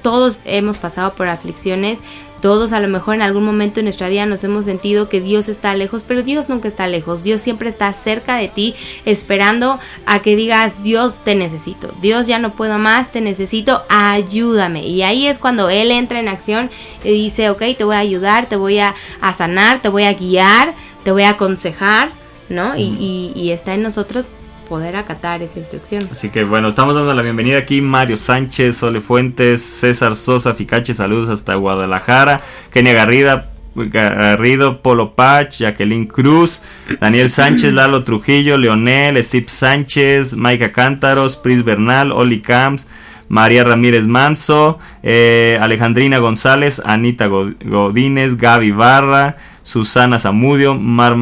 todos 0.01 0.37
hemos 0.45 0.77
pasado 0.77 1.13
por 1.15 1.27
aflicciones, 1.27 1.97
todos 2.45 2.73
a 2.73 2.79
lo 2.79 2.87
mejor 2.87 3.15
en 3.15 3.23
algún 3.23 3.43
momento 3.43 3.79
en 3.79 3.85
nuestra 3.87 4.07
vida 4.07 4.27
nos 4.27 4.43
hemos 4.43 4.65
sentido 4.65 5.09
que 5.09 5.19
Dios 5.19 5.49
está 5.49 5.73
lejos, 5.73 6.03
pero 6.07 6.21
Dios 6.21 6.47
nunca 6.47 6.67
está 6.67 6.85
lejos. 6.85 7.23
Dios 7.23 7.41
siempre 7.41 7.67
está 7.69 7.91
cerca 7.91 8.37
de 8.37 8.49
ti, 8.49 8.75
esperando 9.03 9.79
a 10.05 10.19
que 10.19 10.35
digas, 10.35 10.83
Dios 10.83 11.17
te 11.25 11.33
necesito. 11.33 11.91
Dios 12.03 12.27
ya 12.27 12.37
no 12.37 12.53
puedo 12.53 12.77
más, 12.77 13.11
te 13.11 13.19
necesito, 13.19 13.81
ayúdame. 13.89 14.85
Y 14.85 15.01
ahí 15.01 15.25
es 15.25 15.39
cuando 15.39 15.71
Él 15.71 15.89
entra 15.89 16.19
en 16.19 16.27
acción 16.27 16.69
y 17.03 17.09
dice, 17.13 17.49
ok, 17.49 17.63
te 17.75 17.83
voy 17.83 17.95
a 17.95 17.99
ayudar, 17.99 18.47
te 18.47 18.57
voy 18.57 18.77
a, 18.77 18.93
a 19.21 19.33
sanar, 19.33 19.81
te 19.81 19.89
voy 19.89 20.03
a 20.03 20.13
guiar, 20.13 20.75
te 21.03 21.09
voy 21.11 21.23
a 21.23 21.29
aconsejar, 21.31 22.09
¿no? 22.49 22.77
Y, 22.77 22.83
y- 22.83 23.31
y 23.35 23.49
está 23.53 23.73
en 23.73 23.81
nosotros 23.81 24.27
poder 24.65 24.95
acatar 24.95 25.41
esa 25.41 25.59
instrucción. 25.59 26.03
Así 26.11 26.29
que 26.29 26.43
bueno, 26.43 26.67
estamos 26.69 26.95
dando 26.95 27.13
la 27.13 27.21
bienvenida 27.21 27.57
aquí 27.59 27.81
Mario 27.81 28.17
Sánchez, 28.17 28.77
Sole 28.77 29.01
Fuentes, 29.01 29.61
César 29.63 30.15
Sosa 30.15 30.53
Ficache, 30.53 30.93
saludos 30.93 31.29
hasta 31.29 31.55
Guadalajara, 31.55 32.41
Kenia 32.71 32.93
Garrida, 32.93 33.51
Garrido, 33.75 34.81
Polo 34.81 35.15
Pach, 35.15 35.49
Jacqueline 35.51 36.07
Cruz, 36.07 36.61
Daniel 36.99 37.29
Sánchez, 37.29 37.73
Lalo 37.73 38.03
Trujillo, 38.03 38.57
Leonel, 38.57 39.21
Steve 39.23 39.47
Sánchez, 39.49 40.33
Maika 40.35 40.71
Cántaros, 40.71 41.35
Pris 41.35 41.63
Bernal, 41.63 42.11
Oli 42.11 42.41
Camps, 42.41 42.87
María 43.27 43.63
Ramírez 43.63 44.05
Manso, 44.05 44.77
eh, 45.03 45.57
Alejandrina 45.61 46.19
González, 46.19 46.81
Anita 46.85 47.25
Go- 47.27 47.51
Godínez, 47.65 48.37
Gaby 48.37 48.71
Barra, 48.71 49.35
Susana 49.65 50.19
Zamudio, 50.19 50.75
Mar 50.75 51.17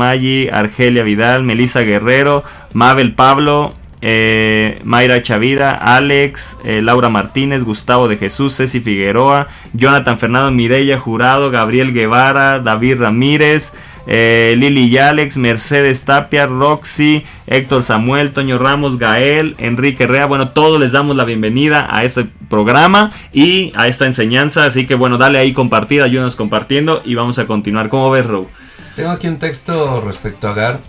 Argelia 0.52 1.04
Vidal, 1.04 1.44
Melissa 1.44 1.82
Guerrero, 1.82 2.44
Mabel 2.74 3.16
Pablo, 3.16 3.74
eh, 4.02 4.82
Mayra 4.84 5.22
Chavira, 5.22 5.72
Alex, 5.72 6.58
eh, 6.66 6.82
Laura 6.82 7.08
Martínez, 7.08 7.64
Gustavo 7.64 8.10
de 8.10 8.18
Jesús, 8.18 8.54
Ceci 8.54 8.82
Figueroa, 8.82 9.48
Jonathan 9.72 10.18
Fernando 10.18 10.52
Mireya 10.52 11.00
Jurado, 11.00 11.52
Gabriel 11.52 11.94
Guevara, 11.94 12.60
David 12.60 13.00
Ramírez, 13.00 13.72
eh, 14.06 14.56
Lili 14.58 14.86
y 14.88 14.98
Alex, 14.98 15.38
Mercedes 15.38 16.04
Tapia, 16.04 16.46
Roxy, 16.46 17.24
Héctor 17.48 17.84
Samuel, 17.84 18.32
Toño 18.32 18.60
Ramos, 18.60 18.98
Gael, 18.98 19.56
Enrique 19.58 20.08
Rea. 20.08 20.26
Bueno, 20.26 20.50
todos 20.50 20.80
les 20.80 20.92
damos 20.92 21.16
la 21.16 21.24
bienvenida 21.24 21.88
a 21.90 22.04
este 22.04 22.28
programa 22.50 23.12
y 23.32 23.72
a 23.76 23.88
esta 23.88 24.06
enseñanza. 24.06 24.66
Así 24.66 24.86
que 24.86 24.96
bueno, 24.96 25.18
dale 25.18 25.40
ahí 25.40 25.54
compartir, 25.54 26.02
ayúdanos 26.02 26.36
compartiendo 26.36 27.02
y 27.06 27.16
vamos 27.16 27.40
a 27.40 27.46
continuar. 27.46 27.90
¿Cómo 27.90 28.12
ves, 28.12 28.26
Row? 28.26 28.48
Tengo 28.96 29.10
aquí 29.10 29.28
un 29.28 29.40
texto 29.40 30.02
respecto 30.02 30.48
a 30.48 30.52
Agar. 30.52 30.80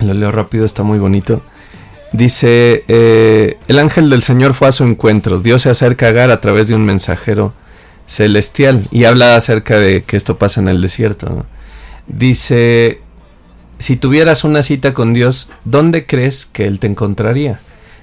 Lo 0.00 0.14
leo 0.14 0.30
rápido, 0.30 0.64
está 0.64 0.82
muy 0.82 0.98
bonito. 0.98 1.42
Dice, 2.12 2.84
eh, 2.88 3.58
el 3.68 3.78
ángel 3.78 4.08
del 4.08 4.22
Señor 4.22 4.54
fue 4.54 4.68
a 4.68 4.72
su 4.72 4.84
encuentro. 4.84 5.40
Dios 5.40 5.62
se 5.62 5.70
acerca 5.70 6.06
a 6.06 6.08
Agar 6.10 6.30
a 6.30 6.40
través 6.40 6.68
de 6.68 6.74
un 6.74 6.84
mensajero 6.84 7.52
celestial. 8.06 8.88
Y 8.90 9.04
habla 9.04 9.36
acerca 9.36 9.78
de 9.78 10.02
que 10.02 10.16
esto 10.16 10.38
pasa 10.38 10.60
en 10.60 10.68
el 10.68 10.80
desierto. 10.80 11.28
¿no? 11.28 11.57
Dice, 12.08 13.00
si 13.78 13.96
tuvieras 13.96 14.42
una 14.42 14.62
cita 14.62 14.94
con 14.94 15.12
Dios, 15.12 15.48
¿dónde 15.64 16.06
crees 16.06 16.46
que 16.46 16.66
Él 16.66 16.80
te 16.80 16.86
encontraría? 16.86 17.60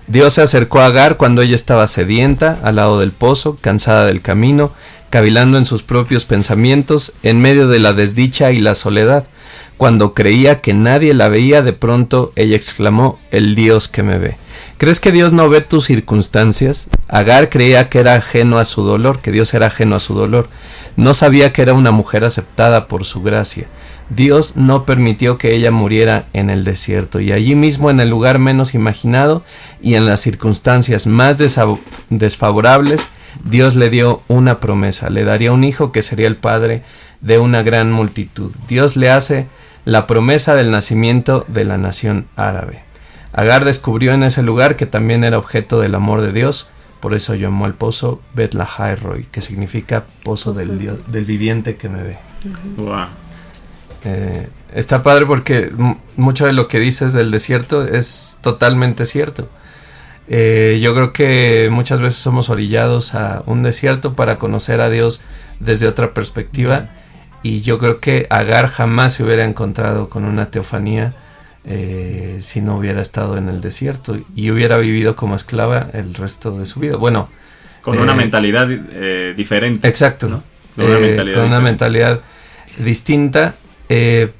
Dios 0.07 0.33
se 0.33 0.43
acercó 0.43 0.79
a 0.79 0.85
Agar 0.85 1.17
cuando 1.17 1.41
ella 1.41 1.55
estaba 1.55 1.87
sedienta, 1.87 2.59
al 2.63 2.75
lado 2.75 2.99
del 2.99 3.11
pozo, 3.11 3.57
cansada 3.59 4.05
del 4.05 4.21
camino, 4.21 4.71
cavilando 5.09 5.57
en 5.57 5.65
sus 5.65 5.81
propios 5.81 6.25
pensamientos, 6.25 7.13
en 7.23 7.41
medio 7.41 7.67
de 7.67 7.79
la 7.79 7.93
desdicha 7.93 8.51
y 8.51 8.61
la 8.61 8.75
soledad. 8.75 9.25
Cuando 9.77 10.13
creía 10.13 10.61
que 10.61 10.73
nadie 10.73 11.13
la 11.13 11.27
veía, 11.27 11.61
de 11.61 11.73
pronto 11.73 12.31
ella 12.35 12.55
exclamó, 12.55 13.19
el 13.31 13.55
Dios 13.55 13.87
que 13.87 14.03
me 14.03 14.19
ve. 14.19 14.37
¿Crees 14.77 14.99
que 14.99 15.11
Dios 15.11 15.33
no 15.33 15.49
ve 15.49 15.61
tus 15.61 15.85
circunstancias? 15.85 16.89
Agar 17.07 17.49
creía 17.49 17.89
que 17.89 17.99
era 17.99 18.15
ajeno 18.15 18.59
a 18.59 18.65
su 18.65 18.83
dolor, 18.83 19.19
que 19.19 19.31
Dios 19.31 19.53
era 19.53 19.67
ajeno 19.67 19.95
a 19.95 19.99
su 19.99 20.13
dolor. 20.13 20.49
No 20.97 21.13
sabía 21.13 21.51
que 21.51 21.61
era 21.61 21.73
una 21.73 21.91
mujer 21.91 22.23
aceptada 22.23 22.87
por 22.87 23.05
su 23.05 23.21
gracia. 23.23 23.67
Dios 24.09 24.55
no 24.55 24.85
permitió 24.85 25.37
que 25.37 25.55
ella 25.55 25.71
muriera 25.71 26.25
en 26.33 26.49
el 26.49 26.63
desierto 26.63 27.19
y 27.19 27.31
allí 27.31 27.55
mismo 27.55 27.89
en 27.89 27.99
el 27.99 28.09
lugar 28.09 28.37
menos 28.39 28.75
imaginado 28.75 29.43
y 29.81 29.95
en 29.95 30.05
las 30.05 30.21
circunstancias 30.21 31.07
más 31.07 31.37
desfavorables, 32.09 33.09
Dios 33.43 33.75
le 33.75 33.89
dio 33.89 34.21
una 34.27 34.59
promesa, 34.59 35.09
le 35.09 35.23
daría 35.23 35.51
un 35.51 35.63
hijo 35.63 35.91
que 35.91 36.01
sería 36.01 36.27
el 36.27 36.35
padre 36.37 36.81
de 37.21 37.39
una 37.39 37.63
gran 37.63 37.91
multitud. 37.91 38.51
Dios 38.67 38.95
le 38.95 39.09
hace 39.09 39.47
la 39.85 40.07
promesa 40.07 40.55
del 40.55 40.71
nacimiento 40.71 41.45
de 41.47 41.65
la 41.65 41.77
nación 41.77 42.27
árabe. 42.35 42.83
Agar 43.33 43.65
descubrió 43.65 44.13
en 44.13 44.23
ese 44.23 44.43
lugar 44.43 44.75
que 44.75 44.85
también 44.85 45.23
era 45.23 45.37
objeto 45.37 45.79
del 45.81 45.95
amor 45.95 46.21
de 46.21 46.31
Dios, 46.31 46.67
por 47.01 47.13
eso 47.13 47.35
llamó 47.35 47.65
al 47.65 47.73
pozo 47.73 48.21
Bet 48.33 48.53
Lahai 48.53 48.95
Roi, 48.95 49.25
que 49.31 49.41
significa 49.41 50.05
pozo, 50.23 50.53
Pozo 50.53 50.53
del, 50.53 50.79
Dios- 50.79 51.11
del 51.11 51.25
viviente 51.25 51.75
que 51.75 51.89
me 51.89 52.01
ve. 52.01 52.17
Wow. 52.77 53.05
Eh, 54.05 54.47
está 54.73 55.03
padre 55.03 55.25
porque 55.25 55.71
mucho 56.15 56.45
de 56.45 56.53
lo 56.53 56.67
que 56.67 56.79
dices 56.79 57.13
del 57.13 57.31
desierto 57.31 57.85
es 57.87 58.37
totalmente 58.41 59.05
cierto. 59.05 59.49
Eh, 60.27 60.79
yo 60.81 60.95
creo 60.95 61.13
que 61.13 61.69
muchas 61.71 62.01
veces 62.01 62.19
somos 62.19 62.49
orillados 62.49 63.13
a 63.13 63.43
un 63.45 63.61
desierto 63.63 64.13
para 64.13 64.37
conocer 64.37 64.81
a 64.81 64.89
Dios 64.89 65.21
desde 65.59 65.87
otra 65.87 66.13
perspectiva 66.13 66.87
y 67.43 67.61
yo 67.61 67.77
creo 67.77 67.99
que 67.99 68.25
Agar 68.31 68.67
jamás 68.67 69.13
se 69.13 69.23
hubiera 69.23 69.43
encontrado 69.45 70.09
con 70.09 70.25
una 70.25 70.49
teofanía 70.49 71.13
eh, 71.63 72.37
si 72.41 72.61
no 72.61 72.77
hubiera 72.77 73.01
estado 73.01 73.37
en 73.37 73.49
el 73.49 73.61
desierto 73.61 74.17
y 74.35 74.49
hubiera 74.51 74.77
vivido 74.77 75.15
como 75.15 75.35
esclava 75.35 75.87
el 75.93 76.13
resto 76.15 76.57
de 76.57 76.65
su 76.65 76.79
vida. 76.79 76.95
Bueno, 76.97 77.29
Con 77.81 77.99
Eh, 77.99 78.01
una 78.01 78.15
mentalidad 78.15 78.67
eh, 78.71 79.33
diferente. 79.37 79.87
Exacto. 79.87 80.27
¿no? 80.27 80.43
Con 80.75 80.85
una 80.85 80.97
Eh, 80.97 81.01
mentalidad 81.01 81.35
con 81.35 81.45
una 81.45 81.59
diferente. 81.59 81.71
mentalidad 81.71 82.19
distinta. 82.77 83.53
Eh, 83.89 84.31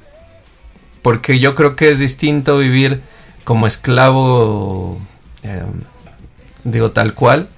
porque 1.02 1.38
yo 1.38 1.54
creo 1.54 1.76
que 1.76 1.90
es 1.90 1.98
distinto 1.98 2.58
vivir 2.58 3.00
como 3.44 3.66
esclavo, 3.66 5.00
eh, 5.42 5.62
digo 6.64 6.90
tal 6.90 7.14
cual, 7.14 7.48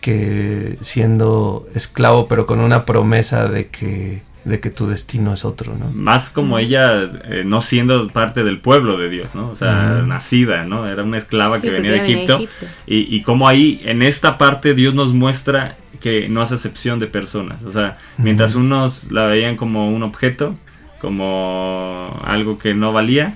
que 0.00 0.78
siendo 0.80 1.66
esclavo 1.74 2.28
pero 2.28 2.46
con 2.46 2.60
una 2.60 2.84
promesa 2.84 3.48
de 3.48 3.68
que, 3.68 4.22
de 4.44 4.60
que 4.60 4.70
tu 4.70 4.86
destino 4.86 5.32
es 5.32 5.44
otro, 5.44 5.74
¿no? 5.76 5.90
Más 5.92 6.30
como 6.30 6.58
ella 6.58 7.08
eh, 7.24 7.42
no 7.44 7.60
siendo 7.60 8.08
parte 8.08 8.44
del 8.44 8.60
pueblo 8.60 8.98
de 8.98 9.08
Dios, 9.08 9.34
¿no? 9.34 9.48
O 9.48 9.56
sea, 9.56 10.02
nacida, 10.06 10.64
¿no? 10.64 10.88
Era 10.88 11.02
una 11.02 11.18
esclava 11.18 11.56
Sí, 11.56 11.62
que 11.62 11.68
porque 11.68 11.80
venía 11.80 11.92
de 11.92 12.00
venía 12.00 12.14
Egipto. 12.14 12.36
Egipto. 12.36 12.66
Y, 12.86 13.16
y 13.16 13.22
como 13.22 13.48
ahí, 13.48 13.80
en 13.84 14.02
esta 14.02 14.38
parte, 14.38 14.74
Dios 14.74 14.94
nos 14.94 15.12
muestra 15.12 15.76
que 16.02 16.28
no 16.28 16.42
hace 16.42 16.54
excepción 16.54 16.98
de 16.98 17.06
personas. 17.06 17.62
O 17.62 17.70
sea, 17.70 17.96
mientras 18.18 18.54
unos 18.56 19.12
la 19.12 19.26
veían 19.26 19.56
como 19.56 19.88
un 19.88 20.02
objeto, 20.02 20.56
como 21.02 22.18
algo 22.24 22.58
que 22.58 22.72
no 22.74 22.92
valía, 22.92 23.34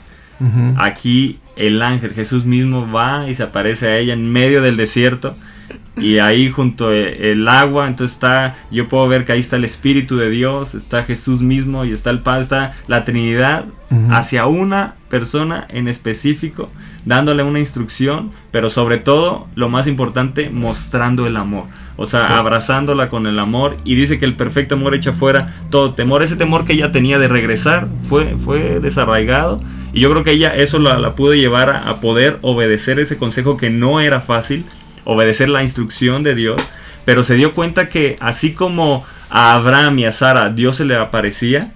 aquí 0.77 1.41
el 1.57 1.83
ángel, 1.83 2.13
Jesús 2.13 2.45
mismo 2.45 2.91
va 2.91 3.29
y 3.29 3.35
se 3.35 3.43
aparece 3.43 3.89
a 3.89 3.99
ella 3.99 4.13
en 4.13 4.31
medio 4.31 4.63
del 4.63 4.77
desierto. 4.77 5.37
Y 5.97 6.19
ahí 6.19 6.51
junto 6.51 6.93
e- 6.93 7.33
el 7.33 7.49
agua, 7.49 7.89
entonces 7.89 8.15
está, 8.15 8.55
yo 8.71 8.87
puedo 8.87 9.09
ver 9.09 9.25
que 9.25 9.33
ahí 9.33 9.41
está 9.41 9.57
el 9.57 9.65
Espíritu 9.65 10.17
de 10.19 10.29
Dios, 10.31 10.75
está 10.75 11.03
Jesús 11.05 11.41
mismo 11.41 11.85
y 11.87 11.91
está 11.91 12.11
el 12.11 12.21
Padre, 12.21 12.43
está 12.43 12.73
la 12.87 13.05
Trinidad 13.05 13.65
hacia 14.11 14.47
una 14.47 14.95
persona 15.09 15.67
en 15.71 15.89
específico, 15.89 16.69
dándole 17.05 17.43
una 17.43 17.61
instrucción, 17.61 18.31
pero 18.51 18.69
sobre 18.69 18.99
todo, 18.99 19.49
lo 19.55 19.69
más 19.69 19.87
importante, 19.87 20.51
mostrando 20.51 21.27
el 21.27 21.37
amor. 21.37 21.65
O 21.99 22.05
sea, 22.07 22.27
Sí. 22.27 22.33
abrazándola 22.35 23.09
con 23.09 23.27
el 23.27 23.39
amor 23.39 23.77
y 23.85 23.95
dice 23.95 24.19
que 24.19 24.27
el 24.27 24.35
perfecto 24.37 24.75
amor 24.75 24.95
echa 24.95 25.13
fuera 25.13 25.47
todo 25.71 25.95
temor. 25.95 26.23
Ese 26.23 26.37
temor 26.37 26.65
que 26.67 26.75
ella 26.75 26.93
tenía 26.93 27.19
de 27.19 27.27
regresar 27.29 27.89
fue, 28.09 28.37
fue 28.37 28.81
desarraigado 28.81 29.63
y 29.95 30.01
yo 30.01 30.11
creo 30.11 30.23
que 30.23 30.33
ella 30.33 30.55
eso 30.55 30.79
la, 30.79 30.99
la 30.99 31.15
pudo 31.15 31.33
llevar 31.35 31.71
a, 31.71 31.89
a 31.89 32.01
poder 32.01 32.39
obedecer 32.43 32.99
ese 32.99 33.17
consejo 33.17 33.57
que 33.57 33.71
no 33.71 34.01
era 34.01 34.21
fácil, 34.21 34.65
obedecer 35.05 35.49
la 35.49 35.63
instrucción 35.63 36.23
de 36.23 36.35
Dios, 36.35 36.61
pero 37.07 37.23
se 37.25 37.35
dio 37.37 37.55
cuenta 37.55 37.89
que 37.89 38.17
así 38.21 38.53
como 38.53 39.05
a 39.31 39.55
Abraham 39.55 39.99
y 40.01 40.05
a 40.05 40.13
Sara 40.13 40.51
Dios 40.51 40.77
se 40.77 40.85
le 40.85 40.97
aparecía, 40.97 41.73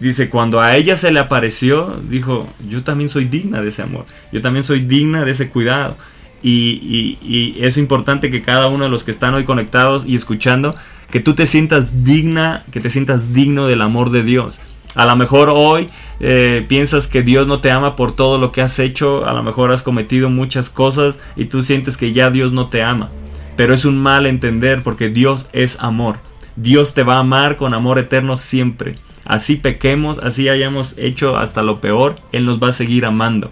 dice, 0.00 0.28
cuando 0.28 0.60
a 0.60 0.76
ella 0.76 0.96
se 0.96 1.10
le 1.10 1.18
apareció, 1.18 2.00
dijo, 2.08 2.46
yo 2.68 2.82
también 2.82 3.08
soy 3.08 3.24
digna 3.24 3.60
de 3.62 3.68
ese 3.70 3.82
amor, 3.82 4.04
yo 4.32 4.40
también 4.40 4.62
soy 4.62 4.80
digna 4.80 5.24
de 5.24 5.30
ese 5.32 5.48
cuidado. 5.48 5.96
Y, 6.46 7.56
es 7.58 7.78
importante 7.78 8.30
que 8.30 8.42
cada 8.42 8.68
uno 8.68 8.84
de 8.84 8.90
los 8.90 9.02
que 9.02 9.10
están 9.10 9.34
hoy 9.34 9.44
conectados 9.44 10.04
y 10.06 10.14
escuchando, 10.14 10.74
que 11.10 11.20
tú 11.20 11.34
te 11.34 11.46
sientas 11.46 12.04
digna, 12.04 12.64
que 12.70 12.80
te 12.80 12.90
sientas 12.90 13.32
digno 13.32 13.66
del 13.66 13.80
amor 13.80 14.10
de 14.10 14.22
Dios. 14.22 14.60
A 14.94 15.06
lo 15.06 15.16
mejor 15.16 15.48
hoy 15.50 15.88
eh, 16.20 16.64
piensas 16.68 17.08
que 17.08 17.22
Dios 17.22 17.46
no 17.46 17.60
te 17.60 17.70
ama 17.70 17.96
por 17.96 18.14
todo 18.14 18.38
lo 18.38 18.52
que 18.52 18.62
has 18.62 18.78
hecho, 18.78 19.26
a 19.26 19.32
lo 19.32 19.42
mejor 19.42 19.72
has 19.72 19.82
cometido 19.82 20.30
muchas 20.30 20.70
cosas 20.70 21.18
y 21.34 21.46
tú 21.46 21.62
sientes 21.62 21.96
que 21.96 22.12
ya 22.12 22.30
Dios 22.30 22.52
no 22.52 22.68
te 22.68 22.82
ama. 22.82 23.08
Pero 23.56 23.72
es 23.72 23.84
un 23.84 23.98
mal 23.98 24.26
entender 24.26 24.82
porque 24.82 25.08
Dios 25.08 25.48
es 25.52 25.78
amor. 25.80 26.18
Dios 26.56 26.94
te 26.94 27.02
va 27.02 27.16
a 27.16 27.20
amar 27.20 27.56
con 27.56 27.74
amor 27.74 27.98
eterno 27.98 28.38
siempre. 28.38 28.96
Así 29.24 29.56
pequemos, 29.56 30.18
así 30.18 30.48
hayamos 30.48 30.94
hecho 30.98 31.38
hasta 31.38 31.62
lo 31.62 31.80
peor, 31.80 32.16
Él 32.32 32.44
nos 32.44 32.62
va 32.62 32.68
a 32.68 32.72
seguir 32.72 33.06
amando. 33.06 33.50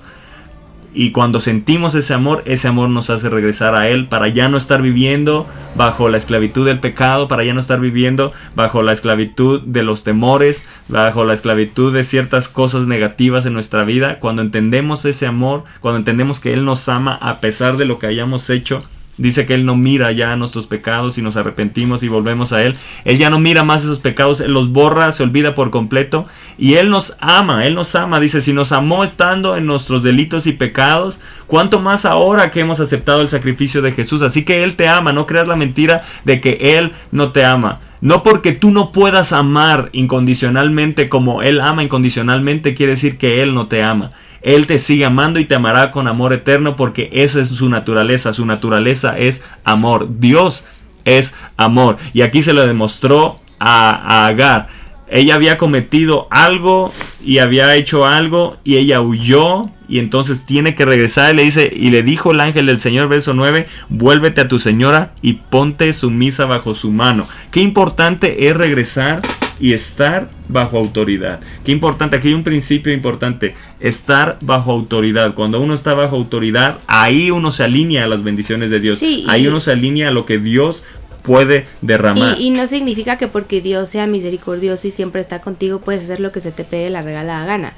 Y 0.94 1.10
cuando 1.12 1.40
sentimos 1.40 1.94
ese 1.94 2.12
amor, 2.12 2.42
ese 2.44 2.68
amor 2.68 2.90
nos 2.90 3.08
hace 3.08 3.30
regresar 3.30 3.74
a 3.74 3.88
Él 3.88 4.08
para 4.08 4.28
ya 4.28 4.48
no 4.48 4.58
estar 4.58 4.82
viviendo 4.82 5.46
bajo 5.74 6.08
la 6.08 6.18
esclavitud 6.18 6.66
del 6.66 6.80
pecado, 6.80 7.28
para 7.28 7.44
ya 7.44 7.54
no 7.54 7.60
estar 7.60 7.80
viviendo 7.80 8.32
bajo 8.54 8.82
la 8.82 8.92
esclavitud 8.92 9.62
de 9.62 9.82
los 9.82 10.04
temores, 10.04 10.64
bajo 10.88 11.24
la 11.24 11.32
esclavitud 11.32 11.94
de 11.94 12.04
ciertas 12.04 12.48
cosas 12.48 12.86
negativas 12.86 13.46
en 13.46 13.54
nuestra 13.54 13.84
vida. 13.84 14.18
Cuando 14.18 14.42
entendemos 14.42 15.04
ese 15.06 15.26
amor, 15.26 15.64
cuando 15.80 15.98
entendemos 15.98 16.40
que 16.40 16.52
Él 16.52 16.64
nos 16.64 16.88
ama 16.88 17.18
a 17.20 17.40
pesar 17.40 17.78
de 17.78 17.86
lo 17.86 17.98
que 17.98 18.06
hayamos 18.06 18.50
hecho, 18.50 18.84
Dice 19.22 19.46
que 19.46 19.54
Él 19.54 19.64
no 19.64 19.76
mira 19.76 20.10
ya 20.10 20.34
nuestros 20.34 20.66
pecados 20.66 21.16
y 21.16 21.22
nos 21.22 21.36
arrepentimos 21.36 22.02
y 22.02 22.08
volvemos 22.08 22.52
a 22.52 22.64
Él. 22.64 22.76
Él 23.04 23.18
ya 23.18 23.30
no 23.30 23.38
mira 23.38 23.62
más 23.62 23.84
esos 23.84 24.00
pecados, 24.00 24.40
Él 24.40 24.52
los 24.52 24.72
borra, 24.72 25.12
se 25.12 25.22
olvida 25.22 25.54
por 25.54 25.70
completo. 25.70 26.26
Y 26.58 26.74
Él 26.74 26.90
nos 26.90 27.16
ama, 27.20 27.64
Él 27.64 27.76
nos 27.76 27.94
ama. 27.94 28.18
Dice, 28.18 28.40
si 28.40 28.52
nos 28.52 28.72
amó 28.72 29.04
estando 29.04 29.56
en 29.56 29.64
nuestros 29.64 30.02
delitos 30.02 30.48
y 30.48 30.52
pecados, 30.52 31.20
¿cuánto 31.46 31.80
más 31.80 32.04
ahora 32.04 32.50
que 32.50 32.58
hemos 32.58 32.80
aceptado 32.80 33.20
el 33.20 33.28
sacrificio 33.28 33.80
de 33.80 33.92
Jesús? 33.92 34.22
Así 34.22 34.44
que 34.44 34.64
Él 34.64 34.74
te 34.74 34.88
ama, 34.88 35.12
no 35.12 35.26
creas 35.26 35.46
la 35.46 35.54
mentira 35.54 36.02
de 36.24 36.40
que 36.40 36.58
Él 36.78 36.92
no 37.12 37.30
te 37.30 37.44
ama. 37.44 37.78
No 38.00 38.24
porque 38.24 38.50
tú 38.50 38.72
no 38.72 38.90
puedas 38.90 39.32
amar 39.32 39.88
incondicionalmente 39.92 41.08
como 41.08 41.42
Él 41.42 41.60
ama 41.60 41.84
incondicionalmente, 41.84 42.74
quiere 42.74 42.94
decir 42.94 43.16
que 43.16 43.40
Él 43.40 43.54
no 43.54 43.68
te 43.68 43.84
ama. 43.84 44.10
Él 44.42 44.66
te 44.66 44.78
sigue 44.78 45.04
amando 45.04 45.40
y 45.40 45.44
te 45.44 45.54
amará 45.54 45.90
con 45.90 46.08
amor 46.08 46.32
eterno 46.32 46.76
porque 46.76 47.08
esa 47.12 47.40
es 47.40 47.48
su 47.48 47.68
naturaleza. 47.68 48.32
Su 48.32 48.44
naturaleza 48.46 49.18
es 49.18 49.44
amor. 49.64 50.08
Dios 50.18 50.66
es 51.04 51.34
amor. 51.56 51.96
Y 52.12 52.22
aquí 52.22 52.42
se 52.42 52.52
lo 52.52 52.66
demostró 52.66 53.40
a, 53.58 54.26
Agar. 54.26 54.66
Ella 55.08 55.34
había 55.34 55.58
cometido 55.58 56.26
algo 56.30 56.90
y 57.22 57.38
había 57.38 57.74
hecho 57.76 58.06
algo 58.06 58.56
y 58.64 58.76
ella 58.76 59.02
huyó 59.02 59.68
y 59.86 59.98
entonces 59.98 60.46
tiene 60.46 60.74
que 60.74 60.86
regresar 60.86 61.34
y 61.34 61.36
le 61.36 61.42
dice 61.42 61.70
y 61.70 61.90
le 61.90 62.02
dijo 62.02 62.30
el 62.30 62.40
ángel 62.40 62.64
del 62.64 62.80
Señor 62.80 63.08
verso 63.08 63.34
9, 63.34 63.66
vuélvete 63.90 64.40
a 64.40 64.48
tu 64.48 64.58
señora 64.58 65.12
y 65.20 65.34
ponte 65.34 65.92
sumisa 65.92 66.46
bajo 66.46 66.72
su 66.72 66.90
mano. 66.90 67.28
Qué 67.50 67.60
importante 67.60 68.48
es 68.48 68.56
regresar 68.56 69.20
y 69.62 69.72
estar 69.74 70.28
bajo 70.48 70.76
autoridad. 70.76 71.38
Qué 71.64 71.70
importante, 71.70 72.16
aquí 72.16 72.28
hay 72.28 72.34
un 72.34 72.42
principio 72.42 72.92
importante, 72.92 73.54
estar 73.78 74.36
bajo 74.40 74.72
autoridad. 74.72 75.34
Cuando 75.34 75.60
uno 75.60 75.72
está 75.74 75.94
bajo 75.94 76.16
autoridad, 76.16 76.78
ahí 76.88 77.30
uno 77.30 77.52
se 77.52 77.62
alinea 77.62 78.04
a 78.04 78.08
las 78.08 78.24
bendiciones 78.24 78.68
de 78.70 78.80
Dios. 78.80 78.98
Sí, 78.98 79.24
y- 79.24 79.30
ahí 79.30 79.46
uno 79.46 79.60
se 79.60 79.70
alinea 79.70 80.08
a 80.08 80.10
lo 80.10 80.26
que 80.26 80.38
Dios 80.38 80.82
puede 81.22 81.66
derramar. 81.80 82.36
Y, 82.40 82.48
y 82.48 82.50
no 82.50 82.66
significa 82.66 83.16
que 83.16 83.28
porque 83.28 83.60
Dios 83.60 83.88
sea 83.88 84.08
misericordioso 84.08 84.88
y 84.88 84.90
siempre 84.90 85.20
está 85.20 85.40
contigo 85.40 85.80
puedes 85.80 86.02
hacer 86.02 86.18
lo 86.18 86.32
que 86.32 86.40
se 86.40 86.50
te 86.50 86.64
pegue 86.64 86.90
la 86.90 87.02
regalada 87.02 87.46
gana. 87.46 87.72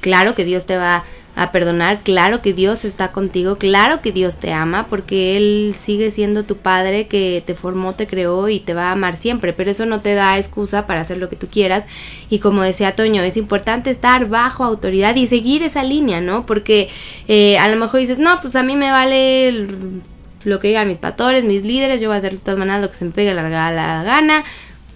Claro 0.00 0.34
que 0.34 0.44
Dios 0.44 0.66
te 0.66 0.76
va 0.76 1.04
a 1.40 1.52
perdonar, 1.52 2.00
claro 2.02 2.42
que 2.42 2.52
Dios 2.52 2.84
está 2.84 3.12
contigo, 3.12 3.54
claro 3.54 4.00
que 4.00 4.10
Dios 4.10 4.38
te 4.38 4.52
ama 4.52 4.88
porque 4.88 5.36
Él 5.36 5.72
sigue 5.78 6.10
siendo 6.10 6.42
tu 6.42 6.56
padre 6.56 7.06
que 7.06 7.44
te 7.46 7.54
formó, 7.54 7.94
te 7.94 8.08
creó 8.08 8.48
y 8.48 8.58
te 8.58 8.74
va 8.74 8.88
a 8.88 8.92
amar 8.92 9.16
siempre, 9.16 9.52
pero 9.52 9.70
eso 9.70 9.86
no 9.86 10.00
te 10.00 10.14
da 10.14 10.36
excusa 10.36 10.88
para 10.88 11.02
hacer 11.02 11.18
lo 11.18 11.28
que 11.28 11.36
tú 11.36 11.46
quieras. 11.46 11.84
Y 12.28 12.40
como 12.40 12.62
decía 12.62 12.96
Toño, 12.96 13.22
es 13.22 13.36
importante 13.36 13.88
estar 13.88 14.28
bajo 14.28 14.64
autoridad 14.64 15.14
y 15.14 15.26
seguir 15.26 15.62
esa 15.62 15.84
línea, 15.84 16.20
¿no? 16.20 16.44
Porque 16.44 16.88
eh, 17.28 17.56
a 17.58 17.68
lo 17.68 17.76
mejor 17.76 18.00
dices, 18.00 18.18
no, 18.18 18.40
pues 18.40 18.56
a 18.56 18.64
mí 18.64 18.74
me 18.74 18.90
vale... 18.90 19.68
lo 20.42 20.58
que 20.58 20.68
digan 20.68 20.88
mis 20.88 20.98
pastores, 20.98 21.44
mis 21.44 21.64
líderes, 21.64 22.00
yo 22.00 22.08
voy 22.08 22.16
a 22.16 22.18
hacer 22.18 22.32
de 22.32 22.38
todas 22.38 22.58
maneras 22.58 22.80
lo 22.80 22.88
que 22.88 22.96
se 22.96 23.04
me 23.04 23.12
pegue 23.12 23.32
la, 23.32 23.48
la 23.48 24.02
gana. 24.02 24.42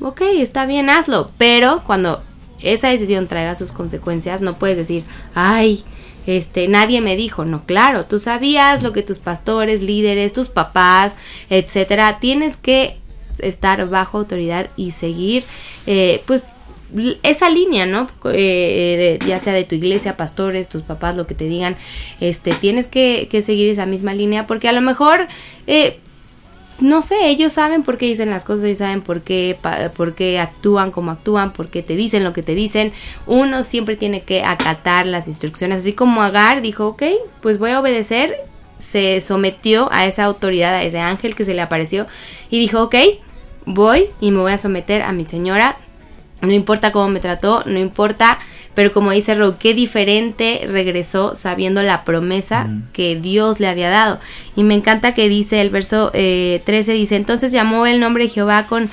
Ok, 0.01 0.23
está 0.39 0.67
bien, 0.67 0.91
hazlo. 0.91 1.31
Pero 1.39 1.83
cuando 1.87 2.21
esa 2.63 2.89
decisión 2.89 3.29
traiga 3.29 3.55
sus 3.55 3.71
consecuencias, 3.71 4.41
no 4.41 4.55
puedes 4.55 4.77
decir, 4.77 5.05
ay, 5.35 5.85
este, 6.27 6.69
nadie 6.69 7.01
me 7.01 7.17
dijo. 7.17 7.45
No, 7.45 7.63
claro, 7.65 8.05
tú 8.05 8.19
sabías 8.19 8.83
lo 8.83 8.93
que 8.93 9.03
tus 9.03 9.19
pastores, 9.19 9.83
líderes, 9.83 10.33
tus 10.33 10.49
papás, 10.49 11.15
etcétera. 11.51 12.19
Tienes 12.21 12.57
que 12.57 12.97
estar 13.39 13.89
bajo 13.89 14.19
autoridad 14.19 14.69
y 14.77 14.91
seguir, 14.93 15.45
eh, 15.87 16.23
pues, 16.27 16.45
esa 17.23 17.49
línea, 17.49 17.87
¿no? 17.87 18.07
Eh, 18.27 19.19
de- 19.19 19.27
ya 19.27 19.39
sea 19.39 19.55
de 19.55 19.65
tu 19.65 19.75
iglesia, 19.75 20.19
pastores, 20.19 20.69
tus 20.69 20.83
papás, 20.83 21.17
lo 21.17 21.27
que 21.27 21.35
te 21.35 21.45
digan, 21.47 21.75
este, 22.21 22.53
tienes 22.53 22.87
que, 22.87 23.29
que 23.31 23.41
seguir 23.41 23.71
esa 23.71 23.87
misma 23.87 24.13
línea 24.13 24.47
porque 24.47 24.69
a 24.69 24.73
lo 24.73 24.83
mejor, 24.83 25.27
eh, 25.67 25.99
no 26.83 27.03
sé, 27.03 27.29
ellos 27.29 27.53
saben 27.53 27.83
por 27.83 27.99
qué 27.99 28.07
dicen 28.07 28.31
las 28.31 28.45
cosas, 28.45 28.65
ellos 28.65 28.79
saben 28.79 29.03
por 29.03 29.23
qué, 29.23 29.57
pa- 29.61 29.91
por 29.91 30.15
qué 30.15 30.39
actúan 30.39 30.91
como 30.91 31.11
actúan, 31.11 31.53
por 31.53 31.69
qué 31.69 31.83
te 31.83 31.97
dicen 31.97 32.25
lo 32.25 32.33
que 32.33 32.43
te 32.43 32.55
dicen. 32.55 32.93
Uno 33.27 33.63
siempre 33.63 33.97
tiene 33.97 34.23
que 34.23 34.45
acatar 34.45 35.07
las 35.07 35.29
instrucciones, 35.29 35.83
así 35.83 35.93
como 35.93 36.23
Agar 36.23 36.63
dijo, 36.63 36.87
ok, 36.89 37.03
pues 37.41 37.59
voy 37.59 37.71
a 37.71 37.81
obedecer, 37.81 38.37
se 38.79 39.21
sometió 39.21 39.89
a 39.93 40.07
esa 40.07 40.25
autoridad, 40.25 40.75
a 40.75 40.83
ese 40.83 40.99
ángel 40.99 41.35
que 41.37 41.45
se 41.45 41.55
le 41.55 41.61
apareció 41.63 42.07
y 42.51 42.59
dijo, 42.59 42.83
ok, 42.83 42.97
voy 43.65 44.07
y 44.21 44.31
me 44.33 44.41
voy 44.41 44.53
a 44.53 44.59
someter 44.59 45.03
a 45.03 45.13
mi 45.13 45.25
señora, 45.25 45.77
no 46.43 46.53
importa 46.53 46.93
cómo 46.93 47.09
me 47.09 47.21
trató, 47.21 47.63
no 47.67 47.79
importa, 47.79 48.39
pero 48.75 48.93
como 48.93 49.11
dice 49.11 49.35
Ro, 49.35 49.57
qué 49.59 49.75
diferente 49.75 50.63
regresó 50.67 51.35
sabiendo 51.37 51.83
la 51.83 52.05
promesa 52.05 52.69
que 52.93 53.17
Dios 53.17 53.61
le 53.61 53.69
había 53.69 53.91
dado. 53.91 54.19
Y 54.57 54.63
me 54.65 54.75
encanta 54.75 55.15
que 55.15 55.29
dice 55.29 55.61
el 55.61 55.71
verso 55.71 56.11
eh, 56.15 56.63
13, 56.67 56.93
dice, 56.93 57.17
entonces 57.17 57.53
llamó 57.53 57.87
el 57.87 58.01
nombre 58.01 58.25
de 58.25 58.31
Jehová 58.31 58.67
con, 58.67 58.89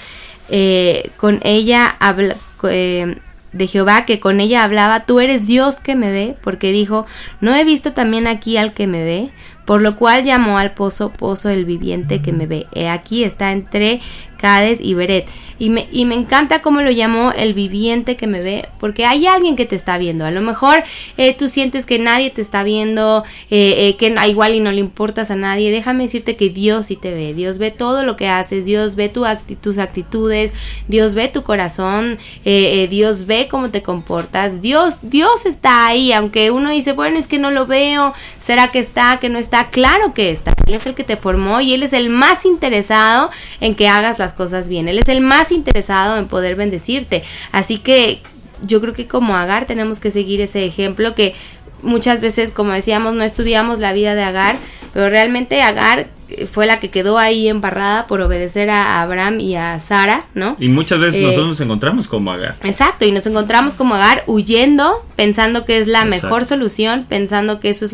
eh, 0.50 1.10
con 1.18 1.40
ella, 1.44 1.96
habla- 2.00 2.36
eh, 2.70 3.18
de 3.52 3.66
Jehová, 3.68 4.06
que 4.06 4.20
con 4.20 4.40
ella 4.40 4.64
hablaba, 4.64 5.06
tú 5.06 5.20
eres 5.20 5.48
Dios 5.48 5.78
que 5.78 5.96
me 5.96 6.12
ve, 6.12 6.36
porque 6.44 6.72
dijo, 6.72 7.08
no 7.42 7.56
he 7.56 7.64
visto 7.64 7.94
también 7.94 8.28
aquí 8.28 8.58
al 8.58 8.74
que 8.74 8.86
me 8.86 9.04
ve, 9.04 9.32
por 9.70 9.84
lo 9.84 9.96
cual 9.96 10.24
llamó 10.24 10.58
al 10.58 10.72
pozo, 10.72 11.12
pozo 11.12 11.48
el 11.50 11.64
viviente 11.64 12.24
que 12.24 12.32
me 12.32 12.48
ve. 12.48 12.66
He 12.74 12.90
aquí 12.90 13.24
está 13.24 13.52
entre 13.52 14.00
Cades 14.40 14.80
y 14.82 14.96
Beret. 14.96 15.30
Y 15.60 15.70
me, 15.70 15.88
y 15.92 16.06
me 16.06 16.16
encanta 16.16 16.62
cómo 16.62 16.82
lo 16.82 16.90
llamó 16.90 17.34
el 17.34 17.54
viviente 17.54 18.16
que 18.16 18.26
me 18.26 18.42
ve, 18.42 18.70
porque 18.80 19.06
hay 19.06 19.28
alguien 19.28 19.58
que 19.58 19.66
te 19.66 19.76
está 19.76 19.98
viendo. 19.98 20.24
A 20.26 20.32
lo 20.32 20.40
mejor 20.40 20.82
eh, 21.18 21.36
tú 21.36 21.50
sientes 21.50 21.86
que 21.86 22.00
nadie 22.00 22.30
te 22.30 22.42
está 22.42 22.64
viendo, 22.64 23.26
eh, 23.52 23.90
eh, 23.90 23.96
que 23.98 24.16
igual 24.28 24.56
y 24.56 24.62
no 24.62 24.72
le 24.72 24.80
importas 24.80 25.30
a 25.30 25.36
nadie. 25.36 25.70
Déjame 25.70 26.04
decirte 26.04 26.38
que 26.38 26.50
Dios 26.50 26.88
sí 26.88 26.96
te 26.96 27.12
ve. 27.12 27.34
Dios 27.36 27.58
ve 27.60 27.70
todo 27.70 28.04
lo 28.04 28.16
que 28.16 28.30
haces, 28.30 28.66
Dios 28.66 28.96
ve 28.96 29.10
tu 29.10 29.26
acti- 29.26 29.58
tus 29.58 29.78
actitudes, 29.78 30.54
Dios 30.88 31.14
ve 31.14 31.28
tu 31.28 31.44
corazón, 31.44 32.18
Dios 32.44 33.26
ve 33.28 33.50
cómo 33.52 33.70
te 33.70 33.84
comportas. 33.84 34.62
Dios, 34.62 34.96
Dios 35.02 35.46
está 35.46 35.86
ahí, 35.86 36.14
aunque 36.14 36.50
uno 36.50 36.72
dice, 36.72 36.94
bueno, 36.94 37.20
es 37.20 37.28
que 37.28 37.38
no 37.38 37.52
lo 37.52 37.68
veo, 37.68 38.14
¿será 38.40 38.70
que 38.70 38.80
está, 38.80 39.20
que 39.20 39.28
no 39.30 39.38
está? 39.38 39.59
Claro 39.68 40.14
que 40.14 40.32
está. 40.32 40.54
Él 40.66 40.74
es 40.74 40.86
el 40.88 40.96
que 40.96 41.04
te 41.04 41.18
formó 41.18 41.62
y 41.62 41.74
Él 41.74 41.84
es 41.84 41.94
el 41.94 42.10
más 42.10 42.46
interesado 42.46 43.30
en 43.60 43.76
que 43.76 43.88
hagas 43.88 44.20
las 44.20 44.34
cosas 44.34 44.70
bien. 44.70 44.88
Él 44.88 45.00
es 45.00 45.10
el 45.10 45.22
más 45.22 45.52
interesado 45.52 46.18
en 46.18 46.28
poder 46.28 46.56
bendecirte. 46.56 47.24
Así 47.52 47.78
que 47.78 48.22
yo 48.62 48.82
creo 48.82 48.94
que 48.94 49.08
como 49.08 49.36
Agar 49.36 49.66
tenemos 49.66 50.00
que 50.00 50.12
seguir 50.12 50.42
ese 50.42 50.66
ejemplo 50.66 51.16
que 51.16 51.34
muchas 51.82 52.20
veces, 52.20 52.52
como 52.52 52.72
decíamos, 52.72 53.14
no 53.14 53.24
estudiamos 53.24 53.80
la 53.80 53.94
vida 53.94 54.16
de 54.16 54.24
Agar, 54.24 54.58
pero 54.94 55.10
realmente 55.10 55.62
Agar 55.62 56.10
fue 56.52 56.66
la 56.66 56.80
que 56.80 56.90
quedó 56.90 57.18
ahí 57.18 57.48
embarrada 57.48 58.08
por 58.08 58.22
obedecer 58.22 58.70
a 58.70 59.02
Abraham 59.02 59.40
y 59.40 59.56
a 59.56 59.80
Sara, 59.80 60.26
¿no? 60.34 60.56
Y 60.60 60.70
muchas 60.70 61.00
veces 61.00 61.22
Eh, 61.22 61.24
nosotros 61.24 61.48
nos 61.48 61.62
encontramos 61.62 62.08
como 62.08 62.32
Agar. 62.32 62.56
Exacto, 62.64 63.06
y 63.06 63.12
nos 63.12 63.26
encontramos 63.26 63.76
como 63.76 63.96
Agar 63.96 64.24
huyendo, 64.28 65.06
pensando 65.16 65.66
que 65.66 65.78
es 65.78 65.88
la 65.88 66.04
Exacto. 66.04 66.28
mejor 66.28 66.46
solución, 66.46 67.06
pensando 67.08 67.60
que 67.60 67.70
eso 67.70 67.86
es 67.86 67.94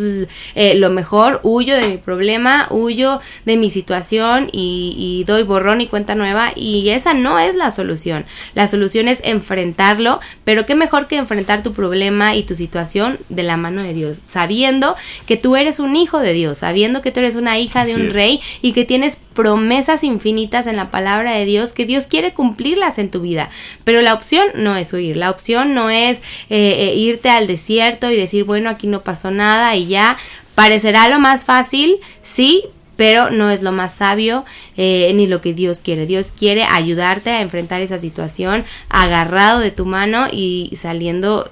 eh, 0.55 0.75
lo 0.75 0.89
mejor, 0.89 1.39
huyo 1.43 1.75
de 1.75 1.87
mi 1.87 1.97
problema, 1.97 2.67
huyo 2.71 3.19
de 3.45 3.57
mi 3.57 3.69
situación 3.69 4.49
y, 4.51 4.95
y 4.97 5.23
doy 5.25 5.43
borrón 5.43 5.81
y 5.81 5.87
cuenta 5.87 6.15
nueva, 6.15 6.51
y 6.55 6.89
esa 6.89 7.13
no 7.13 7.39
es 7.39 7.55
la 7.55 7.71
solución. 7.71 8.25
La 8.53 8.67
solución 8.67 9.07
es 9.07 9.19
enfrentarlo, 9.23 10.19
pero 10.43 10.65
qué 10.65 10.75
mejor 10.75 11.07
que 11.07 11.17
enfrentar 11.17 11.63
tu 11.63 11.73
problema 11.73 12.35
y 12.35 12.43
tu 12.43 12.55
situación 12.55 13.17
de 13.29 13.43
la 13.43 13.57
mano 13.57 13.81
de 13.83 13.93
Dios, 13.93 14.21
sabiendo 14.27 14.95
que 15.27 15.37
tú 15.37 15.55
eres 15.55 15.79
un 15.79 15.95
hijo 15.95 16.19
de 16.19 16.33
Dios, 16.33 16.59
sabiendo 16.59 17.01
que 17.01 17.11
tú 17.11 17.19
eres 17.19 17.35
una 17.35 17.57
hija 17.59 17.85
de 17.85 17.93
Así 17.93 18.01
un 18.01 18.07
es. 18.07 18.13
Y 18.61 18.71
que 18.73 18.85
tienes 18.85 19.17
promesas 19.33 20.03
infinitas 20.03 20.67
en 20.67 20.75
la 20.75 20.91
palabra 20.91 21.33
de 21.33 21.45
Dios, 21.45 21.73
que 21.73 21.85
Dios 21.85 22.07
quiere 22.07 22.33
cumplirlas 22.33 22.99
en 22.99 23.11
tu 23.11 23.21
vida. 23.21 23.49
Pero 23.83 24.01
la 24.01 24.13
opción 24.13 24.45
no 24.55 24.75
es 24.75 24.91
huir, 24.93 25.17
la 25.17 25.29
opción 25.29 25.73
no 25.73 25.89
es 25.89 26.19
eh, 26.49 26.89
eh, 26.89 26.95
irte 26.95 27.29
al 27.29 27.47
desierto 27.47 28.09
y 28.11 28.15
decir, 28.15 28.43
bueno, 28.43 28.69
aquí 28.69 28.87
no 28.87 29.01
pasó 29.01 29.31
nada 29.31 29.75
y 29.75 29.87
ya. 29.87 30.17
Parecerá 30.55 31.09
lo 31.09 31.19
más 31.19 31.43
fácil, 31.43 31.97
sí, 32.21 32.63
pero 32.95 33.29
no 33.29 33.49
es 33.49 33.61
lo 33.61 33.71
más 33.71 33.93
sabio 33.93 34.45
eh, 34.77 35.11
ni 35.13 35.27
lo 35.27 35.41
que 35.41 35.53
Dios 35.53 35.79
quiere. 35.79 36.05
Dios 36.05 36.31
quiere 36.31 36.63
ayudarte 36.63 37.29
a 37.31 37.41
enfrentar 37.41 37.81
esa 37.81 37.99
situación 37.99 38.63
agarrado 38.89 39.59
de 39.59 39.71
tu 39.71 39.85
mano 39.85 40.27
y 40.31 40.71
saliendo 40.75 41.49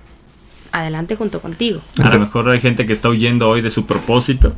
adelante 0.73 1.15
junto 1.15 1.39
contigo. 1.39 1.81
A 2.03 2.09
lo 2.09 2.19
mejor 2.19 2.49
hay 2.49 2.59
gente 2.59 2.87
que 2.87 2.93
está 2.93 3.07
huyendo 3.07 3.47
hoy 3.47 3.61
de 3.61 3.69
su 3.69 3.85
propósito, 3.85 4.55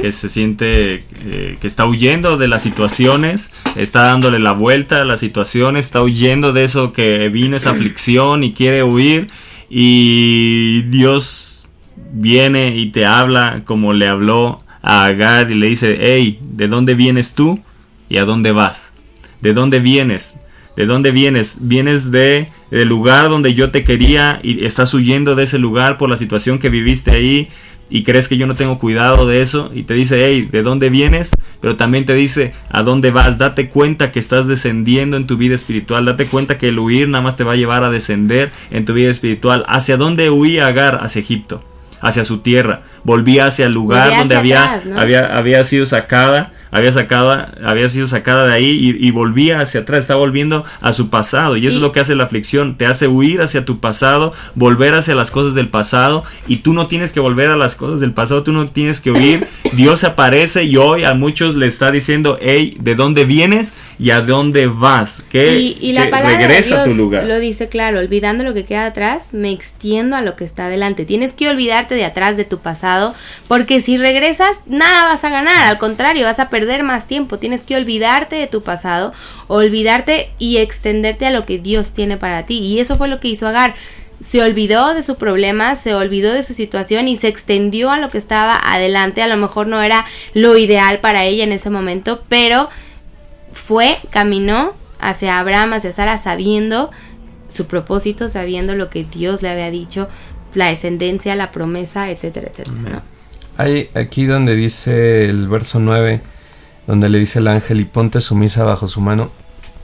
que 0.00 0.10
se 0.10 0.30
siente 0.30 1.04
eh, 1.20 1.58
que 1.60 1.66
está 1.66 1.86
huyendo 1.86 2.38
de 2.38 2.48
las 2.48 2.62
situaciones, 2.62 3.50
está 3.76 4.04
dándole 4.04 4.38
la 4.38 4.52
vuelta 4.52 5.02
a 5.02 5.04
las 5.04 5.20
situaciones, 5.20 5.84
está 5.84 6.02
huyendo 6.02 6.54
de 6.54 6.64
eso 6.64 6.92
que 6.92 7.28
vino 7.28 7.56
esa 7.56 7.70
aflicción 7.70 8.42
y 8.42 8.54
quiere 8.54 8.82
huir 8.82 9.28
y 9.68 10.82
Dios 10.88 11.68
viene 12.10 12.76
y 12.76 12.90
te 12.90 13.04
habla 13.04 13.60
como 13.66 13.92
le 13.92 14.08
habló 14.08 14.64
a 14.80 15.04
Agar 15.04 15.50
y 15.50 15.54
le 15.54 15.66
dice, 15.66 15.98
hey, 16.00 16.40
¿de 16.42 16.68
dónde 16.68 16.94
vienes 16.94 17.34
tú 17.34 17.60
y 18.08 18.16
a 18.16 18.24
dónde 18.24 18.52
vas? 18.52 18.94
¿De 19.42 19.52
dónde 19.52 19.78
vienes? 19.78 20.38
¿De 20.74 20.86
dónde 20.86 21.10
vienes? 21.10 21.58
Vienes 21.60 22.10
de 22.10 22.48
del 22.70 22.88
lugar 22.88 23.28
donde 23.28 23.54
yo 23.54 23.70
te 23.70 23.84
quería 23.84 24.40
y 24.42 24.64
estás 24.64 24.94
huyendo 24.94 25.34
de 25.34 25.44
ese 25.44 25.58
lugar 25.58 25.98
por 25.98 26.08
la 26.08 26.16
situación 26.16 26.58
que 26.58 26.70
viviste 26.70 27.10
ahí 27.10 27.48
y 27.90 28.04
crees 28.04 28.28
que 28.28 28.36
yo 28.36 28.46
no 28.46 28.54
tengo 28.54 28.78
cuidado 28.78 29.26
de 29.26 29.42
eso 29.42 29.70
y 29.74 29.82
te 29.82 29.94
dice, 29.94 30.24
hey, 30.24 30.48
¿de 30.50 30.62
dónde 30.62 30.90
vienes? 30.90 31.32
Pero 31.60 31.76
también 31.76 32.06
te 32.06 32.14
dice, 32.14 32.52
¿a 32.70 32.82
dónde 32.82 33.10
vas? 33.10 33.36
Date 33.36 33.68
cuenta 33.68 34.12
que 34.12 34.20
estás 34.20 34.46
descendiendo 34.46 35.16
en 35.16 35.26
tu 35.26 35.36
vida 35.36 35.56
espiritual, 35.56 36.04
date 36.04 36.26
cuenta 36.26 36.56
que 36.56 36.68
el 36.68 36.78
huir 36.78 37.08
nada 37.08 37.22
más 37.22 37.36
te 37.36 37.44
va 37.44 37.52
a 37.52 37.56
llevar 37.56 37.82
a 37.82 37.90
descender 37.90 38.52
en 38.70 38.84
tu 38.84 38.94
vida 38.94 39.10
espiritual. 39.10 39.64
¿Hacia 39.68 39.96
dónde 39.96 40.30
huía 40.30 40.68
Agar? 40.68 41.00
Hacia 41.02 41.20
Egipto, 41.20 41.64
hacia 42.00 42.22
su 42.22 42.38
tierra. 42.38 42.82
Volvía 43.04 43.46
hacia 43.46 43.66
el 43.66 43.72
lugar 43.72 44.04
Volvía 44.04 44.18
donde 44.20 44.36
había, 44.36 44.64
atrás, 44.64 44.86
¿no? 44.86 45.00
había, 45.00 45.36
había 45.36 45.64
sido 45.64 45.86
sacada. 45.86 46.52
Había, 46.72 46.92
sacada, 46.92 47.52
había 47.64 47.88
sido 47.88 48.06
sacada 48.06 48.46
de 48.46 48.52
ahí 48.52 48.70
y, 48.70 49.04
y 49.04 49.10
volvía 49.10 49.58
hacia 49.58 49.80
atrás, 49.80 50.02
está 50.02 50.14
volviendo 50.14 50.64
a 50.80 50.92
su 50.92 51.10
pasado. 51.10 51.56
Y 51.56 51.66
eso 51.66 51.74
Y- 51.74 51.76
es 51.78 51.82
lo 51.82 51.90
que 51.90 51.98
hace 51.98 52.14
la 52.14 52.22
aflicción, 52.22 52.76
te 52.76 52.86
hace 52.86 53.08
huir 53.08 53.40
hacia 53.42 53.64
tu 53.64 53.80
pasado, 53.80 54.32
volver 54.54 54.94
hacia 54.94 55.16
las 55.16 55.32
cosas 55.32 55.56
del 55.56 55.66
pasado. 55.68 56.22
Y 56.46 56.58
tú 56.58 56.72
no 56.72 56.86
tienes 56.86 57.10
que 57.10 57.18
volver 57.18 57.50
a 57.50 57.56
las 57.56 57.74
cosas 57.74 57.98
del 57.98 58.12
pasado, 58.12 58.44
tú 58.44 58.52
no 58.52 58.68
tienes 58.68 59.00
que 59.00 59.10
huir. 59.10 59.48
Dios 59.72 60.04
aparece 60.04 60.62
y 60.62 60.76
hoy 60.76 61.02
a 61.02 61.14
muchos 61.14 61.56
le 61.56 61.66
está 61.66 61.90
diciendo, 61.90 62.38
hey, 62.40 62.76
¿de 62.78 62.94
dónde 62.94 63.24
vienes 63.24 63.72
y 63.98 64.10
a 64.10 64.20
dónde 64.20 64.68
vas? 64.68 65.24
Que, 65.28 65.58
Y, 65.58 65.76
y 65.80 65.92
la 65.92 66.04
que 66.04 66.10
palabra 66.10 66.38
de 66.38 66.46
regresa 66.46 66.82
a 66.82 66.84
tu 66.84 66.94
lugar. 66.94 67.24
lo 67.24 67.40
dice 67.40 67.68
claro, 67.68 67.98
olvidando 67.98 68.44
lo 68.44 68.54
que 68.54 68.64
queda 68.64 68.86
atrás, 68.86 69.34
me 69.34 69.50
extiendo 69.50 70.14
a 70.14 70.20
lo 70.20 70.36
que 70.36 70.44
está 70.44 70.66
adelante. 70.66 71.04
Tienes 71.04 71.32
que 71.32 71.48
olvidarte 71.50 71.96
de 71.96 72.04
atrás 72.04 72.36
de 72.36 72.44
tu 72.44 72.58
pasado, 72.60 72.89
porque 73.48 73.80
si 73.80 73.96
regresas, 73.96 74.58
nada 74.66 75.08
vas 75.08 75.24
a 75.24 75.30
ganar, 75.30 75.64
al 75.64 75.78
contrario, 75.78 76.26
vas 76.26 76.38
a 76.38 76.48
perder 76.48 76.82
más 76.82 77.06
tiempo. 77.06 77.38
Tienes 77.38 77.62
que 77.62 77.76
olvidarte 77.76 78.36
de 78.36 78.46
tu 78.46 78.62
pasado, 78.62 79.12
olvidarte 79.48 80.30
y 80.38 80.58
extenderte 80.58 81.26
a 81.26 81.30
lo 81.30 81.46
que 81.46 81.58
Dios 81.58 81.92
tiene 81.92 82.16
para 82.16 82.46
ti. 82.46 82.58
Y 82.58 82.80
eso 82.80 82.96
fue 82.96 83.08
lo 83.08 83.20
que 83.20 83.28
hizo 83.28 83.46
Agar. 83.46 83.74
Se 84.20 84.42
olvidó 84.42 84.92
de 84.92 85.02
su 85.02 85.16
problema, 85.16 85.74
se 85.76 85.94
olvidó 85.94 86.32
de 86.34 86.42
su 86.42 86.52
situación 86.52 87.08
y 87.08 87.16
se 87.16 87.28
extendió 87.28 87.90
a 87.90 87.98
lo 87.98 88.10
que 88.10 88.18
estaba 88.18 88.60
adelante. 88.62 89.22
A 89.22 89.28
lo 89.28 89.36
mejor 89.38 89.66
no 89.66 89.80
era 89.82 90.04
lo 90.34 90.58
ideal 90.58 90.98
para 90.98 91.24
ella 91.24 91.44
en 91.44 91.52
ese 91.52 91.70
momento, 91.70 92.22
pero 92.28 92.68
fue, 93.52 93.96
caminó 94.10 94.74
hacia 95.00 95.38
Abraham, 95.38 95.72
hacia 95.72 95.92
Sara, 95.92 96.18
sabiendo 96.18 96.90
su 97.48 97.66
propósito, 97.66 98.28
sabiendo 98.28 98.74
lo 98.74 98.90
que 98.90 99.04
Dios 99.04 99.42
le 99.42 99.48
había 99.48 99.70
dicho, 99.70 100.08
la 100.54 100.66
descendencia, 100.68 101.34
la 101.36 101.50
promesa, 101.50 102.10
etcétera, 102.10 102.48
etcétera. 102.50 102.76
¿no? 102.78 103.02
Hay 103.56 103.90
aquí 103.94 104.24
donde 104.26 104.54
dice 104.56 105.26
el 105.26 105.48
verso 105.48 105.80
9, 105.80 106.20
donde 106.86 107.08
le 107.08 107.18
dice 107.18 107.38
el 107.40 107.48
ángel 107.48 107.80
y 107.80 107.84
ponte 107.84 108.20
sumisa 108.20 108.64
bajo 108.64 108.86
su 108.86 109.00
mano, 109.00 109.30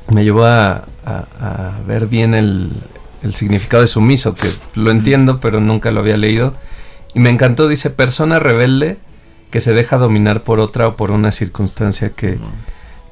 me 0.09 0.25
llevó 0.25 0.45
a, 0.45 0.85
a- 1.05 1.27
a 1.41 1.81
ver 1.87 2.07
bien 2.07 2.35
el, 2.35 2.71
el 3.23 3.35
significado 3.35 3.83
de 3.83 3.87
sumiso, 3.87 4.35
que 4.35 4.49
lo 4.75 4.91
entiendo, 4.91 5.41
pero 5.41 5.61
nunca 5.61 5.91
lo 5.91 6.01
había 6.01 6.17
leído. 6.17 6.55
Y 7.14 7.21
me 7.21 7.31
encantó, 7.31 7.69
dice, 7.69 7.91
persona 7.91 8.39
rebelde 8.39 8.99
que 9.51 9.61
se 9.61 9.73
deja 9.75 9.97
dominar 9.99 10.43
por 10.43 10.59
otra 10.61 10.89
o 10.89 10.97
por 10.97 11.11
una 11.11 11.33
circunstancia 11.33 12.11
que, 12.11 12.37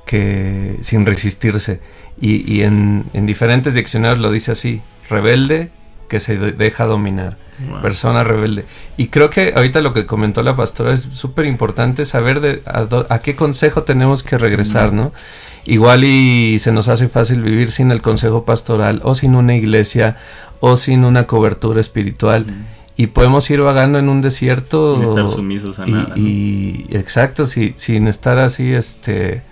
que 0.06 0.76
sin 0.80 1.06
resistirse. 1.06 1.80
Y, 2.20 2.50
y 2.52 2.62
en, 2.62 3.04
en 3.12 3.26
diferentes 3.26 3.74
diccionarios 3.74 4.20
lo 4.20 4.30
dice 4.30 4.52
así, 4.52 4.80
rebelde 5.08 5.70
que 6.08 6.20
se 6.20 6.36
de- 6.38 6.52
deja 6.52 6.84
dominar. 6.86 7.36
Wow. 7.68 7.80
Persona 7.82 8.24
rebelde. 8.24 8.64
Y 8.96 9.08
creo 9.08 9.30
que 9.30 9.52
ahorita 9.54 9.80
lo 9.80 9.92
que 9.92 10.06
comentó 10.06 10.42
la 10.42 10.56
pastora 10.56 10.92
es 10.92 11.02
súper 11.12 11.46
importante 11.46 12.04
saber 12.04 12.40
de 12.40 12.62
a, 12.66 12.82
do- 12.82 13.06
a 13.10 13.20
qué 13.20 13.36
consejo 13.36 13.82
tenemos 13.84 14.22
que 14.22 14.38
regresar, 14.38 14.92
¿no? 14.92 15.12
Igual 15.64 16.04
y 16.04 16.58
se 16.58 16.72
nos 16.72 16.88
hace 16.88 17.08
fácil 17.08 17.42
vivir 17.42 17.70
sin 17.70 17.90
el 17.90 18.02
consejo 18.02 18.44
pastoral 18.44 19.00
o 19.04 19.14
sin 19.14 19.34
una 19.34 19.54
iglesia 19.54 20.16
o 20.60 20.76
sin 20.76 21.04
una 21.04 21.26
cobertura 21.26 21.80
espiritual. 21.80 22.46
Y 22.96 23.08
podemos 23.08 23.48
ir 23.50 23.60
vagando 23.60 23.98
en 23.98 24.08
un 24.08 24.20
desierto. 24.20 24.96
Sin 24.96 25.04
estar 25.04 25.28
sumisos 25.28 25.78
a 25.80 25.86
y, 25.88 25.90
nada, 25.92 26.08
¿no? 26.10 26.16
y- 26.16 26.86
exacto, 26.90 27.46
sí, 27.46 27.72
sin 27.76 28.08
estar 28.08 28.38
así, 28.38 28.72
este, 28.72 29.42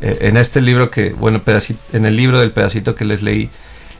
eh, 0.00 0.18
en 0.22 0.36
este 0.36 0.60
libro 0.60 0.90
que, 0.90 1.10
bueno, 1.10 1.42
pedacito, 1.42 1.80
en 1.92 2.06
el 2.06 2.16
libro 2.16 2.40
del 2.40 2.50
pedacito 2.50 2.94
que 2.94 3.04
les 3.04 3.22
leí, 3.22 3.48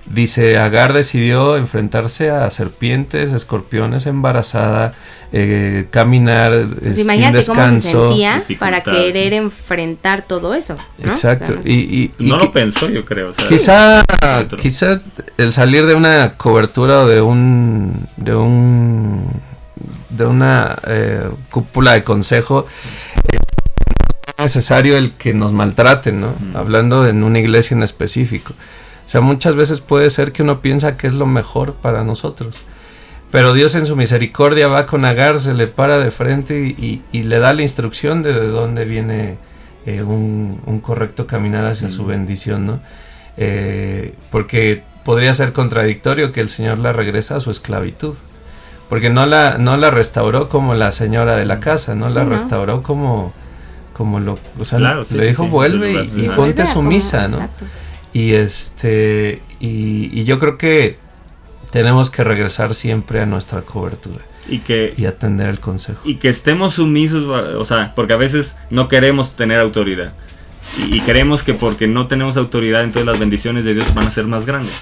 dice, 0.07 0.59
Agar 0.59 0.93
decidió 0.93 1.57
enfrentarse 1.57 2.31
a 2.31 2.51
serpientes, 2.51 3.33
escorpiones, 3.33 4.07
embarazada, 4.07 4.93
eh, 5.33 5.87
caminar 5.91 6.53
eh, 6.53 6.67
Pues 6.81 6.97
sin 6.97 7.05
imagínate 7.05 7.45
cómo 7.47 7.61
se 7.67 7.71
descanso. 7.75 8.07
sentía 8.09 8.43
para 8.59 8.83
querer 8.83 9.31
sí. 9.33 9.37
enfrentar 9.39 10.23
todo 10.23 10.55
eso. 10.55 10.77
¿no? 11.03 11.13
Exacto. 11.13 11.55
O 11.59 11.63
sea, 11.63 11.73
y, 11.73 11.77
y- 12.19 12.25
y 12.27 12.29
no 12.29 12.37
lo 12.39 12.51
pensó, 12.53 12.89
yo 12.89 13.05
creo. 13.05 13.31
o 13.31 13.33
sea, 13.33 13.47
quizá, 13.49 14.05
quizá 14.61 15.01
el 15.39 15.53
salir 15.53 15.87
de 15.87 15.95
una 15.95 16.35
cobertura 16.37 17.01
o 17.03 17.07
de 17.07 17.21
un, 17.23 18.09
de 18.17 18.35
un, 18.35 19.31
de 20.11 20.27
una 20.27 20.77
eh, 20.87 21.23
cúpula 21.51 21.93
de 21.95 22.05
consejo 22.05 22.67
eh, 23.33 23.39
no 24.39 24.45
es 24.45 24.55
necesario 24.55 24.97
el 24.99 25.13
que 25.13 25.33
nos 25.33 25.53
maltraten, 25.53 26.21
¿no? 26.21 26.35
Hablando 26.55 27.07
en 27.07 27.23
una 27.23 27.39
iglesia 27.39 27.75
en 27.77 27.83
específico. 27.83 28.53
O 29.13 29.15
sea, 29.15 29.21
muchas 29.21 29.57
veces 29.57 29.81
puede 29.83 30.09
ser 30.09 30.33
que 30.33 30.43
uno 30.43 30.63
piensa 30.63 30.97
que 30.97 31.07
es 31.07 31.13
lo 31.13 31.27
mejor 31.27 31.75
para 31.75 32.03
nosotros. 32.03 32.63
Pero 33.31 33.53
Dios 33.53 33.75
en 33.75 33.85
su 33.85 33.95
misericordia 33.95 34.69
va 34.69 34.87
con 34.87 35.05
Agar, 35.05 35.39
se 35.39 35.53
le 35.53 35.67
para 35.67 35.99
de 35.99 36.11
frente 36.11 36.59
y, 36.67 36.71
y- 36.83 37.03
y 37.13 37.25
le 37.25 37.39
da 37.39 37.53
la 37.53 37.61
instrucción 37.61 38.23
de, 38.23 38.33
de 38.33 38.47
dónde 38.47 38.87
viene 38.87 39.37
eh, 39.85 40.03
un, 40.03 40.63
un 40.65 40.81
correcto 40.81 41.27
caminar 41.27 41.67
hacia 41.67 41.91
su 41.91 42.07
bendición, 42.07 42.67
¿no? 42.67 42.81
Eh, 43.37 44.15
porque 44.31 44.83
podría 45.05 45.35
ser 45.35 45.53
contradictorio 45.53 46.33
que 46.33 46.41
el 46.41 46.49
Señor 46.49 46.79
la 46.79 46.95
regresa 46.95 47.37
a 47.37 47.41
su 47.41 47.51
esclavitud. 47.51 48.15
Porque 48.89 49.11
no 49.11 49.27
la, 49.27 49.59
no 49.59 49.77
la 49.77 49.91
restauró 49.91 50.49
como 50.49 50.73
la 50.75 50.91
señora 50.91 51.37
de 51.37 51.45
la 51.45 51.61
casa, 51.61 51.95
no 51.95 52.09
Sí, 52.09 52.15
la 52.15 52.25
¿no? 52.25 52.31
restauró 52.31 52.83
como, 52.83 53.35
como 53.93 54.21
lo... 54.21 54.39
O 54.59 54.65
sea, 54.65 54.79
Claro, 54.79 55.05
sí, 55.05 55.17
le 55.17 55.25
sí, 55.25 55.29
dijo 55.29 55.45
sí, 55.45 55.49
vuelve 55.51 55.93
y, 55.93 56.25
y 56.25 56.29
ponte 56.31 56.65
sumisa, 56.65 57.29
¿no? 57.29 57.37
exacto. 57.37 57.65
Y 58.13 58.33
este 58.35 59.43
y, 59.61 60.11
y 60.13 60.25
yo 60.25 60.39
creo 60.39 60.59
que 60.59 60.99
tenemos 61.71 62.11
que 62.11 62.25
regresar 62.25 62.75
siempre 62.75 63.21
a 63.21 63.27
nuestra 63.27 63.63
cobertura 63.63 64.25
y 64.49 64.59
que 64.59 64.93
y 64.97 65.07
atender 65.07 65.49
el 65.49 65.61
consejo. 65.61 66.03
y 66.05 66.17
que 66.17 66.29
estemos 66.29 66.75
sumisos, 66.75 67.25
o 67.25 67.65
sea, 67.65 67.95
porque 67.95 68.13
a 68.13 68.17
veces 68.17 68.57
no 68.71 68.89
queremos 68.89 69.37
tener 69.37 69.59
autoridad. 69.61 70.13
Y, 70.79 70.97
y 70.97 71.01
creemos 71.01 71.43
que 71.43 71.55
porque 71.55 71.87
no 71.89 72.07
tenemos 72.07 72.37
autoridad, 72.37 72.83
entonces 72.85 73.07
las 73.07 73.19
bendiciones 73.19 73.65
de 73.65 73.75
Dios 73.75 73.93
van 73.95 74.07
a 74.07 74.11
ser 74.11 74.27
más 74.27 74.47
grandes. 74.47 74.75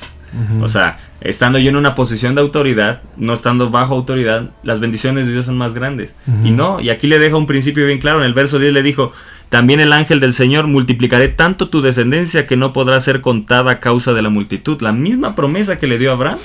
O 0.63 0.69
sea, 0.69 1.01
estando 1.21 1.59
yo 1.59 1.71
en 1.71 1.77
una 1.77 1.97
posición 1.97 2.37
de 2.37 2.41
autoridad, 2.41 3.03
no 3.17 3.33
estando 3.33 3.71
bajo 3.71 3.95
autoridad, 3.95 4.51
las 4.63 4.79
bendiciones 4.79 5.27
de 5.27 5.33
Dios 5.33 5.47
son 5.47 5.59
más 5.59 5.75
grandes. 5.75 6.15
Y 6.45 6.53
no, 6.53 6.81
y 6.81 6.91
aquí 6.91 7.09
le 7.09 7.19
deja 7.19 7.37
un 7.37 7.47
principio 7.47 7.85
bien 7.87 7.99
claro. 7.99 8.21
En 8.21 8.27
el 8.27 8.35
verso 8.35 8.61
10 8.61 8.73
le 8.73 8.83
dijo, 8.85 9.13
también 9.51 9.81
el 9.81 9.93
ángel 9.93 10.21
del 10.21 10.33
Señor 10.33 10.67
multiplicaré 10.69 11.29
tanto 11.29 11.69
tu 11.69 11.83
descendencia 11.83 12.47
que 12.47 12.57
no 12.57 12.73
podrá 12.73 12.99
ser 13.01 13.21
contada 13.21 13.73
a 13.73 13.81
causa 13.81 14.15
de 14.15 14.23
la 14.23 14.31
multitud. 14.31 14.81
La 14.81 14.93
misma 14.93 15.37
promesa 15.37 15.79
que 15.79 15.87
le 15.89 15.99
dio 15.99 16.11
a 16.11 16.15
Abraham, 16.15 16.39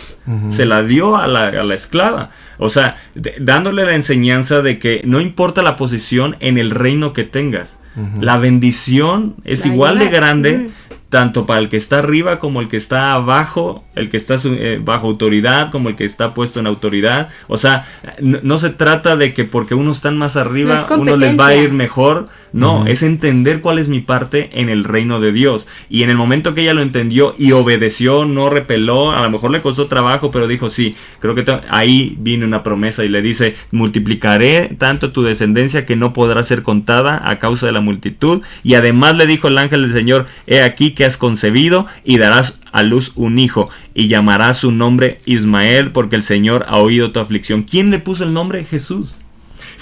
se 0.49 0.65
la 0.65 0.83
dio 0.83 1.15
a 1.15 1.27
la, 1.27 1.47
a 1.47 1.63
la 1.63 1.73
esclava. 1.75 2.31
O 2.57 2.67
sea, 2.69 2.97
de- 3.13 3.35
dándole 3.39 3.85
la 3.85 3.95
enseñanza 3.95 4.61
de 4.61 4.79
que 4.79 5.01
no 5.05 5.21
importa 5.21 5.61
la 5.61 5.77
posición 5.77 6.35
en 6.39 6.57
el 6.57 6.71
reino 6.71 7.13
que 7.13 7.23
tengas, 7.23 7.79
la 8.19 8.37
bendición 8.37 9.35
es 9.45 9.65
igual 9.65 9.99
de 9.99 10.09
grande 10.09 10.69
tanto 11.09 11.45
para 11.45 11.59
el 11.59 11.69
que 11.69 11.77
está 11.77 11.99
arriba 11.99 12.39
como 12.39 12.59
el 12.59 12.67
que 12.67 12.75
está 12.75 13.13
abajo, 13.13 13.85
el 13.95 14.09
que 14.09 14.17
está 14.17 14.37
su- 14.37 14.53
eh, 14.55 14.81
bajo 14.83 15.07
autoridad 15.07 15.71
como 15.71 15.87
el 15.87 15.95
que 15.95 16.03
está 16.03 16.33
puesto 16.33 16.59
en 16.59 16.67
autoridad. 16.67 17.29
O 17.47 17.55
sea, 17.57 17.85
no, 18.19 18.39
no 18.43 18.57
se 18.57 18.69
trata 18.71 19.15
de 19.15 19.33
que 19.33 19.45
porque 19.45 19.75
unos 19.75 19.97
están 19.97 20.17
más 20.17 20.35
arriba, 20.35 20.73
No 20.97 21.03
uno 21.03 21.11
les 21.17 21.39
va 21.39 21.47
a 21.47 21.55
ir 21.55 21.71
mejor. 21.71 22.27
No, 22.55 22.85
es 22.87 23.03
entender 23.03 23.59
cuál 23.59 23.79
es 23.79 23.89
mi 23.89 23.99
parte 23.99 24.49
en 24.53 24.69
el 24.69 24.85
reino 24.85 25.19
de 25.19 25.33
Dios. 25.33 25.67
Y 25.89 26.03
en 26.03 26.09
el 26.09 26.15
momento 26.15 26.53
que 26.53 26.61
ella 26.61 26.73
lo 26.73 26.81
entendió 26.81 27.35
y 27.37 27.51
obedeció, 27.51 28.23
no 28.23 28.49
repeló, 28.49 29.11
a 29.11 29.21
lo 29.23 29.29
mejor 29.29 29.51
le 29.51 29.61
costó 29.61 29.87
trabajo, 29.87 30.31
pero 30.31 30.47
dijo, 30.47 30.69
sí, 30.69 30.95
creo 31.19 31.35
que 31.35 31.43
ahí 31.67 32.15
viene 32.17 32.45
una 32.45 32.63
promesa 32.63 33.03
y 33.03 33.09
le 33.09 33.21
dice, 33.21 33.55
multiplicaré 33.71 34.73
tanto 34.77 35.11
tu 35.11 35.21
descendencia 35.23 35.85
que 35.85 35.97
no 35.97 36.13
podrá 36.13 36.41
ser 36.45 36.63
contada 36.63 37.21
a 37.29 37.39
causa 37.39 37.65
de 37.65 37.73
la 37.73 37.81
multitud. 37.81 38.41
Y 38.63 38.75
además 38.75 39.17
le 39.17 39.27
dijo 39.27 39.49
el 39.49 39.57
ángel 39.57 39.81
del 39.81 39.91
Señor, 39.91 40.25
he 40.47 40.61
aquí 40.61 40.91
que 40.91 41.03
has 41.03 41.17
concebido 41.17 41.85
y 42.05 42.19
darás 42.19 42.61
a 42.71 42.83
luz 42.83 43.11
un 43.15 43.37
hijo 43.37 43.69
y 43.93 44.07
llamarás 44.07 44.59
su 44.59 44.71
nombre 44.71 45.17
Ismael 45.25 45.91
porque 45.91 46.15
el 46.15 46.23
Señor 46.23 46.63
ha 46.69 46.77
oído 46.77 47.11
tu 47.11 47.19
aflicción. 47.19 47.63
¿Quién 47.63 47.89
le 47.89 47.99
puso 47.99 48.23
el 48.23 48.31
nombre? 48.31 48.63
Jesús. 48.63 49.17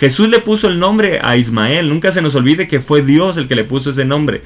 Jesús 0.03 0.27
le 0.27 0.39
puso 0.39 0.67
el 0.67 0.79
nombre 0.79 1.21
a 1.23 1.37
Ismael. 1.37 1.87
Nunca 1.87 2.11
se 2.11 2.21
nos 2.21 2.35
olvide 2.35 2.67
que 2.67 2.81
fue 2.81 3.03
Dios 3.03 3.37
el 3.37 3.47
que 3.47 3.55
le 3.55 3.63
puso 3.63 3.91
ese 3.91 4.03
nombre. 4.03 4.41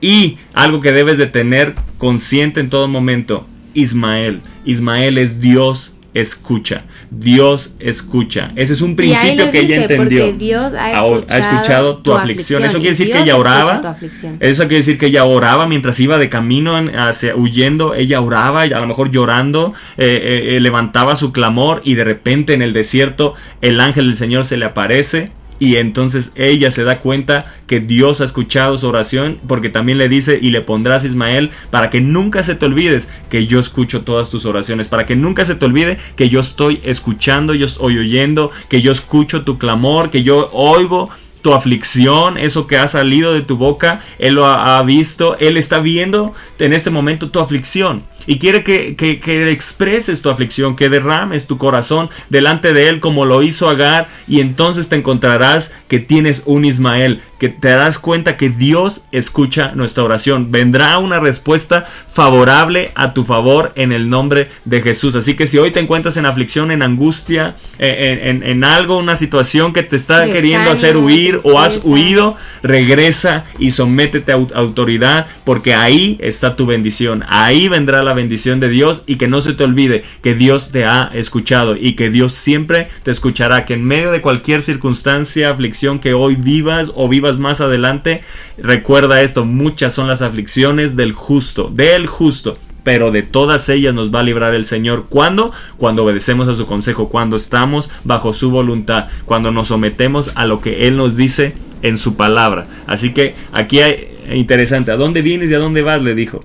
Y 0.00 0.38
algo 0.54 0.80
que 0.80 0.92
debes 0.92 1.18
de 1.18 1.26
tener 1.26 1.74
consciente 1.98 2.60
en 2.60 2.70
todo 2.70 2.88
momento. 2.88 3.46
Ismael. 3.74 4.40
Ismael 4.64 5.18
es 5.18 5.42
Dios 5.42 5.94
escucha. 6.14 6.84
Dios 7.10 7.74
escucha. 7.80 8.52
Ese 8.56 8.72
es 8.72 8.80
un 8.80 8.96
principio 8.96 9.50
que 9.50 9.60
ella 9.60 9.82
entendió. 9.82 10.32
Dios 10.32 10.72
ha 10.74 10.86
Ha- 10.86 10.90
escuchado, 11.06 11.26
ha 11.28 11.38
escuchado 11.38 11.96
tu, 11.98 12.14
aflicción. 12.14 12.64
Eso 12.64 12.78
quiere 12.78 12.90
decir 12.90 13.10
que 13.10 13.18
ella 13.18 13.36
oraba. 13.36 13.96
Eso 14.40 14.62
quiere 14.62 14.76
decir 14.76 14.96
que 14.96 15.06
ella 15.06 15.24
oraba 15.24 15.66
mientras 15.66 15.98
iba 16.00 16.16
de 16.18 16.28
camino 16.28 16.76
hacia, 16.96 17.36
huyendo. 17.36 17.94
Ella 17.94 18.20
oraba, 18.20 18.66
y 18.66 18.72
a 18.72 18.80
lo 18.80 18.86
mejor 18.86 19.10
llorando, 19.10 19.74
eh, 19.98 20.06
eh, 20.22 20.56
eh, 20.56 20.60
levantaba 20.60 21.16
su 21.16 21.32
clamor 21.32 21.80
y 21.84 21.94
de 21.94 22.04
repente 22.04 22.54
en 22.54 22.62
el 22.62 22.72
desierto 22.72 23.34
el 23.60 23.80
ángel 23.80 24.06
del 24.06 24.16
Señor 24.16 24.44
se 24.44 24.56
le 24.56 24.64
aparece. 24.66 25.32
Y 25.64 25.78
entonces 25.78 26.32
ella 26.36 26.70
se 26.70 26.84
da 26.84 27.00
cuenta 27.00 27.44
que 27.66 27.80
Dios 27.80 28.20
ha 28.20 28.26
escuchado 28.26 28.76
su 28.76 28.86
oración 28.86 29.38
porque 29.48 29.70
también 29.70 29.96
le 29.96 30.10
dice 30.10 30.38
y 30.38 30.50
le 30.50 30.60
pondrás 30.60 31.06
Ismael 31.06 31.52
para 31.70 31.88
que 31.88 32.02
nunca 32.02 32.42
se 32.42 32.54
te 32.54 32.66
olvides 32.66 33.08
que 33.30 33.46
yo 33.46 33.58
escucho 33.58 34.02
todas 34.02 34.28
tus 34.28 34.44
oraciones, 34.44 34.88
para 34.88 35.06
que 35.06 35.16
nunca 35.16 35.46
se 35.46 35.54
te 35.54 35.64
olvide 35.64 35.96
que 36.16 36.28
yo 36.28 36.40
estoy 36.40 36.82
escuchando, 36.84 37.54
yo 37.54 37.64
estoy 37.64 37.96
oyendo, 37.96 38.50
que 38.68 38.82
yo 38.82 38.92
escucho 38.92 39.42
tu 39.42 39.56
clamor, 39.56 40.10
que 40.10 40.22
yo 40.22 40.50
oigo 40.52 41.08
tu 41.40 41.54
aflicción, 41.54 42.36
eso 42.36 42.66
que 42.66 42.76
ha 42.76 42.86
salido 42.86 43.32
de 43.32 43.40
tu 43.40 43.56
boca, 43.56 44.00
Él 44.18 44.34
lo 44.34 44.44
ha, 44.44 44.78
ha 44.78 44.82
visto, 44.82 45.38
Él 45.38 45.56
está 45.56 45.78
viendo 45.78 46.34
en 46.58 46.74
este 46.74 46.90
momento 46.90 47.30
tu 47.30 47.40
aflicción. 47.40 48.02
Y 48.26 48.38
quiere 48.38 48.64
que, 48.64 48.96
que- 48.96 49.20
que 49.20 49.50
expreses 49.50 50.20
tu 50.22 50.30
aflicción, 50.30 50.76
que 50.76 50.88
derrames 50.88 51.46
tu 51.46 51.58
corazón 51.58 52.08
delante 52.30 52.72
de 52.72 52.88
Él 52.88 53.00
como 53.00 53.24
lo 53.24 53.42
hizo 53.42 53.68
Agar. 53.68 54.08
Y 54.26 54.40
entonces 54.40 54.88
te 54.88 54.96
encontrarás 54.96 55.72
que 55.88 55.98
tienes 56.00 56.42
un 56.46 56.64
Ismael, 56.64 57.20
que 57.44 57.50
te 57.50 57.68
darás 57.68 57.98
cuenta 57.98 58.36
que 58.38 58.48
Dios 58.48 59.04
escucha 59.12 59.72
nuestra 59.74 60.02
oración. 60.02 60.50
Vendrá 60.50 60.98
una 60.98 61.20
respuesta 61.20 61.84
favorable 62.12 62.90
a 62.94 63.12
tu 63.12 63.22
favor 63.24 63.72
en 63.76 63.92
el 63.92 64.08
nombre 64.08 64.48
de 64.64 64.80
Jesús. 64.80 65.14
Así 65.14 65.34
que 65.34 65.46
si 65.46 65.58
hoy 65.58 65.70
te 65.70 65.80
encuentras 65.80 66.16
en 66.16 66.24
aflicción, 66.24 66.70
en 66.70 66.80
angustia, 66.82 67.56
eh, 67.78 68.18
en, 68.22 68.42
en- 68.42 68.50
en 68.50 68.64
algo, 68.64 68.96
una 68.98 69.16
situación 69.16 69.72
que 69.74 69.82
te 69.82 69.96
está 69.96 70.20
Desánimo, 70.20 70.34
queriendo 70.36 70.70
hacer 70.70 70.96
huir 70.96 71.40
o 71.44 71.58
has 71.58 71.80
huido, 71.84 72.36
regresa 72.62 73.44
y 73.58 73.70
sométete 73.72 74.32
a 74.32 74.36
au- 74.36 74.52
autoridad 74.54 75.26
porque 75.44 75.74
ahí 75.74 76.16
está 76.20 76.56
tu 76.56 76.64
bendición. 76.64 77.24
Ahí 77.28 77.68
vendrá 77.68 78.02
la 78.02 78.14
bendición 78.14 78.58
de 78.60 78.68
Dios 78.70 79.02
y 79.06 79.16
que 79.16 79.28
no 79.28 79.40
se 79.42 79.52
te 79.52 79.64
olvide 79.64 80.02
que 80.22 80.34
Dios 80.34 80.70
te 80.70 80.86
ha 80.86 81.10
escuchado 81.12 81.76
y 81.76 81.92
que 81.94 82.08
Dios 82.08 82.32
siempre 82.32 82.88
te 83.02 83.10
escuchará. 83.10 83.66
Que 83.66 83.74
en 83.74 83.84
medio 83.84 84.12
de 84.12 84.22
cualquier 84.22 84.62
circunstancia, 84.62 85.50
aflicción 85.50 85.98
que 85.98 86.14
hoy 86.14 86.36
vivas 86.36 86.92
o 86.94 87.08
vivas 87.08 87.33
más 87.38 87.60
adelante, 87.60 88.22
recuerda 88.58 89.22
esto, 89.22 89.44
muchas 89.44 89.92
son 89.92 90.08
las 90.08 90.22
aflicciones 90.22 90.96
del 90.96 91.12
justo, 91.12 91.70
del 91.72 92.06
justo. 92.06 92.58
Pero 92.82 93.10
de 93.10 93.22
todas 93.22 93.70
ellas 93.70 93.94
nos 93.94 94.14
va 94.14 94.20
a 94.20 94.24
librar 94.24 94.54
el 94.54 94.66
Señor. 94.66 95.06
¿Cuándo? 95.08 95.52
Cuando 95.78 96.04
obedecemos 96.04 96.48
a 96.48 96.54
su 96.54 96.66
consejo, 96.66 97.08
cuando 97.08 97.36
estamos 97.36 97.88
bajo 98.04 98.34
su 98.34 98.50
voluntad, 98.50 99.08
cuando 99.24 99.50
nos 99.50 99.68
sometemos 99.68 100.32
a 100.34 100.44
lo 100.44 100.60
que 100.60 100.86
Él 100.86 100.98
nos 100.98 101.16
dice 101.16 101.54
en 101.80 101.96
su 101.96 102.16
palabra. 102.16 102.66
Así 102.86 103.14
que 103.14 103.34
aquí 103.52 103.80
hay 103.80 104.08
interesante. 104.32 104.90
¿A 104.90 104.96
dónde 104.96 105.22
vienes 105.22 105.50
y 105.50 105.54
a 105.54 105.58
dónde 105.58 105.80
vas? 105.80 106.02
Le 106.02 106.14
dijo. 106.14 106.44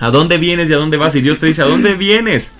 ¿A 0.00 0.10
dónde 0.10 0.38
vienes 0.38 0.70
y 0.70 0.74
a 0.74 0.76
dónde 0.76 0.96
vas? 0.96 1.14
Y 1.14 1.20
Dios 1.20 1.38
te 1.38 1.46
dice, 1.46 1.62
¿a 1.62 1.66
dónde 1.66 1.94
vienes? 1.94 2.52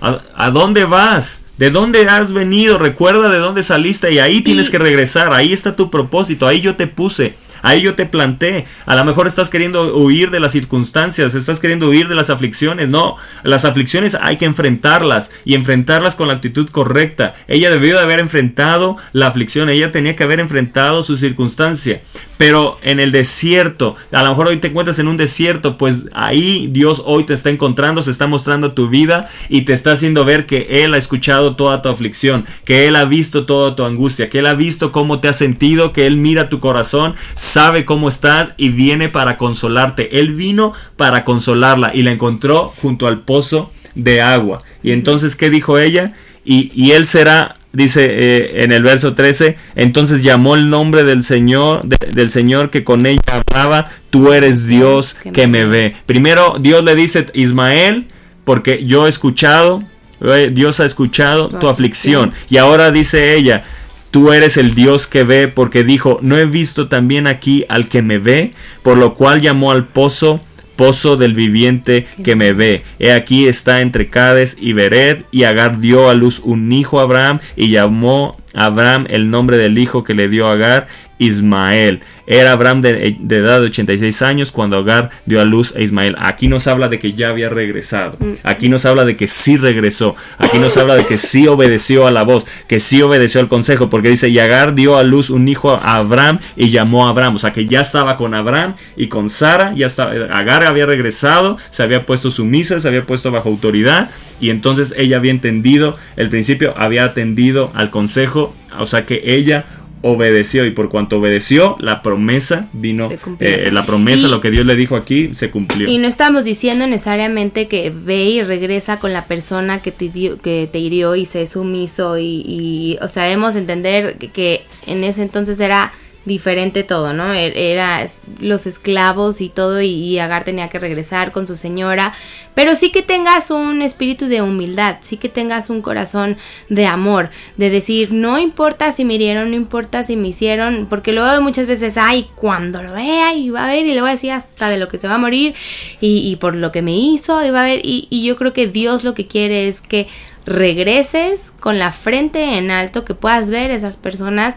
¿A, 0.00 0.20
a 0.34 0.50
dónde 0.50 0.84
vas? 0.84 1.42
¿De 1.58 1.70
dónde 1.70 2.08
has 2.08 2.32
venido? 2.32 2.78
Recuerda 2.78 3.28
de 3.30 3.38
dónde 3.38 3.62
saliste 3.62 4.12
y 4.12 4.18
ahí 4.20 4.42
tienes 4.42 4.68
Y- 4.68 4.70
que 4.70 4.78
regresar. 4.78 5.32
Ahí 5.32 5.52
está 5.52 5.74
tu 5.76 5.90
propósito. 5.90 6.46
Ahí 6.46 6.60
yo 6.60 6.76
te 6.76 6.86
puse. 6.86 7.34
Ahí 7.62 7.80
yo 7.80 7.94
te 7.94 8.06
planté. 8.06 8.66
A 8.86 8.94
lo 8.94 9.04
mejor 9.04 9.26
estás 9.26 9.50
queriendo 9.50 9.96
huir 9.96 10.30
de 10.30 10.40
las 10.40 10.52
circunstancias, 10.52 11.34
estás 11.34 11.60
queriendo 11.60 11.88
huir 11.88 12.08
de 12.08 12.14
las 12.14 12.30
aflicciones. 12.30 12.88
No, 12.88 13.16
las 13.42 13.64
aflicciones 13.64 14.16
hay 14.20 14.36
que 14.36 14.44
enfrentarlas 14.44 15.30
y 15.44 15.54
enfrentarlas 15.54 16.14
con 16.14 16.28
la 16.28 16.34
actitud 16.34 16.68
correcta. 16.70 17.34
Ella 17.46 17.70
debió 17.70 17.96
de 17.96 18.02
haber 18.02 18.20
enfrentado 18.20 18.96
la 19.12 19.28
aflicción, 19.28 19.68
ella 19.68 19.92
tenía 19.92 20.16
que 20.16 20.24
haber 20.24 20.40
enfrentado 20.40 21.02
su 21.02 21.16
circunstancia. 21.16 22.02
Pero 22.38 22.78
en 22.82 23.00
el 23.00 23.10
desierto, 23.10 23.96
a 24.12 24.22
lo 24.22 24.30
mejor 24.30 24.46
hoy 24.46 24.58
te 24.58 24.68
encuentras 24.68 25.00
en 25.00 25.08
un 25.08 25.16
desierto, 25.16 25.76
pues 25.76 26.06
ahí 26.14 26.68
Dios 26.70 27.02
hoy 27.04 27.24
te 27.24 27.34
está 27.34 27.50
encontrando, 27.50 28.00
se 28.00 28.12
está 28.12 28.28
mostrando 28.28 28.72
tu 28.72 28.88
vida 28.88 29.28
y 29.48 29.62
te 29.62 29.72
está 29.72 29.92
haciendo 29.92 30.24
ver 30.24 30.46
que 30.46 30.84
Él 30.84 30.94
ha 30.94 30.98
escuchado 30.98 31.56
toda 31.56 31.82
tu 31.82 31.88
aflicción, 31.88 32.46
que 32.64 32.86
Él 32.86 32.94
ha 32.94 33.04
visto 33.04 33.44
toda 33.44 33.74
tu 33.74 33.84
angustia, 33.84 34.30
que 34.30 34.38
Él 34.38 34.46
ha 34.46 34.54
visto 34.54 34.92
cómo 34.92 35.18
te 35.18 35.26
has 35.26 35.36
sentido, 35.36 35.92
que 35.92 36.06
Él 36.06 36.16
mira 36.16 36.48
tu 36.48 36.60
corazón, 36.60 37.16
sabe 37.48 37.84
cómo 37.84 38.08
estás 38.08 38.52
y 38.56 38.68
viene 38.70 39.08
para 39.08 39.36
consolarte. 39.36 40.20
Él 40.20 40.34
vino 40.34 40.72
para 40.96 41.24
consolarla 41.24 41.90
y 41.94 42.02
la 42.02 42.12
encontró 42.12 42.72
junto 42.80 43.06
al 43.06 43.20
pozo 43.22 43.72
de 43.94 44.20
agua. 44.22 44.62
Y 44.82 44.92
entonces, 44.92 45.34
¿qué 45.36 45.50
dijo 45.50 45.78
ella? 45.78 46.12
Y, 46.44 46.70
y 46.74 46.92
Él 46.92 47.06
será 47.06 47.56
dice 47.70 48.06
eh, 48.10 48.64
en 48.64 48.72
el 48.72 48.82
verso 48.82 49.14
13, 49.14 49.56
entonces 49.76 50.22
llamó 50.22 50.54
el 50.54 50.70
nombre 50.70 51.04
del 51.04 51.22
Señor, 51.22 51.82
de- 51.84 52.10
del 52.12 52.30
Señor 52.30 52.70
que 52.70 52.82
con 52.82 53.04
ella 53.06 53.20
hablaba, 53.26 53.90
tú 54.10 54.32
eres 54.32 54.66
Dios 54.66 55.16
Que 55.34 55.46
me 55.46 55.64
ve. 55.66 55.94
Primero 56.06 56.56
Dios 56.58 56.82
le 56.82 56.94
dice, 56.96 57.26
Ismael, 57.34 58.06
porque 58.44 58.84
yo 58.86 59.06
he 59.06 59.10
escuchado, 59.10 59.84
eh, 60.22 60.50
Dios 60.52 60.80
ha 60.80 60.86
escuchado 60.86 61.50
Tu 61.50 61.58
tu 61.58 61.68
aflicción. 61.68 62.30
aflicción. 62.30 62.48
Y 62.50 62.56
ahora 62.56 62.90
dice 62.90 63.34
ella, 63.36 63.62
Tú 64.10 64.32
eres 64.32 64.56
el 64.56 64.74
Dios 64.74 65.06
que 65.06 65.22
ve, 65.24 65.48
porque 65.48 65.84
dijo, 65.84 66.18
no 66.22 66.36
he 66.36 66.46
visto 66.46 66.88
también 66.88 67.26
aquí 67.26 67.64
al 67.68 67.88
que 67.88 68.02
me 68.02 68.18
ve, 68.18 68.52
por 68.82 68.96
lo 68.96 69.14
cual 69.14 69.40
llamó 69.40 69.72
al 69.72 69.86
pozo 69.86 70.40
pozo 70.78 71.16
del 71.16 71.34
viviente 71.34 72.06
que 72.22 72.36
me 72.36 72.52
ve. 72.52 72.84
He 73.00 73.12
aquí 73.12 73.48
está 73.48 73.80
entre 73.80 74.08
Cades 74.08 74.56
y 74.60 74.72
Bered, 74.72 75.24
y 75.32 75.42
Agar 75.42 75.80
dio 75.80 76.08
a 76.08 76.14
luz 76.14 76.38
un 76.38 76.72
hijo 76.72 77.00
a 77.00 77.02
Abraham, 77.02 77.40
y 77.56 77.70
llamó 77.70 78.40
a 78.54 78.66
Abraham 78.66 79.04
el 79.10 79.28
nombre 79.28 79.58
del 79.58 79.76
hijo 79.76 80.04
que 80.04 80.14
le 80.14 80.28
dio 80.28 80.46
a 80.46 80.52
Agar, 80.52 80.86
Ismael. 81.18 82.00
Era 82.26 82.52
Abraham 82.52 82.80
de, 82.82 83.16
de 83.18 83.36
edad 83.36 83.60
de 83.60 83.66
86 83.66 84.22
años 84.22 84.52
cuando 84.52 84.78
Agar 84.78 85.10
dio 85.24 85.40
a 85.40 85.44
luz 85.44 85.74
a 85.76 85.80
Ismael. 85.80 86.14
Aquí 86.18 86.48
nos 86.48 86.66
habla 86.66 86.88
de 86.88 86.98
que 86.98 87.12
ya 87.12 87.30
había 87.30 87.48
regresado. 87.48 88.18
Aquí 88.42 88.68
nos 88.68 88.84
habla 88.84 89.04
de 89.04 89.16
que 89.16 89.28
sí 89.28 89.56
regresó. 89.56 90.14
Aquí 90.36 90.58
nos 90.58 90.76
habla 90.76 90.94
de 90.96 91.04
que 91.06 91.16
sí 91.18 91.46
obedeció 91.46 92.06
a 92.06 92.10
la 92.10 92.22
voz, 92.22 92.46
que 92.66 92.80
sí 92.80 93.00
obedeció 93.00 93.40
al 93.40 93.48
consejo, 93.48 93.88
porque 93.88 94.10
dice, 94.10 94.28
y 94.28 94.38
Agar 94.38 94.74
dio 94.74 94.98
a 94.98 95.04
luz 95.04 95.30
un 95.30 95.48
hijo 95.48 95.72
a 95.72 95.96
Abraham 95.96 96.38
y 96.56 96.70
llamó 96.70 97.06
a 97.06 97.10
Abraham. 97.10 97.36
O 97.36 97.38
sea 97.38 97.52
que 97.52 97.66
ya 97.66 97.80
estaba 97.80 98.16
con 98.16 98.34
Abraham 98.34 98.74
y 98.96 99.08
con 99.08 99.30
Sara, 99.30 99.72
ya 99.74 99.86
estaba, 99.86 100.12
Agar 100.12 100.64
había 100.64 100.86
regresado, 100.86 101.56
se 101.70 101.82
había 101.82 102.04
puesto 102.04 102.30
sumisa, 102.30 102.78
se 102.78 102.88
había 102.88 103.04
puesto 103.04 103.30
bajo 103.30 103.48
autoridad 103.48 104.10
y 104.40 104.50
entonces 104.50 104.94
ella 104.96 105.16
había 105.16 105.30
entendido 105.30 105.96
el 106.16 106.28
principio, 106.28 106.74
había 106.76 107.04
atendido 107.04 107.72
al 107.74 107.90
consejo, 107.90 108.54
o 108.78 108.86
sea 108.86 109.06
que 109.06 109.22
ella 109.24 109.64
obedeció 110.02 110.64
y 110.64 110.70
por 110.70 110.88
cuanto 110.88 111.18
obedeció 111.18 111.76
la 111.80 112.02
promesa 112.02 112.68
vino 112.72 113.08
eh, 113.40 113.70
la 113.72 113.84
promesa 113.86 114.26
Y- 114.26 114.30
lo 114.30 114.40
que 114.40 114.50
Dios 114.50 114.64
le 114.66 114.76
dijo 114.76 114.96
aquí 114.96 115.34
se 115.34 115.50
cumplió. 115.50 115.88
Y 115.88 115.98
no 115.98 116.06
estamos 116.08 116.44
diciendo 116.44 116.86
necesariamente 116.86 117.68
que 117.68 117.90
ve 117.94 118.24
y 118.24 118.42
regresa 118.42 118.98
con 119.00 119.12
la 119.12 119.24
persona 119.26 119.80
que 119.82 119.90
te, 119.92 120.08
dio- 120.08 120.38
que 120.40 120.68
te 120.70 120.78
hirió 120.78 121.16
y 121.16 121.24
se 121.26 121.46
sumiso 121.46 122.18
y, 122.18 122.42
y, 122.46 122.98
o 123.02 123.08
sea, 123.08 123.24
debemos 123.24 123.56
entender 123.56 124.16
que, 124.18 124.28
que 124.28 124.62
en 124.86 125.04
ese 125.04 125.22
entonces 125.22 125.58
era 125.60 125.92
diferente 126.28 126.84
todo, 126.84 127.12
¿no? 127.12 127.34
Er- 127.34 127.56
Era 127.56 128.06
los 128.40 128.68
esclavos 128.68 129.40
y 129.40 129.48
todo 129.48 129.82
y, 129.82 129.88
y 129.88 130.18
Agar 130.20 130.44
tenía 130.44 130.68
que 130.68 130.78
regresar 130.78 131.32
con 131.32 131.48
su 131.48 131.56
señora, 131.56 132.12
pero 132.54 132.76
sí 132.76 132.92
que 132.92 133.02
tengas 133.02 133.50
un 133.50 133.82
espíritu 133.82 134.26
de 134.26 134.42
humildad, 134.42 134.98
sí 135.00 135.16
que 135.16 135.28
tengas 135.28 135.70
un 135.70 135.82
corazón 135.82 136.36
de 136.68 136.86
amor, 136.86 137.30
de 137.56 137.70
decir, 137.70 138.12
no 138.12 138.38
importa 138.38 138.92
si 138.92 139.04
me 139.04 139.14
hirieron, 139.14 139.50
no 139.50 139.56
importa 139.56 140.04
si 140.04 140.14
me 140.14 140.28
hicieron, 140.28 140.86
porque 140.88 141.12
luego 141.12 141.42
muchas 141.42 141.66
veces, 141.66 141.96
ay, 141.96 142.28
cuando 142.36 142.82
lo 142.82 142.92
vea 142.92 143.34
y 143.34 143.50
va 143.50 143.64
a 143.64 143.72
ver 143.72 143.84
y 143.86 143.94
le 143.94 144.00
voy 144.00 144.10
a 144.10 144.12
decir 144.12 144.30
hasta 144.30 144.68
de 144.68 144.78
lo 144.78 144.86
que 144.86 144.98
se 144.98 145.08
va 145.08 145.16
a 145.16 145.18
morir 145.18 145.54
y, 146.00 146.28
y 146.30 146.36
por 146.36 146.54
lo 146.54 146.70
que 146.70 146.82
me 146.82 146.96
hizo 146.96 147.44
y 147.44 147.50
va 147.50 147.62
a 147.62 147.64
ver, 147.64 147.80
y, 147.82 148.06
y 148.10 148.24
yo 148.24 148.36
creo 148.36 148.52
que 148.52 148.68
Dios 148.68 149.02
lo 149.02 149.14
que 149.14 149.26
quiere 149.26 149.66
es 149.66 149.80
que 149.80 150.06
regreses 150.46 151.52
con 151.60 151.78
la 151.78 151.92
frente 151.92 152.58
en 152.58 152.70
alto, 152.70 153.04
que 153.04 153.14
puedas 153.14 153.50
ver 153.50 153.70
esas 153.70 153.96
personas 153.96 154.56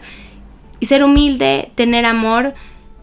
y 0.82 0.86
ser 0.86 1.04
humilde, 1.04 1.70
tener 1.76 2.04
amor 2.04 2.54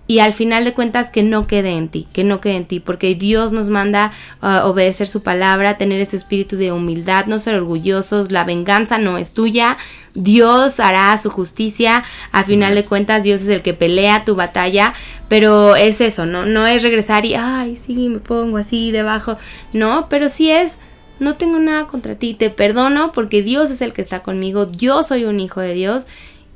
y 0.06 0.20
al 0.20 0.34
final 0.34 0.66
de 0.66 0.74
cuentas 0.74 1.10
que 1.10 1.24
no 1.24 1.48
quede 1.48 1.70
en 1.70 1.88
ti, 1.88 2.10
que 2.12 2.26
no 2.26 2.42
quede 2.42 2.58
en 2.58 2.66
ti, 2.66 2.82
porque 2.82 3.16
Dios 3.16 3.54
nos 3.54 3.70
manda 3.70 4.12
a 4.42 4.66
obedecer 4.68 5.08
su 5.08 5.24
palabra, 5.24 5.78
tener 5.78 6.02
ese 6.02 6.18
espíritu 6.18 6.58
de 6.58 6.74
humildad, 6.74 7.28
no 7.28 7.40
ser 7.40 7.56
orgullosos, 7.56 8.34
la 8.34 8.44
venganza 8.44 8.98
no 8.98 9.18
es 9.18 9.32
tuya, 9.32 9.78
Dios 10.14 10.82
hará 10.82 11.18
su 11.20 11.30
justicia, 11.30 12.04
al 12.34 12.44
final 12.44 12.76
de 12.76 12.84
cuentas 12.84 13.24
Dios 13.24 13.44
es 13.44 13.48
el 13.48 13.62
que 13.62 13.74
pelea 13.74 14.26
tu 14.26 14.36
batalla, 14.36 14.94
pero 15.30 15.78
es 15.78 16.02
eso, 16.02 16.26
no 16.26 16.46
no 16.46 16.68
es 16.68 16.84
regresar 16.84 17.26
y 17.26 17.36
ay, 17.36 17.78
sí, 17.78 18.10
me 18.10 18.20
pongo 18.20 18.58
así 18.58 18.92
debajo, 18.92 19.38
no, 19.72 20.08
pero 20.10 20.28
sí 20.28 20.52
es 20.52 20.82
no 21.20 21.36
tengo 21.36 21.60
nada 21.60 21.88
contra 21.88 22.16
ti, 22.16 22.34
te 22.34 22.50
perdono 22.50 23.14
porque 23.14 23.42
Dios 23.42 23.72
es 23.72 23.82
el 23.82 23.94
que 23.94 24.02
está 24.02 24.22
conmigo, 24.22 24.70
yo 24.70 25.02
soy 25.02 25.24
un 25.24 25.40
hijo 25.40 25.62
de 25.62 25.76
Dios 25.76 26.08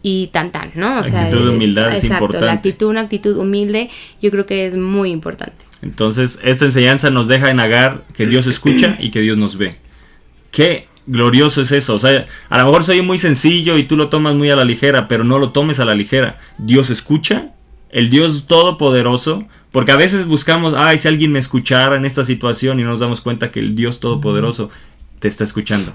y 0.06 0.28
tan 0.28 0.52
tan, 0.52 0.72
¿no? 0.76 1.00
O 1.00 1.04
sea, 1.06 1.24
Actitud 1.24 1.46
de 1.46 1.50
humildad 1.50 1.88
es 1.88 2.04
exacto, 2.04 2.26
importante. 2.26 2.46
La 2.46 2.52
actitud, 2.52 2.88
una 2.88 3.02
actitud 3.02 3.38
humilde, 3.38 3.90
yo 4.22 4.30
creo 4.32 4.46
que 4.46 4.66
es 4.66 4.76
muy 4.76 5.10
importante. 5.10 5.66
Entonces, 5.82 6.40
esta 6.44 6.66
enseñanza 6.66 7.10
nos 7.10 7.30
deja 7.30 7.50
en 7.50 7.62
Agar 7.62 8.04
que 8.14 8.26
Dios 8.26 8.46
escucha 8.46 8.98
y 9.00 9.12
que 9.12 9.22
Dios 9.22 9.38
nos 9.38 9.58
ve. 9.58 9.78
Qué 10.52 10.88
glorioso 11.08 11.62
es 11.62 11.72
eso. 11.72 11.96
O 11.96 12.00
sea, 12.00 12.28
a 12.50 12.58
lo 12.58 12.66
mejor 12.66 12.84
soy 12.84 13.02
muy 13.02 13.18
sencillo 13.18 13.78
y 13.78 13.84
tú 13.84 13.96
lo 13.96 14.10
tomas 14.10 14.36
muy 14.36 14.50
a 14.50 14.58
la 14.58 14.66
ligera, 14.66 15.08
pero 15.08 15.24
no 15.24 15.40
lo 15.40 15.52
tomes 15.52 15.80
a 15.80 15.86
la 15.86 15.96
ligera. 15.96 16.38
Dios 16.58 16.90
escucha, 16.90 17.52
el 17.90 18.10
Dios 18.10 18.46
todopoderoso, 18.46 19.46
porque 19.72 19.94
a 19.94 19.98
veces 19.98 20.26
buscamos, 20.26 20.74
ay, 20.76 20.98
si 20.98 21.08
alguien 21.08 21.32
me 21.32 21.40
escuchara 21.40 21.96
en 21.96 22.04
esta 22.04 22.26
situación 22.26 22.80
y 22.82 22.84
nos 22.84 23.00
damos 23.00 23.22
cuenta 23.22 23.52
que 23.52 23.62
el 23.62 23.74
Dios 23.74 24.02
todopoderoso 24.02 24.70
te 25.20 25.30
está 25.30 25.46
escuchando. 25.46 25.94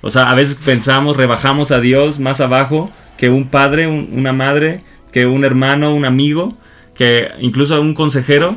O 0.00 0.10
sea, 0.10 0.30
a 0.30 0.34
veces 0.34 0.56
pensamos, 0.64 1.16
rebajamos 1.16 1.70
a 1.70 1.80
Dios 1.80 2.18
más 2.18 2.40
abajo 2.40 2.90
que 3.18 3.30
un 3.30 3.48
padre, 3.48 3.86
un- 3.86 4.08
una 4.12 4.32
madre, 4.32 4.82
que 5.12 5.26
un 5.26 5.44
hermano, 5.44 5.94
un 5.94 6.04
amigo, 6.04 6.56
que 6.94 7.28
incluso 7.40 7.80
un 7.80 7.94
consejero, 7.94 8.56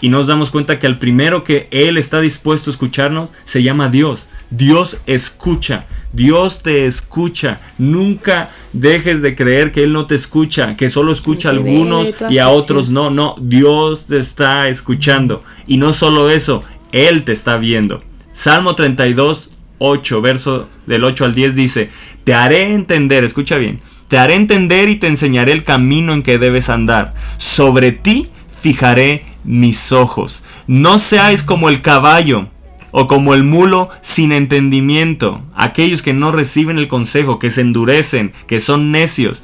y 0.00 0.08
nos 0.08 0.26
damos 0.26 0.50
cuenta 0.50 0.78
que 0.80 0.86
al 0.88 0.98
primero 0.98 1.44
que 1.44 1.68
Él 1.70 1.96
está 1.96 2.20
dispuesto 2.20 2.70
a 2.70 2.72
escucharnos 2.72 3.32
se 3.44 3.62
llama 3.62 3.88
Dios. 3.88 4.28
Dios 4.50 4.98
escucha, 5.06 5.86
Dios 6.12 6.62
te 6.62 6.86
escucha. 6.86 7.60
Nunca 7.78 8.50
dejes 8.72 9.22
de 9.22 9.34
creer 9.36 9.70
que 9.72 9.84
Él 9.84 9.92
no 9.92 10.06
te 10.06 10.14
escucha, 10.16 10.76
que 10.76 10.90
solo 10.90 11.12
escucha 11.12 11.48
a 11.48 11.52
algunos 11.52 12.08
y 12.32 12.38
a 12.38 12.48
otros 12.48 12.90
no, 12.90 13.10
no. 13.10 13.36
Dios 13.40 14.06
te 14.06 14.18
está 14.18 14.68
escuchando. 14.68 15.44
Y 15.68 15.76
no 15.76 15.92
solo 15.92 16.30
eso, 16.30 16.64
Él 16.90 17.22
te 17.24 17.32
está 17.32 17.56
viendo. 17.56 18.02
Salmo 18.32 18.74
32, 18.74 19.52
8, 19.78 20.20
verso 20.20 20.68
del 20.86 21.04
8 21.04 21.24
al 21.26 21.34
10 21.34 21.54
dice, 21.54 21.90
te 22.24 22.34
haré 22.34 22.72
entender, 22.74 23.24
escucha 23.24 23.56
bien, 23.56 23.78
te 24.12 24.18
haré 24.18 24.34
entender 24.34 24.90
y 24.90 24.96
te 24.96 25.06
enseñaré 25.06 25.52
el 25.52 25.64
camino 25.64 26.12
en 26.12 26.22
que 26.22 26.36
debes 26.36 26.68
andar. 26.68 27.14
Sobre 27.38 27.92
ti 27.92 28.28
fijaré 28.60 29.24
mis 29.42 29.90
ojos. 29.90 30.42
No 30.66 30.98
seáis 30.98 31.42
como 31.42 31.70
el 31.70 31.80
caballo 31.80 32.48
o 32.90 33.06
como 33.06 33.32
el 33.32 33.42
mulo 33.42 33.88
sin 34.02 34.32
entendimiento, 34.32 35.40
aquellos 35.54 36.02
que 36.02 36.12
no 36.12 36.30
reciben 36.30 36.76
el 36.76 36.88
consejo, 36.88 37.38
que 37.38 37.50
se 37.50 37.62
endurecen, 37.62 38.34
que 38.46 38.60
son 38.60 38.92
necios, 38.92 39.42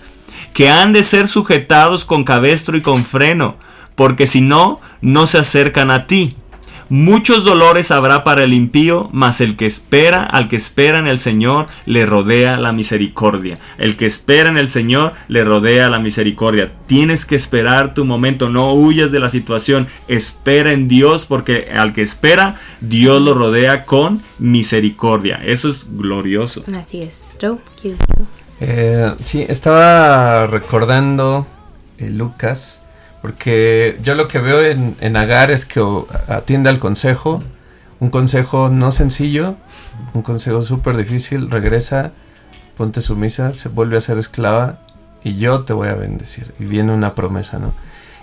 que 0.53 0.69
han 0.69 0.93
de 0.93 1.03
ser 1.03 1.29
sujetados 1.29 2.05
con 2.05 2.25
cabestro 2.25 2.77
y 2.77 2.83
con 2.83 3.07
freno, 3.07 3.57
porque 3.95 4.27
si 4.27 4.43
no, 4.43 4.83
no 5.01 5.27
se 5.27 5.39
acercan 5.39 5.91
a 5.91 6.07
ti. 6.07 6.37
Muchos 6.91 7.45
dolores 7.45 7.91
habrá 7.91 8.25
para 8.25 8.45
el 8.45 8.55
impío, 8.55 9.11
mas 9.13 9.43
el 9.43 9.57
que 9.57 9.67
espera, 9.67 10.25
al 10.25 10.49
que 10.49 10.57
espera 10.57 10.99
en 10.99 11.07
el 11.07 11.19
Señor, 11.19 11.67
le 11.85 12.07
rodea 12.07 12.57
la 12.57 12.73
misericordia. 12.73 13.59
El 13.77 13.97
que 13.97 14.07
espera 14.07 14.49
en 14.49 14.57
el 14.57 14.69
Señor, 14.69 15.13
le 15.29 15.45
rodea 15.45 15.91
la 15.91 15.99
misericordia. 15.99 16.73
Tienes 16.87 17.27
que 17.27 17.37
esperar 17.37 17.93
tu 17.93 18.07
momento, 18.07 18.49
no 18.49 18.73
huyas 18.73 19.13
de 19.13 19.21
la 19.21 19.29
situación, 19.29 19.87
espera 20.09 20.73
en 20.73 20.89
Dios, 20.89 21.27
porque 21.27 21.71
al 21.77 21.93
que 21.93 22.01
espera, 22.01 22.57
Dios 22.81 23.21
lo 23.21 23.35
rodea 23.35 23.85
con 23.85 24.23
misericordia. 24.39 25.41
Eso 25.45 25.69
es 25.69 25.87
glorioso. 25.91 26.65
Así 26.75 27.03
es. 27.03 27.37
Eh, 28.61 29.15
sí, 29.23 29.45
estaba 29.47 30.47
recordando 30.47 31.47
eh, 31.99 32.09
Lucas, 32.11 32.83
porque 33.23 33.99
yo 34.03 34.15
lo 34.15 34.29
que 34.29 34.39
veo 34.39 34.63
en, 34.63 34.97
en 35.01 35.17
Agar 35.17 35.51
es 35.51 35.65
que 35.65 35.83
atiende 36.29 36.69
al 36.69 36.79
consejo, 36.79 37.43
un 38.01 38.11
consejo 38.11 38.69
no 38.69 38.91
sencillo, 38.91 39.57
un 40.15 40.23
consejo 40.23 40.63
súper 40.63 40.97
difícil, 40.97 41.51
regresa, 41.51 42.13
ponte 42.77 43.01
sumisa, 43.01 43.53
se 43.53 43.69
vuelve 43.69 43.97
a 43.97 44.01
ser 44.01 44.19
esclava 44.19 44.81
y 45.25 45.37
yo 45.37 45.65
te 45.65 45.73
voy 45.73 45.89
a 45.89 45.95
bendecir. 45.95 46.55
Y 46.61 46.65
viene 46.65 46.93
una 46.93 47.15
promesa, 47.15 47.59
¿no? 47.59 47.73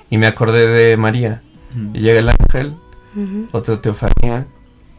Y 0.10 0.18
me 0.18 0.28
acordé 0.28 0.68
de 0.68 0.98
María, 0.98 1.42
y 1.94 2.00
llega 2.00 2.20
el 2.20 2.30
ángel, 2.30 2.76
otra 3.52 3.82
teofanía 3.82 4.46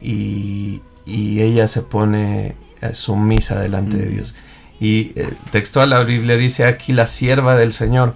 y, 0.00 0.82
y 1.06 1.40
ella 1.40 1.68
se 1.68 1.82
pone 1.82 2.56
eh, 2.82 2.92
sumisa 2.92 3.58
delante 3.60 3.96
de 3.96 4.08
Dios. 4.08 4.34
Y 4.78 5.12
eh, 5.16 5.32
textual 5.52 5.90
la 5.90 6.04
Biblia 6.04 6.36
dice 6.36 6.64
aquí 6.64 6.92
la 6.92 7.06
sierva 7.06 7.56
del 7.56 7.72
Señor, 7.72 8.14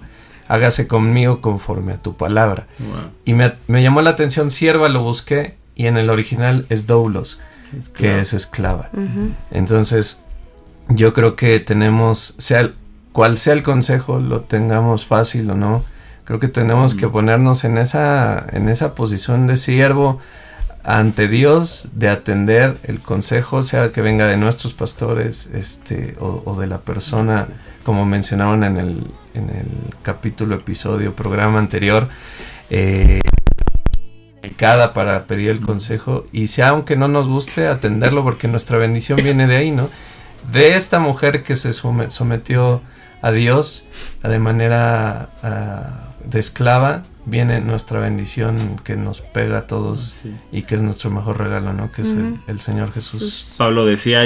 hágase 0.51 0.87
conmigo 0.87 1.41
conforme 1.41 1.93
a 1.93 1.97
tu 1.97 2.15
palabra. 2.15 2.67
Y 3.25 3.33
me, 3.33 3.53
me 3.67 3.81
llamó 3.83 4.01
la 4.01 4.09
atención, 4.11 4.51
sierva 4.51 4.89
lo 4.89 5.01
busqué 5.03 5.55
y 5.75 5.87
en 5.87 5.97
el 5.97 6.09
original 6.09 6.65
es 6.69 6.87
doulos, 6.87 7.39
que 7.95 8.19
es 8.19 8.33
esclava. 8.33 8.89
Entonces, 9.51 10.21
yo 10.89 11.13
creo 11.13 11.35
que 11.35 11.59
tenemos, 11.59 12.35
sea 12.37 12.61
el- 12.61 12.75
cual 13.11 13.37
sea 13.37 13.53
el 13.53 13.63
consejo, 13.63 14.19
lo 14.19 14.41
tengamos 14.41 15.05
fácil 15.05 15.49
o 15.51 15.55
no, 15.55 15.83
creo 16.23 16.39
que 16.39 16.47
tenemos 16.47 16.95
que 16.95 17.07
ponernos 17.07 17.63
en 17.65 17.77
esa, 17.77 18.45
en 18.51 18.69
esa 18.69 18.95
posición 18.95 19.47
de 19.47 19.57
siervo 19.57 20.19
ante 20.83 21.27
Dios, 21.27 21.89
de 21.93 22.09
atender 22.09 22.77
el 22.83 22.99
consejo, 23.01 23.63
sea 23.63 23.91
que 23.91 24.01
venga 24.01 24.27
de 24.27 24.37
nuestros 24.37 24.73
pastores, 24.73 25.47
este, 25.53 26.15
o, 26.19 26.41
o 26.45 26.59
de 26.59 26.67
la 26.67 26.79
persona, 26.79 27.47
como 27.83 28.05
mencionaron 28.05 28.63
en 28.63 28.77
el, 28.77 29.11
en 29.33 29.49
el 29.49 29.67
capítulo, 30.03 30.55
episodio, 30.55 31.13
programa 31.15 31.59
anterior, 31.59 32.07
eh, 32.69 33.19
para 34.93 35.25
pedir 35.25 35.49
el 35.49 35.59
consejo 35.59 36.27
y 36.31 36.47
sea 36.47 36.69
aunque 36.69 36.95
no 36.95 37.07
nos 37.07 37.27
guste 37.27 37.67
atenderlo 37.67 38.23
porque 38.23 38.47
nuestra 38.47 38.77
bendición 38.77 39.19
viene 39.23 39.47
de 39.47 39.57
ahí, 39.57 39.71
¿no? 39.71 39.89
De 40.51 40.75
esta 40.75 40.99
mujer 40.99 41.43
que 41.43 41.55
se 41.55 41.73
sometió 41.73 42.81
a 43.21 43.31
Dios 43.31 43.87
de 44.23 44.39
manera 44.39 45.29
ah, 45.43 46.13
de 46.25 46.39
esclava 46.39 47.03
viene 47.25 47.61
nuestra 47.61 47.99
bendición 47.99 48.79
que 48.83 48.95
nos 48.95 49.21
pega 49.21 49.59
a 49.59 49.67
todos 49.67 50.01
Sí. 50.21 50.33
y 50.51 50.63
que 50.63 50.75
es 50.75 50.81
nuestro 50.81 51.09
mejor 51.11 51.39
regalo, 51.39 51.73
¿no? 51.73 51.91
Que 51.91 52.01
es 52.03 52.11
el, 52.11 52.39
el 52.47 52.59
Señor 52.59 52.91
Jesús. 52.91 53.55
Pablo 53.57 53.85
decía, 53.85 54.21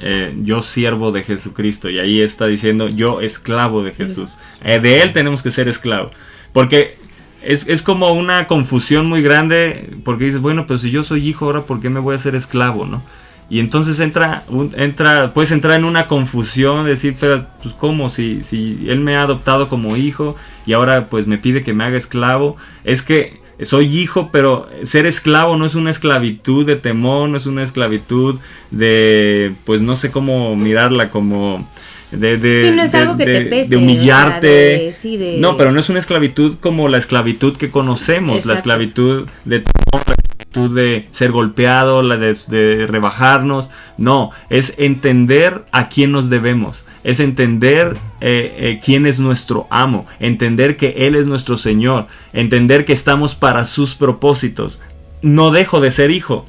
eh, 0.00 0.34
yo 0.42 0.62
siervo 0.62 1.12
de 1.12 1.22
Jesucristo, 1.22 1.88
y 1.90 1.98
ahí 1.98 2.20
está 2.20 2.46
diciendo, 2.46 2.88
yo 2.88 3.20
esclavo 3.20 3.82
de 3.82 3.92
Jesús. 3.92 4.38
Eh, 4.62 4.78
de 4.80 5.02
Él 5.02 5.12
tenemos 5.12 5.42
que 5.42 5.50
ser 5.50 5.68
esclavo. 5.68 6.10
Porque 6.52 6.96
es, 7.42 7.66
es 7.68 7.82
como 7.82 8.12
una 8.12 8.46
confusión 8.46 9.06
muy 9.06 9.22
grande, 9.22 9.90
porque 10.04 10.24
dices, 10.24 10.40
bueno, 10.40 10.66
pues 10.66 10.80
si 10.80 10.90
yo 10.90 11.02
soy 11.02 11.28
hijo 11.28 11.44
ahora, 11.46 11.62
¿por 11.62 11.80
qué 11.80 11.90
me 11.90 12.00
voy 12.00 12.14
a 12.14 12.18
ser 12.18 12.34
esclavo, 12.34 12.86
no? 12.86 13.02
Y 13.50 13.60
entonces 13.60 14.00
entra, 14.00 14.42
un- 14.48 14.72
entra, 14.76 15.34
puedes 15.34 15.50
entrar 15.52 15.78
en 15.78 15.84
una 15.84 16.06
confusión, 16.06 16.86
decir, 16.86 17.14
pero 17.20 17.46
pues 17.62 17.74
cómo, 17.74 18.08
si, 18.08 18.42
si 18.42 18.86
él 18.88 19.00
me 19.00 19.16
ha 19.16 19.22
adoptado 19.22 19.68
como 19.68 19.96
hijo 19.98 20.34
y 20.64 20.72
ahora 20.72 21.08
pues 21.10 21.26
me 21.26 21.36
pide 21.36 21.62
que 21.62 21.74
me 21.74 21.84
haga 21.84 21.98
esclavo, 21.98 22.56
es 22.84 23.02
que 23.02 23.43
soy 23.60 23.86
hijo, 23.86 24.30
pero 24.32 24.68
ser 24.82 25.06
esclavo 25.06 25.56
no 25.56 25.66
es 25.66 25.74
una 25.74 25.90
esclavitud 25.90 26.66
de 26.66 26.76
temor, 26.76 27.28
no 27.28 27.36
es 27.36 27.46
una 27.46 27.62
esclavitud 27.62 28.36
de, 28.70 29.52
pues 29.64 29.80
no 29.80 29.96
sé 29.96 30.10
cómo 30.10 30.56
mirarla, 30.56 31.10
como 31.10 31.68
de, 32.10 32.36
de, 32.36 32.68
Sí, 32.70 32.76
no 32.76 32.82
es 32.82 32.92
de- 32.92 32.98
algo 32.98 33.16
que 33.16 33.24
te 33.26 33.40
pese, 33.42 33.68
de 33.70 33.76
o 33.76 33.78
sea, 33.78 33.78
humillarte. 33.78 34.92
sí, 34.92 35.36
No, 35.38 35.56
pero 35.56 35.72
no 35.72 35.80
es 35.80 35.88
una 35.88 35.98
esclavitud 35.98 36.56
como 36.60 36.88
la 36.88 36.98
esclavitud 36.98 37.56
que 37.56 37.70
conocemos, 37.70 38.44
la 38.46 38.54
esclavitud 38.54 39.28
de 39.44 39.60
temor, 39.60 40.04
la 40.06 40.14
de 40.54 41.06
ser 41.10 41.30
golpeado, 41.32 42.02
la 42.02 42.16
de, 42.16 42.86
rebajarnos. 42.88 43.70
No, 43.98 44.30
es 44.50 44.74
entender 44.78 45.64
a 45.72 45.88
quién 45.88 46.12
nos 46.12 46.30
debemos. 46.30 46.84
Es 47.04 47.20
entender 47.20 47.94
eh, 48.20 48.54
eh, 48.58 48.80
quién 48.84 49.06
es 49.06 49.20
nuestro 49.20 49.66
amo. 49.70 50.06
Entender 50.20 50.76
que 50.76 51.06
Él 51.06 51.14
es 51.16 51.26
nuestro 51.26 51.56
Señor. 51.56 52.06
Entender 52.32 52.84
que 52.84 52.92
estamos 52.92 53.34
para 53.34 53.64
sus 53.64 53.94
propósitos. 53.94 54.80
No 55.22 55.50
dejo 55.50 55.80
de 55.80 55.90
ser 55.90 56.10
hijo. 56.10 56.46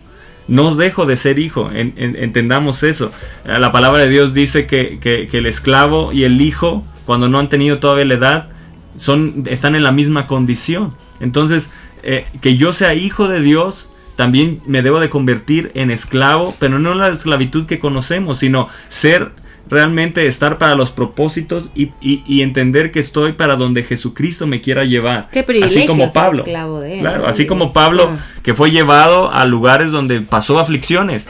No 0.48 0.76
dejo 0.76 1.08
de 1.08 1.16
ser 1.16 1.40
hijo, 1.40 1.72
en- 1.72 1.94
en- 1.98 2.16
entendamos 2.18 2.84
eso. 2.84 3.12
Eh, 3.46 3.58
La 3.58 3.72
palabra 3.72 4.04
de 4.04 4.10
Dios 4.10 4.34
dice 4.36 4.68
que, 4.68 5.00
que- 5.02 5.28
el 5.36 5.48
esclavo 5.48 6.14
y 6.14 6.24
el 6.24 6.40
hijo, 6.40 6.86
cuando 7.08 7.28
no 7.28 7.40
han 7.40 7.50
tenido 7.50 7.80
todavía 7.80 8.06
la 8.06 8.14
edad, 8.14 8.50
son, 8.96 9.44
están 9.48 9.74
en 9.76 9.84
la 9.84 9.92
misma 9.92 10.28
condición. 10.28 10.96
Entonces, 11.20 11.72
que 12.42 12.56
yo 12.56 12.72
sea 12.74 12.94
hijo 12.94 13.28
de 13.28 13.42
Dios, 13.42 13.90
también 14.16 14.62
me 14.66 14.82
debo 14.82 15.00
de 15.00 15.10
convertir 15.10 15.72
en 15.76 15.92
esclavo, 15.92 16.56
pero 16.60 16.80
no 16.80 16.94
la 16.94 17.10
esclavitud 17.10 17.66
que 17.66 17.80
conocemos, 17.80 18.38
sino 18.40 18.68
ser 18.88 19.32
realmente 19.70 20.28
estar 20.28 20.58
para 20.60 20.76
los 20.76 20.92
propósitos 20.92 21.70
y, 21.76 21.90
y- 22.00 22.24
y 22.28 22.42
entender 22.44 22.92
que 22.92 23.00
estoy 23.00 23.34
para 23.34 23.56
donde 23.56 23.84
Jesucristo 23.84 24.46
me 24.46 24.62
quiera 24.62 24.84
llevar. 24.86 25.28
Qué 25.32 25.42
privilegio 25.44 25.80
así 25.80 25.88
como 25.88 26.04
ser 26.06 26.14
Pablo. 26.14 26.44
esclavo 26.44 26.80
de 26.80 26.94
él, 26.96 27.00
claro, 27.00 27.24
¿no? 27.24 27.28
así 27.28 27.46
como. 27.48 27.74
Pablo 27.74 28.12
que 28.44 28.54
fue 28.54 28.70
llevado 28.72 29.32
a 29.34 29.44
lugares 29.46 29.92
donde 29.92 30.22
pasó 30.22 30.60
aflicciones. 30.60 31.28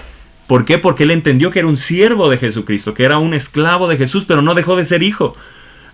¿Por 0.47 0.65
qué? 0.65 0.77
Porque 0.77 1.03
él 1.03 1.11
entendió 1.11 1.49
que 1.49 1.59
era 1.59 1.67
un 1.67 1.77
siervo 1.77 2.29
de 2.29 2.37
Jesucristo, 2.37 2.93
que 2.93 3.03
era 3.05 3.17
un 3.17 3.33
esclavo 3.33 3.87
de 3.87 3.97
Jesús, 3.97 4.25
pero 4.27 4.41
no 4.43 4.53
dejó 4.53 4.75
de 4.75 4.85
ser 4.85 5.01
hijo. 5.01 5.35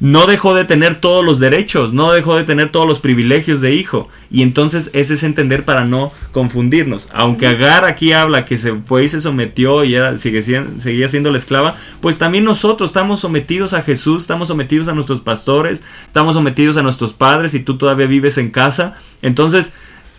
No 0.01 0.25
dejó 0.25 0.55
de 0.55 0.65
tener 0.65 0.95
todos 0.95 1.23
los 1.23 1.39
derechos, 1.39 1.93
no 1.93 2.11
dejó 2.11 2.35
de 2.35 2.43
tener 2.43 2.69
todos 2.69 2.87
los 2.87 2.99
privilegios 2.99 3.61
de 3.61 3.75
hijo. 3.75 4.09
Y 4.31 4.41
entonces 4.41 4.89
ese 4.93 5.13
es 5.13 5.21
entender 5.21 5.63
para 5.63 5.85
no 5.85 6.11
confundirnos. 6.31 7.07
Aunque 7.13 7.45
Agar 7.45 7.85
aquí 7.85 8.11
habla 8.11 8.43
que 8.43 8.57
se 8.57 8.73
fue 8.73 9.03
y 9.03 9.09
se 9.09 9.21
sometió 9.21 9.83
y 9.83 9.93
era, 9.93 10.17
sigue, 10.17 10.41
seguía 10.41 11.07
siendo 11.07 11.29
la 11.31 11.37
esclava, 11.37 11.75
pues 12.01 12.17
también 12.17 12.45
nosotros 12.45 12.89
estamos 12.89 13.19
sometidos 13.19 13.73
a 13.73 13.83
Jesús, 13.83 14.23
estamos 14.23 14.47
sometidos 14.47 14.87
a 14.87 14.95
nuestros 14.95 15.21
pastores, 15.21 15.83
estamos 16.07 16.33
sometidos 16.33 16.77
a 16.77 16.81
nuestros 16.81 17.13
padres 17.13 17.53
y 17.53 17.59
tú 17.59 17.77
todavía 17.77 18.07
vives 18.07 18.39
en 18.39 18.49
casa. 18.49 18.95
Entonces, 19.21 19.73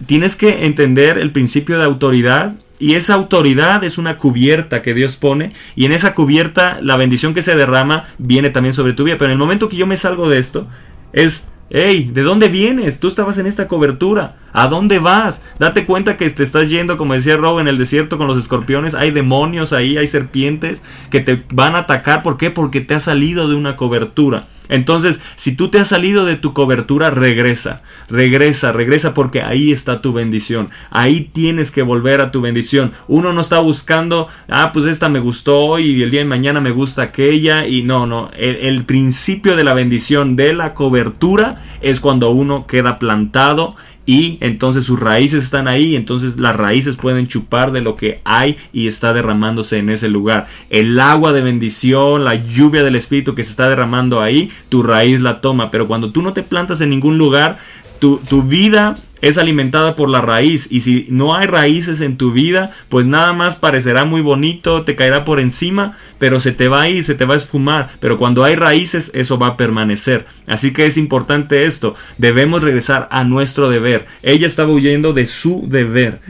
tienes 0.07 0.37
que 0.37 0.65
entender 0.65 1.19
el 1.19 1.33
principio 1.33 1.79
de 1.79 1.85
autoridad 1.85 2.55
y 2.79 2.95
esa 2.95 3.15
autoridad 3.15 3.85
es 3.85 3.99
una 3.99 4.19
cubierta 4.19 4.83
que 4.83 4.95
Dios 4.95 5.17
pone 5.17 5.53
y 5.77 5.85
en 5.85 5.93
esa 5.93 6.15
cubierta 6.15 6.79
la 6.81 6.97
bendición 6.97 7.35
que 7.35 7.43
se 7.43 7.57
derrama 7.57 8.05
viene 8.19 8.51
también 8.51 8.75
sobre 8.75 8.93
tu 8.93 9.05
vida. 9.05 9.17
Pero 9.19 9.27
en 9.27 9.33
el 9.33 9.39
momento 9.39 9.69
que 9.69 9.77
yo 9.77 9.87
me 9.87 9.97
salgo 9.97 10.29
de 10.29 10.39
esto 10.39 10.67
es, 11.13 11.49
hey, 11.71 12.11
¿de 12.13 12.23
dónde 12.23 12.49
vienes? 12.49 13.01
Tú 13.01 13.09
estabas 13.09 13.39
en 13.39 13.47
esta 13.47 13.69
cobertura. 13.69 14.37
¿A 14.53 14.69
dónde 14.69 14.99
vas? 14.99 15.43
Date 15.59 15.87
cuenta 15.87 16.17
que 16.17 16.29
te 16.29 16.43
estás 16.43 16.69
yendo, 16.69 16.99
como 16.99 17.15
decía 17.15 17.37
Rob, 17.37 17.61
en 17.61 17.69
el 17.69 17.79
desierto 17.79 18.19
con 18.19 18.27
los 18.27 18.37
escorpiones. 18.37 18.95
Hay 18.95 19.11
demonios 19.11 19.73
ahí, 19.73 19.97
hay 19.97 20.07
serpientes 20.07 20.83
que 21.11 21.21
te 21.21 21.45
van 21.53 21.75
a 21.75 21.81
atacar. 21.81 22.23
¿Por 22.23 22.37
qué? 22.37 22.51
Porque 22.51 22.81
te 22.81 22.95
has 22.95 23.05
salido 23.05 23.49
de 23.49 23.55
una 23.55 23.77
cobertura. 23.77 24.47
Entonces, 24.69 25.21
si 25.37 25.55
tú 25.55 25.69
te 25.69 25.79
has 25.79 25.89
salido 25.89 26.25
de 26.25 26.37
tu 26.37 26.55
cobertura, 26.55 27.11
regresa, 27.11 27.83
regresa, 28.09 28.73
regresa 28.73 29.15
porque 29.15 29.43
ahí 29.43 29.73
está 29.73 30.01
tu 30.01 30.13
bendición. 30.13 30.71
Ahí 30.91 31.29
tienes 31.33 31.71
que 31.71 31.83
volver 31.83 32.21
a 32.21 32.31
tu 32.31 32.41
bendición. 32.41 32.93
Uno 33.09 33.33
no 33.33 33.41
está 33.41 33.59
buscando, 33.59 34.29
ah, 34.49 34.71
pues 34.73 34.87
esta 34.87 35.09
me 35.09 35.21
gustó 35.21 35.79
y 35.79 36.03
el 36.03 36.11
día 36.11 36.21
de 36.21 36.27
mañana 36.27 36.61
me 36.61 36.71
gusta 36.71 37.03
aquella 37.03 37.67
y 37.67 37.83
no, 37.83 38.07
no. 38.07 38.31
El, 38.37 38.57
el 38.57 38.85
principio 38.85 39.57
de 39.57 39.65
la 39.65 39.75
bendición 39.75 40.37
de 40.37 40.53
la 40.53 40.75
cobertura 40.75 41.63
es 41.81 42.01
cuando 42.01 42.31
uno 42.31 42.67
queda 42.67 42.99
plantado 42.99 43.77
y 44.05 44.39
entonces 44.41 44.85
sus 44.85 44.99
raíces 44.99 45.45
están 45.45 45.69
ahí, 45.69 45.95
entonces 45.97 46.39
las 46.39 46.57
raíces 46.57 46.97
pueden 46.97 47.27
chupar 47.27 47.73
de 47.73 47.81
lo 47.81 47.97
que 47.97 48.21
hay 48.25 48.57
y 48.73 48.87
está 48.87 49.13
derramándose 49.13 49.79
en 49.79 49.91
ese 49.91 50.09
lugar. 50.09 50.47
El 50.71 50.99
agua 51.01 51.33
de 51.33 51.43
bendición, 51.43 52.25
la 52.25 52.35
lluvia 52.35 52.83
del 52.83 52.97
Espíritu 52.97 53.35
que 53.35 53.45
se 53.45 53.51
está 53.51 53.69
derramando 53.69 54.21
ahí, 54.21 54.51
tu 54.69 54.83
raíz 54.83 55.21
la 55.21 55.41
toma, 55.41 55.71
pero 55.71 55.87
cuando 55.87 56.11
tú 56.11 56.23
no 56.23 56.33
te 56.33 56.43
plantas 56.43 56.81
en 56.81 56.91
ningún 56.91 57.19
lugar, 57.19 57.59
tu, 57.99 58.19
tu 58.29 58.43
vida 58.43 58.97
es 59.23 59.39
alimentada 59.39 59.97
por 59.97 60.11
la 60.11 60.21
raíz 60.21 60.69
y 60.71 60.81
si 60.81 61.07
no 61.09 61.35
hay 61.35 61.47
raíces 61.47 62.03
en 62.03 62.19
tu 62.19 62.33
vida, 62.33 62.73
pues 62.91 63.07
nada 63.07 63.33
más 63.33 63.57
parecerá 63.57 64.05
muy 64.05 64.21
bonito, 64.21 64.83
te 64.83 64.97
caerá 64.97 65.25
por 65.25 65.41
encima, 65.41 65.97
pero 66.19 66.41
se 66.41 66.53
te 66.53 66.69
va 66.69 66.83
a 66.83 66.89
ir, 66.91 67.05
se 67.05 67.15
te 67.15 67.25
va 67.25 67.35
a 67.35 67.39
esfumar, 67.39 67.89
pero 68.01 68.19
cuando 68.19 68.45
hay 68.45 68.57
raíces 68.57 69.11
eso 69.15 69.39
va 69.39 69.47
a 69.47 69.57
permanecer. 69.57 70.27
Así 70.47 70.73
que 70.73 70.87
es 70.87 70.99
importante 70.99 71.65
esto, 71.65 71.95
debemos 72.19 72.63
regresar 72.63 73.09
a 73.11 73.25
nuestro 73.25 73.71
deber. 73.71 74.07
Ella 74.23 74.47
estaba 74.47 74.73
huyendo 74.73 75.13
de 75.13 75.27
su 75.27 75.65
deber. 75.69 76.21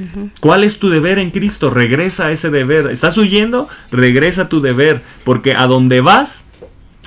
¿Cuál 0.41 0.63
es 0.63 0.79
tu 0.79 0.91
deber 0.91 1.19
en 1.19 1.31
Cristo? 1.31 1.71
Regresa 1.71 2.27
a 2.27 2.33
ese 2.33 2.51
deber. 2.51 2.91
¿Estás 2.91 3.17
huyendo? 3.17 3.69
Regresa 3.91 4.43
a 4.43 4.49
tu 4.49 4.61
deber, 4.61 5.01
porque 5.25 5.55
a 5.55 5.67
donde 5.67 6.03
vas 6.03 6.45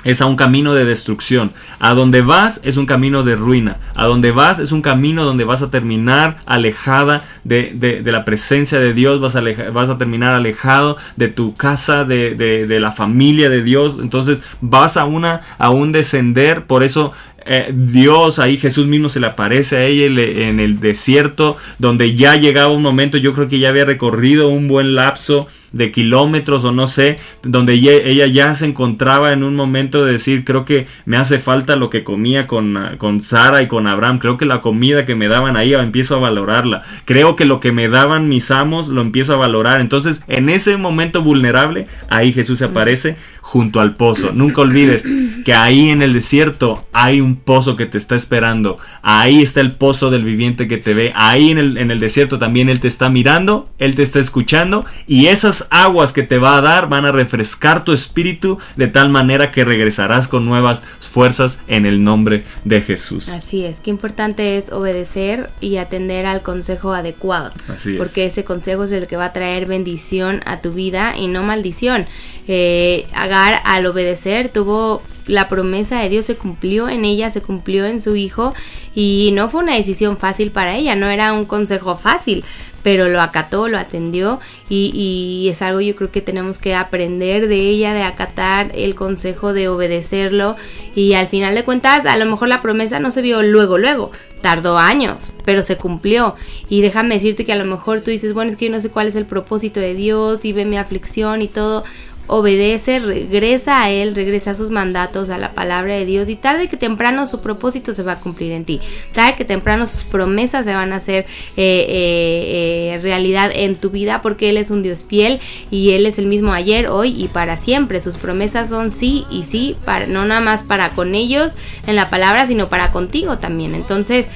es 0.06 0.22
a 0.22 0.26
un 0.26 0.36
camino 0.36 0.72
de 0.74 0.86
destrucción. 0.86 1.52
A 1.80 1.92
donde 1.92 2.22
vas 2.22 2.60
es 2.64 2.78
un 2.78 2.86
camino 2.86 3.22
de 3.22 3.36
ruina. 3.36 3.76
A 3.94 4.06
donde 4.06 4.30
vas 4.30 4.58
es 4.58 4.72
un 4.72 4.80
camino 4.80 5.24
donde 5.24 5.44
vas 5.44 5.60
a 5.62 5.70
terminar 5.70 6.38
alejada 6.46 7.22
de, 7.44 7.72
de- 7.74 8.02
la 8.12 8.24
presencia 8.24 8.78
de 8.78 8.94
Dios. 8.94 9.20
Vas 9.20 9.36
a, 9.36 9.42
vas 9.72 9.90
a 9.90 9.98
terminar 9.98 10.34
alejado 10.34 10.96
de 11.16 11.28
tu 11.28 11.54
casa, 11.54 12.04
de, 12.04 12.34
de- 12.34 12.66
de 12.66 12.80
la 12.80 12.92
familia 12.92 13.50
de 13.50 13.62
Dios. 13.62 13.98
Entonces 14.00 14.42
vas 14.62 14.96
a, 14.96 15.04
una, 15.04 15.42
a 15.58 15.70
un 15.70 15.92
descender. 15.92 16.64
Por 16.66 16.82
eso 16.82 17.12
eh, 17.46 17.72
Dios, 17.74 18.38
ahí 18.38 18.56
Jesús 18.56 18.86
mismo 18.86 19.08
se 19.08 19.20
le 19.20 19.26
aparece 19.26 19.76
a 19.76 19.84
ella 19.84 20.06
en 20.06 20.60
el 20.60 20.80
desierto, 20.80 21.56
donde 21.78 22.14
ya 22.14 22.36
llegaba 22.36 22.72
un 22.72 22.82
momento, 22.82 23.18
yo 23.18 23.34
creo 23.34 23.48
que 23.48 23.58
ya 23.58 23.68
había 23.68 23.84
recorrido 23.84 24.48
un 24.48 24.68
buen 24.68 24.94
lapso 24.94 25.46
de 25.72 25.92
kilómetros 25.92 26.64
o 26.64 26.72
no 26.72 26.86
sé, 26.86 27.18
donde 27.42 27.78
ye- 27.80 28.08
ella 28.08 28.26
ya 28.26 28.54
se 28.54 28.64
encontraba 28.64 29.32
en 29.32 29.42
un 29.42 29.54
momento 29.56 30.04
de 30.06 30.12
decir, 30.12 30.44
creo 30.44 30.64
que 30.64 30.86
me 31.04 31.18
hace 31.18 31.38
falta 31.38 31.76
lo 31.76 31.90
que 31.90 32.02
comía 32.02 32.46
con, 32.46 32.76
ah, 32.78 32.94
con 32.96 33.20
Sara 33.20 33.60
y 33.62 33.66
con 33.68 33.86
Abraham, 33.86 34.18
creo 34.18 34.38
que 34.38 34.46
la 34.46 34.62
comida 34.62 35.04
que 35.04 35.16
me 35.16 35.28
daban 35.28 35.56
ahí 35.56 35.74
empiezo 35.74 36.16
a 36.16 36.20
valorarla, 36.20 36.82
creo 37.04 37.36
que 37.36 37.44
lo 37.44 37.60
que 37.60 37.72
me 37.72 37.88
daban 37.88 38.28
mis 38.28 38.50
amos 38.50 38.88
lo 38.88 39.02
empiezo 39.02 39.34
a 39.34 39.36
valorar, 39.36 39.80
entonces 39.80 40.22
en 40.28 40.48
ese 40.48 40.76
momento 40.78 41.22
vulnerable, 41.22 41.86
ahí 42.08 42.32
Jesús 42.32 42.60
se 42.60 42.66
aparece 42.66 43.16
junto 43.46 43.80
al 43.80 43.94
pozo, 43.94 44.32
nunca 44.32 44.62
olvides 44.62 45.04
que 45.44 45.54
ahí 45.54 45.90
en 45.90 46.02
el 46.02 46.12
desierto 46.12 46.84
hay 46.92 47.20
un 47.20 47.36
pozo 47.36 47.76
que 47.76 47.86
te 47.86 47.96
está 47.96 48.16
esperando, 48.16 48.76
ahí 49.02 49.40
está 49.40 49.60
el 49.60 49.76
pozo 49.76 50.10
del 50.10 50.24
viviente 50.24 50.66
que 50.66 50.78
te 50.78 50.94
ve, 50.94 51.12
ahí 51.14 51.52
en 51.52 51.58
el, 51.58 51.78
en 51.78 51.92
el 51.92 52.00
desierto 52.00 52.40
también 52.40 52.68
Él 52.68 52.80
te 52.80 52.88
está 52.88 53.08
mirando, 53.08 53.70
Él 53.78 53.94
te 53.94 54.02
está 54.02 54.18
escuchando 54.18 54.84
y 55.06 55.26
esas 55.26 55.68
aguas 55.70 56.12
que 56.12 56.24
te 56.24 56.38
va 56.38 56.58
a 56.58 56.60
dar 56.60 56.88
van 56.88 57.06
a 57.06 57.12
refrescar 57.12 57.84
tu 57.84 57.92
espíritu 57.92 58.58
de 58.74 58.88
tal 58.88 59.10
manera 59.10 59.52
que 59.52 59.64
regresarás 59.64 60.26
con 60.26 60.44
nuevas 60.44 60.82
fuerzas 60.98 61.60
en 61.68 61.86
el 61.86 62.02
nombre 62.02 62.42
de 62.64 62.80
Jesús. 62.80 63.28
Así 63.28 63.64
es, 63.64 63.78
qué 63.78 63.90
importante 63.90 64.58
es 64.58 64.72
obedecer 64.72 65.50
y 65.60 65.76
atender 65.76 66.26
al 66.26 66.42
consejo 66.42 66.92
adecuado. 66.92 67.52
Así 67.68 67.92
es. 67.92 67.98
Porque 67.98 68.26
ese 68.26 68.42
consejo 68.42 68.82
es 68.82 68.90
el 68.90 69.06
que 69.06 69.16
va 69.16 69.26
a 69.26 69.32
traer 69.32 69.66
bendición 69.66 70.40
a 70.46 70.60
tu 70.60 70.72
vida 70.72 71.16
y 71.16 71.28
no 71.28 71.44
maldición. 71.44 72.06
Eh, 72.48 73.06
Al 73.36 73.86
obedecer 73.86 74.48
tuvo 74.48 75.02
la 75.26 75.48
promesa 75.48 76.00
de 76.00 76.08
Dios 76.08 76.24
se 76.24 76.36
cumplió 76.36 76.88
en 76.88 77.04
ella, 77.04 77.30
se 77.30 77.42
cumplió 77.42 77.84
en 77.84 78.00
su 78.00 78.16
hijo 78.16 78.54
y 78.94 79.30
no 79.34 79.48
fue 79.48 79.62
una 79.62 79.74
decisión 79.74 80.16
fácil 80.16 80.52
para 80.52 80.76
ella, 80.76 80.94
no 80.94 81.08
era 81.08 81.32
un 81.32 81.44
consejo 81.44 81.96
fácil, 81.96 82.44
pero 82.82 83.08
lo 83.08 83.20
acató, 83.20 83.68
lo 83.68 83.78
atendió 83.78 84.38
y, 84.68 84.92
y 84.94 85.48
es 85.48 85.62
algo 85.62 85.80
yo 85.80 85.96
creo 85.96 86.12
que 86.12 86.20
tenemos 86.20 86.60
que 86.60 86.74
aprender 86.74 87.48
de 87.48 87.58
ella, 87.58 87.92
de 87.92 88.04
acatar 88.04 88.70
el 88.74 88.94
consejo, 88.94 89.52
de 89.52 89.68
obedecerlo 89.68 90.56
y 90.94 91.14
al 91.14 91.26
final 91.26 91.54
de 91.54 91.64
cuentas 91.64 92.06
a 92.06 92.16
lo 92.16 92.24
mejor 92.26 92.48
la 92.48 92.62
promesa 92.62 93.00
no 93.00 93.10
se 93.10 93.22
vio 93.22 93.42
luego, 93.42 93.78
luego, 93.78 94.12
tardó 94.40 94.78
años, 94.78 95.30
pero 95.44 95.62
se 95.62 95.76
cumplió. 95.76 96.36
Y 96.68 96.80
déjame 96.80 97.16
decirte 97.16 97.44
que 97.44 97.52
a 97.52 97.56
lo 97.56 97.64
mejor 97.64 98.00
tú 98.00 98.12
dices, 98.12 98.32
bueno, 98.32 98.48
es 98.48 98.56
que 98.56 98.66
yo 98.66 98.70
no 98.70 98.80
sé 98.80 98.90
cuál 98.90 99.08
es 99.08 99.16
el 99.16 99.26
propósito 99.26 99.80
de 99.80 99.94
Dios 99.94 100.44
y 100.44 100.52
ve 100.52 100.64
mi 100.64 100.78
aflicción 100.78 101.42
y 101.42 101.48
todo. 101.48 101.82
Obedece, 102.28 102.98
regresa 102.98 103.82
a 103.82 103.90
Él, 103.90 104.14
regresa 104.14 104.50
a 104.50 104.54
sus 104.54 104.70
mandatos, 104.70 105.30
a 105.30 105.38
la 105.38 105.52
palabra 105.52 105.94
de 105.94 106.04
Dios 106.04 106.28
y 106.28 106.36
tarde 106.36 106.68
que 106.68 106.76
temprano 106.76 107.26
su 107.26 107.40
propósito 107.40 107.92
se 107.92 108.02
va 108.02 108.12
a 108.12 108.20
cumplir 108.20 108.52
en 108.52 108.64
ti. 108.64 108.80
Tarde 109.14 109.36
que 109.36 109.44
temprano 109.44 109.86
sus 109.86 110.02
promesas 110.02 110.64
se 110.64 110.74
van 110.74 110.92
a 110.92 110.96
hacer 110.96 111.24
eh, 111.56 111.86
eh, 111.88 112.94
eh, 112.94 112.98
realidad 113.02 113.50
en 113.54 113.76
tu 113.76 113.90
vida 113.90 114.22
porque 114.22 114.50
Él 114.50 114.56
es 114.56 114.70
un 114.70 114.82
Dios 114.82 115.04
fiel 115.04 115.38
y 115.70 115.92
Él 115.92 116.04
es 116.04 116.18
el 116.18 116.26
mismo 116.26 116.52
ayer, 116.52 116.88
hoy 116.88 117.14
y 117.16 117.28
para 117.28 117.56
siempre. 117.56 118.00
Sus 118.00 118.16
promesas 118.16 118.68
son 118.70 118.90
sí 118.90 119.24
y 119.30 119.44
sí, 119.44 119.76
para, 119.84 120.06
no 120.06 120.24
nada 120.24 120.40
más 120.40 120.64
para 120.64 120.90
con 120.90 121.14
ellos 121.14 121.56
en 121.86 121.94
la 121.94 122.10
palabra, 122.10 122.46
sino 122.46 122.68
para 122.68 122.90
contigo 122.90 123.38
también. 123.38 123.74
Entonces, 123.74 124.28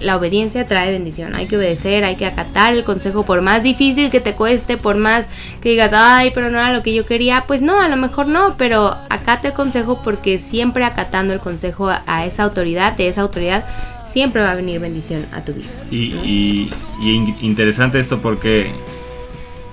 la 0.00 0.16
obediencia 0.16 0.66
trae 0.66 0.90
bendición. 0.90 1.36
Hay 1.36 1.46
que 1.46 1.56
obedecer, 1.56 2.02
hay 2.04 2.16
que 2.16 2.26
acatar 2.26 2.74
el 2.74 2.82
consejo, 2.82 3.24
por 3.24 3.40
más 3.40 3.62
difícil 3.62 4.10
que 4.10 4.20
te 4.20 4.34
cueste, 4.34 4.76
por 4.76 4.96
más 4.96 5.26
que 5.62 5.70
digas, 5.70 5.92
ay, 5.94 6.32
pero 6.34 6.50
no 6.50 6.58
era 6.58 6.72
lo 6.72 6.82
que 6.82 6.92
yo 6.92 7.03
quería, 7.04 7.44
pues 7.46 7.62
no, 7.62 7.80
a 7.80 7.88
lo 7.88 7.96
mejor 7.96 8.26
no, 8.26 8.54
pero 8.56 8.94
acate 9.10 9.48
el 9.48 9.54
consejo 9.54 10.00
porque 10.02 10.38
siempre 10.38 10.84
acatando 10.84 11.32
el 11.32 11.40
consejo 11.40 11.88
a, 11.88 12.24
esa 12.26 12.42
autoridad, 12.44 12.96
de 12.96 13.08
esa 13.08 13.22
autoridad, 13.22 13.64
siempre 14.04 14.42
va 14.42 14.52
a 14.52 14.54
venir 14.54 14.80
bendición 14.80 15.26
a 15.32 15.42
tu 15.42 15.52
vida. 15.54 15.68
Y, 15.90 16.14
y- 16.24 16.70
y 17.02 17.10
in- 17.12 17.36
interesante 17.40 17.98
esto 17.98 18.20
porque 18.20 18.72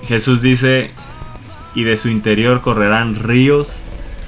Jesús 0.07 0.41
dice, 0.41 0.91
y 1.75 1.83
de 1.83 1.97
su 1.97 2.09
interior 2.09 2.61
correrán 2.61 3.15
ríos 3.15 3.83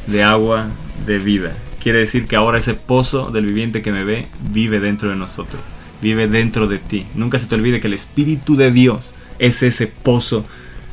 de 0.08 0.24
agua 0.24 0.68
de 1.06 1.20
vida. 1.20 1.54
Quiere 1.82 2.00
decir 2.00 2.28
que 2.28 2.36
ahora 2.36 2.60
ese 2.60 2.76
pozo 2.76 3.32
del 3.32 3.46
viviente 3.46 3.82
que 3.82 3.92
me 3.92 4.04
ve 4.04 4.28
vive 4.52 4.80
dentro 4.80 5.10
de 5.10 5.16
nosotros, 5.16 5.62
vive 6.02 6.28
dentro 6.28 6.68
de 6.68 6.78
ti. 6.80 7.06
Nunca 7.16 7.40
se 7.40 7.48
te 7.48 7.56
olvide 7.56 7.82
que 7.82 7.88
el 7.88 7.94
Espíritu 7.94 8.56
de 8.56 8.72
Dios 8.72 9.16
es 9.40 9.64
ese 9.64 9.88
pozo 9.88 10.46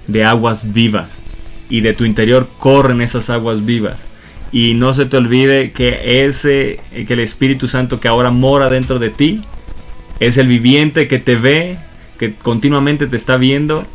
de 0.08 0.24
aguas 0.24 0.72
vivas 0.72 1.22
y 1.70 1.80
de 1.80 1.94
tu 1.94 2.04
interior 2.04 2.48
corren 2.58 3.00
esas 3.00 3.30
aguas 3.30 3.64
vivas. 3.64 4.08
Y 4.52 4.74
no 4.74 4.92
se 4.92 5.06
te 5.06 5.16
olvide 5.16 5.70
que 5.72 6.26
ese 6.26 6.80
que 7.06 7.12
el 7.12 7.20
Espíritu 7.20 7.68
Santo 7.68 8.00
que 8.00 8.08
ahora 8.08 8.30
mora 8.30 8.68
dentro 8.68 8.98
de 8.98 9.10
ti 9.10 9.42
es 10.18 10.36
el 10.36 10.48
viviente 10.48 11.08
que 11.08 11.18
te 11.18 11.36
ve, 11.36 11.78
que 12.18 12.34
continuamente 12.34 13.06
te 13.06 13.16
está 13.16 13.36
viendo. 13.36 13.86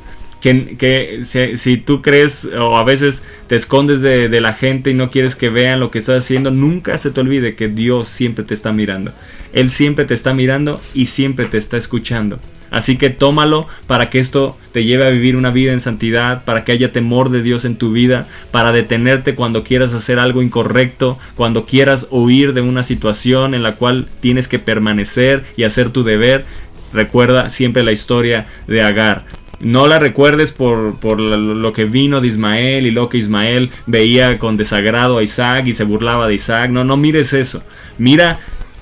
Que, 0.42 1.22
si 1.24 1.78
tú 1.78 2.04
crees 2.04 2.46
o 2.46 2.78
a 2.78 2.84
veces 2.84 3.24
te 3.48 3.56
escondes 3.56 4.02
de, 4.02 4.30
de 4.30 4.42
la 4.42 4.54
gente 4.54 4.92
y 4.92 4.94
no 4.94 5.10
quieres 5.10 5.36
que 5.36 5.50
vean 5.50 5.80
lo 5.80 5.90
que 5.90 5.98
estás 5.98 6.24
haciendo, 6.24 6.52
nunca 6.52 7.00
se 7.00 7.10
te 7.10 7.20
olvide 7.20 7.56
que 7.56 7.68
Dios 7.68 8.10
siempre 8.10 8.46
te 8.46 8.54
está 8.54 8.72
mirando. 8.72 9.12
Él 9.54 9.72
siempre 9.72 10.06
te 10.06 10.14
está 10.14 10.36
mirando 10.36 10.80
y 10.94 11.08
siempre 11.08 11.48
te 11.48 11.58
está 11.58 11.78
escuchando. 11.78 12.40
Así 12.72 12.98
que 12.98 13.10
tómalo 13.10 13.68
para 13.88 14.10
que 14.10 14.20
esto 14.20 14.58
te 14.72 14.84
lleve 14.84 15.06
a 15.06 15.10
vivir 15.10 15.36
una 15.36 15.52
vida 15.52 15.72
en 15.72 15.80
santidad, 15.80 16.44
para 16.44 16.64
que 16.64 16.72
haya 16.72 16.92
temor 16.92 17.30
de 17.30 17.42
Dios 17.42 17.66
en 17.66 17.78
tu 17.78 17.92
vida, 17.92 18.28
para 18.52 18.72
detenerte 18.72 19.36
cuando 19.36 19.64
quieras 19.64 19.94
hacer 19.94 20.20
algo 20.20 20.42
incorrecto, 20.42 21.18
cuando 21.36 21.66
quieras 21.66 22.08
huir 22.12 22.54
de 22.54 22.62
una 22.62 22.84
situación 22.84 23.54
en 23.54 23.64
la 23.64 23.76
cual 23.76 24.08
tienes 24.20 24.48
que 24.48 24.60
permanecer 24.60 25.44
y 25.56 25.64
hacer 25.64 25.90
tu 25.90 26.04
deber. 26.04 26.46
Recuerda 26.94 27.50
siempre 27.50 27.84
la 27.84 27.92
historia 27.92 28.46
de 28.68 28.82
Agar. 28.82 29.26
No 29.62 29.88
la 29.88 30.00
recuerdes 30.00 30.52
por, 30.52 31.00
por 31.00 31.20
lo 31.20 31.74
que 31.74 31.86
vino 31.86 32.20
de 32.20 32.28
Ismael 32.28 32.86
y 32.86 32.92
lo 32.92 33.10
que 33.10 33.18
Ismael 33.18 33.72
veía 33.86 34.38
con 34.38 34.58
desagrado 34.58 35.18
a 35.18 35.24
Isaac 35.24 35.68
y 35.68 35.74
se 35.74 35.86
burlaba 35.86 36.28
de 36.28 36.36
Isaac. 36.36 36.70
No, 36.72 36.84
no 36.84 36.98
mires 36.98 37.32
eso. 37.34 37.64
Mira 37.98 38.40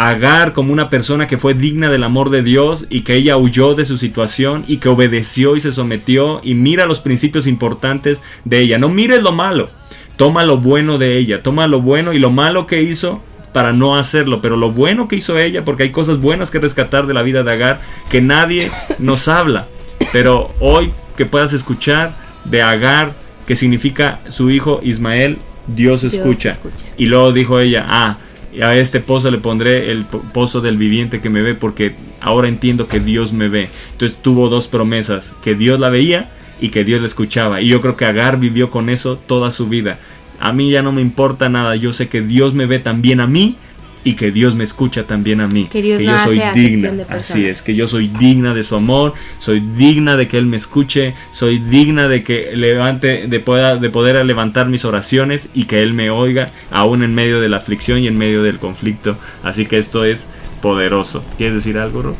Agar 0.10 0.54
como 0.54 0.74
una 0.74 0.90
persona 0.90 1.28
que 1.28 1.38
fue 1.38 1.54
digna 1.54 1.90
del 1.90 2.04
amor 2.04 2.30
de 2.30 2.44
Dios 2.44 2.88
y 2.90 3.02
que 3.02 3.16
ella 3.16 3.38
huyó 3.38 3.76
de 3.76 3.86
su 3.86 3.98
situación 3.98 4.66
y 4.68 4.78
que 4.78 4.90
obedeció 4.90 5.56
y 5.56 5.62
se 5.62 5.72
sometió. 5.72 6.40
Y 6.44 6.56
mira 6.56 6.86
los 6.86 7.00
principios 7.00 7.48
importantes 7.48 8.22
de 8.44 8.60
ella. 8.60 8.78
No 8.78 8.90
mires 8.90 9.22
lo 9.22 9.32
malo. 9.32 9.70
Toma 10.18 10.44
lo 10.44 10.58
bueno 10.58 10.98
de 10.98 11.18
ella. 11.18 11.42
Toma 11.42 11.68
lo 11.68 11.82
bueno 11.82 12.14
y 12.14 12.20
lo 12.20 12.32
malo 12.32 12.68
que 12.68 12.82
hizo 12.82 13.22
para 13.54 13.72
no 13.72 13.96
hacerlo, 13.96 14.42
pero 14.42 14.58
lo 14.58 14.72
bueno 14.72 15.08
que 15.08 15.16
hizo 15.16 15.38
ella, 15.38 15.64
porque 15.64 15.84
hay 15.84 15.92
cosas 15.92 16.20
buenas 16.20 16.52
que 16.52 16.60
rescatar 16.60 17.06
de 17.06 17.14
la 17.14 17.22
vida 17.22 17.44
de 17.44 17.52
Agar 17.52 17.80
que 18.10 18.20
nadie 18.20 18.70
nos 19.00 19.28
habla. 19.28 19.68
Pero 20.12 20.54
hoy 20.60 20.92
que 21.16 21.26
puedas 21.26 21.54
escuchar 21.54 22.16
de 22.46 22.62
Agar, 22.62 23.14
que 23.48 23.56
significa 23.56 24.20
su 24.28 24.50
hijo 24.50 24.82
Ismael, 24.84 25.38
Dios 25.68 26.02
Dios 26.02 26.14
escucha. 26.14 26.50
escucha. 26.50 26.86
Y 26.98 27.06
luego 27.06 27.32
dijo 27.32 27.60
ella, 27.60 27.86
ah, 27.88 28.18
y 28.56 28.62
a 28.62 28.76
este 28.76 29.00
pozo 29.00 29.32
le 29.32 29.38
pondré 29.40 29.92
el 29.92 30.06
po- 30.06 30.22
pozo 30.34 30.62
del 30.62 30.78
viviente 30.78 31.22
que 31.22 31.30
me 31.30 31.42
ve, 31.42 31.56
porque 31.56 31.96
ahora 32.22 32.48
entiendo 32.48 32.88
que 32.88 33.00
Dios 33.00 33.34
me 33.34 33.48
ve. 33.50 33.70
Entonces 33.94 34.18
tuvo 34.22 34.50
dos 34.50 34.68
promesas, 34.68 35.34
que 35.44 35.56
Dios 35.56 35.80
la 35.80 35.90
veía 35.90 36.30
y 36.62 36.70
que 36.70 36.84
Dios 36.84 37.02
la 37.02 37.08
escuchaba. 37.08 37.62
Y 37.62 37.68
yo 37.68 37.82
creo 37.82 37.98
que 37.98 38.06
Agar 38.06 38.40
vivió 38.40 38.70
con 38.72 38.90
eso 38.90 39.18
toda 39.18 39.52
su 39.52 39.68
vida. 39.68 39.98
A 40.40 40.52
mí 40.52 40.70
ya 40.70 40.82
no 40.84 40.92
me 40.92 41.02
importa 41.02 41.50
nada, 41.50 41.76
yo 41.76 41.94
sé 41.94 42.10
que 42.10 42.22
Dios 42.22 42.54
me 42.54 42.66
ve 42.66 42.80
también 42.80 43.20
a 43.22 43.28
mí 43.28 43.56
y 44.04 44.14
que 44.14 44.32
Dios 44.32 44.56
me 44.56 44.64
escucha 44.64 45.06
también 45.06 45.40
a 45.42 45.48
mí. 45.48 45.68
Que 45.72 45.82
Dios 45.82 46.02
no 46.02 46.12
yo 46.12 46.18
soy 46.24 46.42
digna. 46.56 46.92
de 46.92 47.04
Así 47.10 47.46
es, 47.46 47.62
que 47.62 47.76
yo 47.76 47.88
soy 47.88 48.08
digna 48.08 48.54
de 48.54 48.64
su 48.64 48.76
amor, 48.76 49.14
soy 49.40 49.60
digna 49.62 50.18
de 50.18 50.28
que 50.28 50.38
Él 50.38 50.46
me 50.46 50.58
escuche, 50.58 51.14
soy 51.32 51.60
digna 51.60 52.08
de 52.08 52.24
que 52.24 52.52
levante, 52.56 53.28
de, 53.28 53.40
pueda, 53.40 53.78
de 53.78 53.90
poder 53.90 54.24
levantar 54.26 54.68
mis 54.68 54.86
oraciones 54.86 55.50
y 55.54 55.66
que 55.66 55.82
Él 55.84 55.94
me 55.94 56.10
oiga, 56.10 56.52
aún 56.72 57.04
en 57.04 57.14
medio 57.16 57.40
de 57.42 57.50
la 57.50 57.58
aflicción 57.58 58.00
y 58.00 58.08
en 58.08 58.18
medio 58.18 58.44
del 58.44 58.60
conflicto. 58.60 59.18
Así 59.44 59.66
que 59.66 59.78
esto 59.78 60.04
es 60.06 60.28
poderoso. 60.62 61.24
¿Quieres 61.38 61.56
decir 61.56 61.78
algo, 61.78 62.02
Ro? 62.02 62.16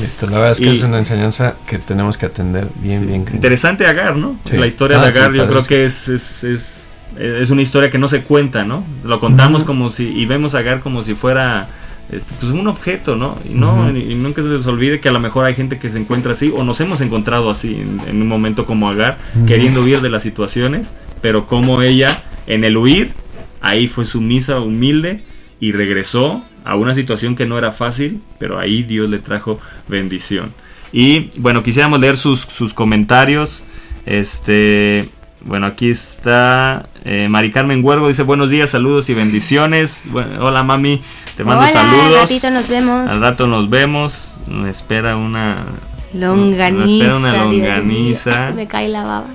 Listo, 0.00 0.26
la 0.26 0.32
verdad 0.38 0.50
es 0.52 0.58
que 0.58 0.66
Y- 0.66 0.76
es 0.76 0.82
una 0.82 0.98
enseñanza 0.98 1.56
que 1.66 1.78
tenemos 1.78 2.18
que 2.18 2.26
atender 2.26 2.68
bien, 2.82 3.00
Sí. 3.00 3.06
bien. 3.06 3.24
Interesante 3.32 3.86
Agar, 3.86 4.16
¿no? 4.16 4.38
Sí. 4.48 4.56
La 4.58 4.66
historia 4.66 5.00
Ah, 5.00 5.06
de 5.06 5.12
sí, 5.12 5.18
Agar 5.18 5.32
yo 5.32 5.48
creo 5.48 5.64
que 5.64 5.84
es, 5.86 6.08
es, 6.08 6.44
es, 6.44 6.85
es 7.18 7.50
una 7.50 7.62
historia 7.62 7.90
que 7.90 7.98
no 7.98 8.08
se 8.08 8.22
cuenta, 8.22 8.64
¿no? 8.64 8.84
Lo 9.04 9.20
contamos 9.20 9.64
como 9.64 9.88
si, 9.88 10.08
y 10.08 10.26
vemos 10.26 10.54
a 10.54 10.58
Agar 10.58 10.80
como 10.80 11.02
si 11.02 11.14
fuera 11.14 11.68
este, 12.10 12.34
pues 12.38 12.52
un 12.52 12.66
objeto, 12.68 13.16
¿no? 13.16 13.38
Y, 13.48 13.54
no 13.54 13.88
Ujú. 13.88 13.96
y, 13.96 14.12
y 14.12 14.14
nunca 14.14 14.42
se 14.42 14.48
les 14.48 14.66
olvide 14.66 15.00
que 15.00 15.08
a 15.08 15.12
lo 15.12 15.20
mejor 15.20 15.44
hay 15.44 15.54
gente 15.54 15.78
que 15.78 15.90
se 15.90 15.98
encuentra 15.98 16.32
así, 16.32 16.52
o 16.54 16.62
nos 16.64 16.80
hemos 16.80 17.00
encontrado 17.00 17.50
así 17.50 17.74
en, 17.74 18.00
en 18.08 18.22
un 18.22 18.28
momento 18.28 18.66
como 18.66 18.88
Agar, 18.88 19.18
queriendo 19.46 19.82
huir 19.82 20.00
de 20.00 20.10
las 20.10 20.22
situaciones, 20.22 20.92
pero 21.20 21.46
como 21.46 21.82
ella, 21.82 22.22
en 22.46 22.64
el 22.64 22.76
huir, 22.76 23.12
ahí 23.60 23.88
fue 23.88 24.04
sumisa, 24.04 24.60
humilde, 24.60 25.22
y 25.58 25.72
regresó 25.72 26.44
a 26.64 26.76
una 26.76 26.94
situación 26.94 27.34
que 27.34 27.46
no 27.46 27.58
era 27.58 27.72
fácil, 27.72 28.20
pero 28.38 28.58
ahí 28.58 28.82
Dios 28.82 29.08
le 29.08 29.18
trajo 29.18 29.58
bendición. 29.88 30.52
Y 30.92 31.30
bueno, 31.38 31.62
quisiéramos 31.62 31.98
leer 32.00 32.16
sus, 32.16 32.40
sus 32.40 32.72
comentarios. 32.74 33.64
Este, 34.04 35.08
bueno, 35.46 35.66
aquí 35.66 35.90
está 35.90 36.88
eh, 37.04 37.28
Mari 37.30 37.52
Carmen 37.52 37.84
Huergo, 37.84 38.08
dice 38.08 38.24
buenos 38.24 38.50
días, 38.50 38.70
saludos 38.70 39.08
y 39.08 39.14
bendiciones. 39.14 40.08
Bueno, 40.10 40.44
hola 40.44 40.64
mami, 40.64 41.00
te 41.36 41.44
mando 41.44 41.62
Hola, 41.62 41.72
saludos. 41.72 42.16
Al 42.16 42.20
ratito 42.22 42.50
nos 42.50 42.68
vemos. 42.68 43.10
Al 43.10 43.20
rato 43.20 43.46
nos 43.46 43.70
vemos. 43.70 44.38
Me 44.48 44.70
espera 44.70 45.16
una. 45.16 45.66
Longaniza. 46.12 46.84
Me 46.84 46.92
espera 46.92 47.16
una 47.16 47.44
longaniza. 47.44 48.52
me 48.56 48.66
cae 48.66 48.88
la 48.88 49.04
baba. 49.04 49.26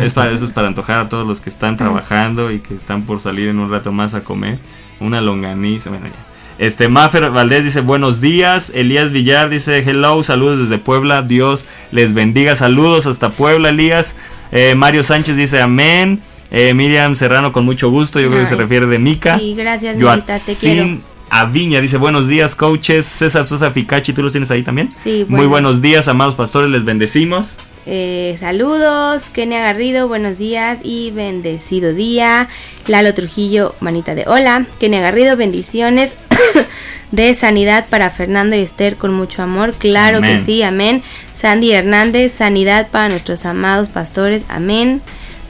Es 0.00 0.12
para, 0.12 0.30
eso 0.30 0.44
es 0.44 0.52
para 0.52 0.68
antojar 0.68 1.00
a 1.00 1.08
todos 1.08 1.26
los 1.26 1.40
que 1.40 1.50
están 1.50 1.76
trabajando 1.76 2.52
y 2.52 2.60
que 2.60 2.74
están 2.74 3.02
por 3.02 3.18
salir 3.18 3.48
en 3.48 3.58
un 3.58 3.70
rato 3.70 3.90
más 3.90 4.14
a 4.14 4.22
comer. 4.22 4.60
Una 5.00 5.20
longaniza. 5.20 5.90
Bueno, 5.90 6.06
ya. 6.06 6.34
Este, 6.56 6.86
Mafer 6.86 7.30
Valdés 7.30 7.64
dice 7.64 7.80
buenos 7.80 8.20
días. 8.20 8.70
Elías 8.74 9.10
Villar 9.10 9.48
dice 9.48 9.78
hello, 9.78 10.22
saludos 10.22 10.60
desde 10.60 10.78
Puebla. 10.78 11.22
Dios 11.22 11.66
les 11.90 12.14
bendiga. 12.14 12.54
Saludos 12.54 13.06
hasta 13.06 13.30
Puebla, 13.30 13.70
Elías. 13.70 14.14
Eh, 14.52 14.74
Mario 14.74 15.02
Sánchez 15.02 15.36
dice 15.36 15.60
amén. 15.60 16.20
Eh, 16.50 16.72
Miriam 16.74 17.14
Serrano 17.16 17.52
con 17.52 17.64
mucho 17.64 17.90
gusto. 17.90 18.20
Yo 18.20 18.28
creo 18.28 18.42
que 18.42 18.46
se 18.46 18.54
refiere 18.56 18.86
de 18.86 18.98
Mica. 18.98 19.38
Sí, 19.38 19.54
gracias, 19.56 19.96
Mirita, 19.96 20.38
te 20.38 20.54
quiero. 20.54 21.13
Aviña 21.36 21.80
dice 21.80 21.96
buenos 21.96 22.28
días, 22.28 22.54
coaches. 22.54 23.06
César 23.06 23.44
Sosa 23.44 23.72
Ficachi, 23.72 24.12
¿tú 24.12 24.22
los 24.22 24.30
tienes 24.30 24.52
ahí 24.52 24.62
también? 24.62 24.92
Sí, 24.92 25.26
Muy 25.28 25.38
bueno. 25.38 25.50
buenos 25.50 25.82
días, 25.82 26.06
amados 26.06 26.36
pastores, 26.36 26.70
les 26.70 26.84
bendecimos. 26.84 27.54
Eh, 27.86 28.36
saludos, 28.38 29.30
Kenia 29.30 29.58
Garrido, 29.58 30.06
buenos 30.06 30.38
días 30.38 30.78
y 30.84 31.10
bendecido 31.10 31.92
día. 31.92 32.46
Lalo 32.86 33.14
Trujillo, 33.14 33.74
manita 33.80 34.14
de 34.14 34.22
hola. 34.28 34.66
Kenia 34.78 35.00
Garrido, 35.00 35.36
bendiciones 35.36 36.16
de 37.10 37.34
sanidad 37.34 37.86
para 37.90 38.10
Fernando 38.10 38.54
y 38.54 38.60
Esther 38.60 38.94
con 38.94 39.12
mucho 39.12 39.42
amor. 39.42 39.74
Claro 39.74 40.18
Amén. 40.18 40.36
que 40.36 40.38
sí, 40.40 40.62
amén. 40.62 41.02
Sandy 41.32 41.72
Hernández, 41.72 42.30
sanidad 42.30 42.90
para 42.92 43.08
nuestros 43.08 43.44
amados 43.44 43.88
pastores, 43.88 44.46
amén. 44.48 45.02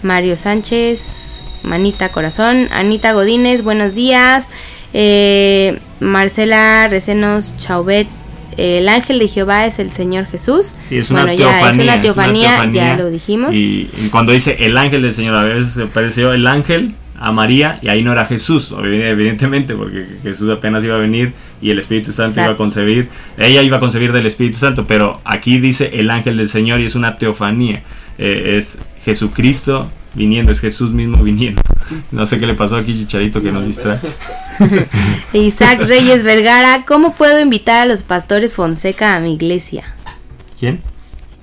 Mario 0.03 0.39
Sánchez, 0.39 1.45
manita 1.63 2.09
corazón. 2.11 2.71
Anita 2.73 3.13
Godínez, 3.13 3.63
buenos 3.63 3.95
días. 3.95 4.49
Eh, 4.95 5.79
Marcela 6.01 6.89
Recenos 6.89 7.55
Chauvet, 7.59 8.07
el 8.57 8.89
ángel 8.89 9.19
de 9.19 9.27
Jehová 9.27 9.67
es 9.67 9.79
el 9.81 9.91
Señor 9.91 10.27
Jesús. 10.27 10.75
Sí, 10.89 10.99
es 10.99 11.11
una 11.11 11.23
bueno, 11.25 11.37
teofanía. 11.37 11.61
ya 11.63 11.71
es 11.71 11.79
una 11.79 11.95
es 11.97 12.01
teofanía, 12.01 12.49
teofanía. 12.51 12.83
ya 12.85 12.97
lo 12.97 13.11
dijimos. 13.11 13.55
Y, 13.55 13.91
y 13.99 14.09
cuando 14.11 14.33
dice 14.33 14.57
el 14.61 14.79
ángel 14.79 15.03
del 15.03 15.13
Señor, 15.13 15.35
a 15.35 15.43
veces 15.43 15.73
se 15.73 15.87
pareció 15.87 16.33
el 16.33 16.47
ángel 16.47 16.95
a 17.19 17.33
María 17.33 17.79
y 17.83 17.89
ahí 17.89 18.03
no 18.03 18.13
era 18.13 18.27
Jesús, 18.27 18.73
evidentemente, 18.79 19.75
porque 19.75 20.07
Jesús 20.23 20.51
apenas 20.51 20.85
iba 20.85 20.95
a 20.95 20.99
venir 20.99 21.33
y 21.61 21.71
el 21.71 21.79
Espíritu 21.79 22.13
Santo 22.13 22.41
iba 22.41 22.51
a 22.51 22.57
concebir, 22.57 23.09
ella 23.39 23.63
iba 23.63 23.79
a 23.79 23.81
concebir 23.81 24.13
del 24.13 24.27
Espíritu 24.27 24.59
Santo, 24.59 24.87
pero 24.87 25.21
aquí 25.25 25.59
dice 25.59 25.91
el 25.95 26.11
ángel 26.11 26.37
del 26.37 26.49
Señor 26.49 26.81
y 26.81 26.85
es 26.87 26.95
una 26.95 27.17
teofanía, 27.17 27.83
Eh, 28.19 28.57
es 28.59 28.79
Jesucristo 29.05 29.91
viniendo, 30.15 30.53
es 30.53 30.61
Jesús 30.61 30.93
mismo 30.93 31.23
viniendo. 31.23 31.61
No 32.11 32.27
sé 32.27 32.41
qué 32.41 32.47
le 32.47 32.55
pasó 32.55 32.77
aquí, 32.77 32.95
Chicharito, 32.95 33.43
que 33.43 33.53
nos 33.53 33.67
distrae. 33.67 33.99
Isaac 35.33 35.81
Reyes 35.81 36.23
Vergara, 36.23 36.85
¿cómo 36.87 37.15
puedo 37.15 37.41
invitar 37.41 37.81
a 37.81 37.87
los 37.87 38.03
pastores 38.03 38.55
Fonseca 38.55 39.17
a 39.17 39.21
mi 39.21 39.35
iglesia? 39.35 39.85
¿Quién? 40.59 40.81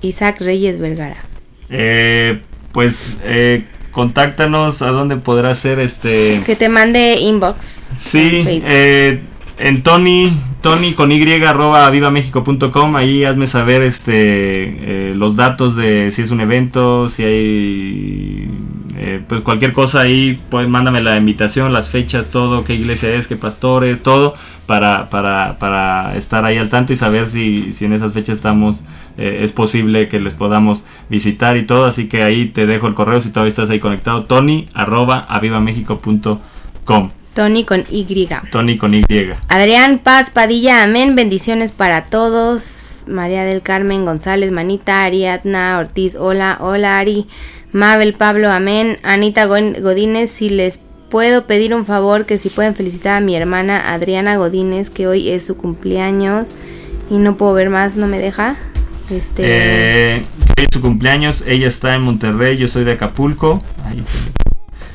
Isaac 0.00 0.40
Reyes 0.40 0.78
Vergara. 0.78 1.16
Eh, 1.68 2.40
pues 2.72 3.18
eh, 3.22 3.64
contáctanos 3.92 4.82
a 4.82 4.88
dónde 4.88 5.16
podrá 5.16 5.54
ser 5.54 5.78
este... 5.78 6.42
Que 6.44 6.56
te 6.56 6.68
mande 6.68 7.14
inbox. 7.20 7.90
Sí, 7.94 8.42
en 8.46 8.62
eh, 8.64 9.22
en 9.58 9.82
Tony, 9.82 10.32
Tony 10.60 10.92
con 10.92 11.12
y 11.12 11.44
arroba 11.44 11.88
vivamexico.com, 11.88 12.96
ahí 12.96 13.24
hazme 13.24 13.46
saber 13.46 13.82
este 13.82 14.12
eh, 14.14 15.14
los 15.14 15.36
datos 15.36 15.76
de 15.76 16.10
si 16.10 16.22
es 16.22 16.30
un 16.30 16.40
evento, 16.40 17.08
si 17.08 17.22
hay 17.22 18.41
eh, 19.04 19.20
pues 19.26 19.40
cualquier 19.40 19.72
cosa 19.72 20.02
ahí, 20.02 20.40
pues 20.48 20.68
mándame 20.68 21.02
la 21.02 21.16
invitación, 21.16 21.72
las 21.72 21.90
fechas, 21.90 22.30
todo, 22.30 22.62
qué 22.62 22.74
iglesia 22.74 23.12
es, 23.12 23.26
qué 23.26 23.34
pastores, 23.34 24.04
todo, 24.04 24.36
para, 24.66 25.10
para, 25.10 25.58
para 25.58 26.16
estar 26.16 26.44
ahí 26.44 26.56
al 26.56 26.68
tanto 26.68 26.92
y 26.92 26.96
saber 26.96 27.26
si, 27.26 27.72
si 27.72 27.84
en 27.86 27.94
esas 27.94 28.12
fechas 28.12 28.36
estamos, 28.36 28.84
eh, 29.18 29.40
es 29.42 29.50
posible 29.50 30.06
que 30.06 30.20
les 30.20 30.34
podamos 30.34 30.84
visitar 31.08 31.56
y 31.56 31.66
todo. 31.66 31.86
Así 31.86 32.08
que 32.08 32.22
ahí 32.22 32.46
te 32.46 32.64
dejo 32.64 32.86
el 32.86 32.94
correo 32.94 33.20
si 33.20 33.30
todavía 33.30 33.48
estás 33.48 33.70
ahí 33.70 33.80
conectado, 33.80 34.22
tony 34.22 34.68
arroba 34.72 35.26
avivamexico.com. 35.28 37.10
Tony 37.34 37.64
con 37.64 37.84
Y. 37.90 38.28
Tony 38.52 38.76
con 38.76 38.94
Y. 38.94 39.02
Adrián 39.48 39.98
Paz 39.98 40.30
Padilla, 40.30 40.84
amén. 40.84 41.16
Bendiciones 41.16 41.72
para 41.72 42.04
todos. 42.04 43.06
María 43.08 43.42
del 43.44 43.62
Carmen 43.62 44.04
González, 44.04 44.52
Manita, 44.52 45.02
Ariadna 45.02 45.78
Ortiz, 45.78 46.14
hola, 46.14 46.58
hola 46.60 46.98
Ari. 46.98 47.26
Mabel 47.72 48.12
Pablo, 48.12 48.50
amén. 48.50 48.98
Anita 49.02 49.46
Godínez, 49.46 50.30
si 50.30 50.50
les 50.50 50.80
puedo 51.08 51.46
pedir 51.46 51.74
un 51.74 51.86
favor, 51.86 52.26
que 52.26 52.36
si 52.36 52.50
pueden 52.50 52.74
felicitar 52.74 53.16
a 53.16 53.20
mi 53.20 53.34
hermana 53.34 53.92
Adriana 53.92 54.36
Godínez, 54.36 54.90
que 54.90 55.06
hoy 55.06 55.30
es 55.30 55.46
su 55.46 55.56
cumpleaños 55.56 56.52
y 57.10 57.18
no 57.18 57.36
puedo 57.36 57.54
ver 57.54 57.70
más, 57.70 57.96
no 57.96 58.06
me 58.06 58.18
deja. 58.18 58.56
Este. 59.10 59.42
Eh, 59.44 60.26
hoy 60.58 60.64
es 60.64 60.68
su 60.72 60.80
cumpleaños, 60.82 61.44
ella 61.46 61.66
está 61.66 61.94
en 61.94 62.02
Monterrey, 62.02 62.56
yo 62.58 62.68
soy 62.68 62.84
de 62.84 62.92
Acapulco. 62.92 63.62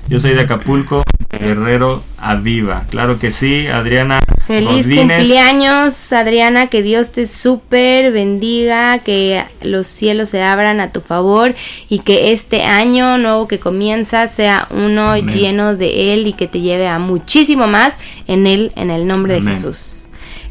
Yo 0.07 0.19
soy 0.19 0.35
de 0.35 0.41
Acapulco, 0.41 1.03
Guerrero 1.37 2.03
Aviva. 2.17 2.85
Claro 2.89 3.19
que 3.19 3.29
sí, 3.29 3.67
Adriana. 3.67 4.19
Feliz 4.47 4.87
cumpleaños, 4.87 6.13
Adriana, 6.13 6.67
que 6.67 6.81
Dios 6.81 7.11
te 7.11 7.27
súper 7.27 8.11
bendiga, 8.13 8.99
que 8.99 9.43
los 9.61 9.87
cielos 9.87 10.29
se 10.29 10.41
abran 10.41 10.79
a 10.79 10.89
tu 10.91 11.01
favor 11.01 11.53
y 11.89 11.99
que 11.99 12.31
este 12.31 12.63
año 12.63 13.17
nuevo 13.17 13.47
que 13.47 13.59
comienza 13.59 14.25
sea 14.27 14.67
uno 14.71 15.09
Amén. 15.11 15.27
lleno 15.27 15.75
de 15.75 16.13
Él 16.13 16.27
y 16.27 16.33
que 16.33 16.47
te 16.47 16.61
lleve 16.61 16.87
a 16.87 16.97
muchísimo 16.97 17.67
más 17.67 17.97
en 18.27 18.47
Él, 18.47 18.71
en 18.75 18.89
el 18.89 19.05
nombre 19.05 19.35
Amén. 19.35 19.45
de 19.47 19.53
Jesús. 19.53 19.93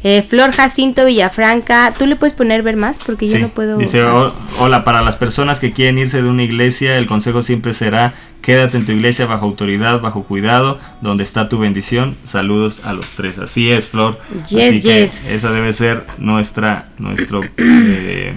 Eh, 0.03 0.21
Flor 0.21 0.51
Jacinto 0.51 1.05
Villafranca, 1.05 1.91
¿tú 1.97 2.05
le 2.05 2.15
puedes 2.15 2.33
poner 2.33 2.61
ver 2.61 2.77
más? 2.77 2.99
Porque 3.03 3.27
yo 3.27 3.39
no 3.39 3.49
puedo... 3.49 3.77
Dice, 3.79 4.03
"Ho- 4.03 4.31
hola, 4.59 4.83
para 4.83 5.01
las 5.01 5.15
personas 5.15 5.59
que 5.59 5.73
quieren 5.73 5.97
irse 5.97 6.21
de 6.21 6.29
una 6.29 6.43
iglesia, 6.43 6.97
el 6.97 7.07
consejo 7.07 7.41
siempre 7.41 7.73
será, 7.73 8.13
quédate 8.47 8.77
en 8.77 8.85
tu 8.85 8.93
iglesia 8.93 9.25
bajo 9.25 9.43
autoridad, 9.45 9.99
bajo 9.99 10.23
cuidado, 10.23 10.79
donde 11.01 11.23
está 11.23 11.49
tu 11.49 11.59
bendición. 11.59 12.15
Saludos 12.23 12.79
a 12.85 12.93
los 12.93 13.07
tres. 13.11 13.37
Así 13.39 13.69
es, 13.69 13.89
Flor. 13.89 14.17
Yes, 14.49 14.69
Así 14.69 14.81
que 14.81 15.01
yes. 15.01 15.29
esa 15.29 15.51
debe 15.51 15.73
ser 15.73 16.05
nuestra, 16.17 16.87
nuestro, 16.97 17.41
eh, 17.57 18.33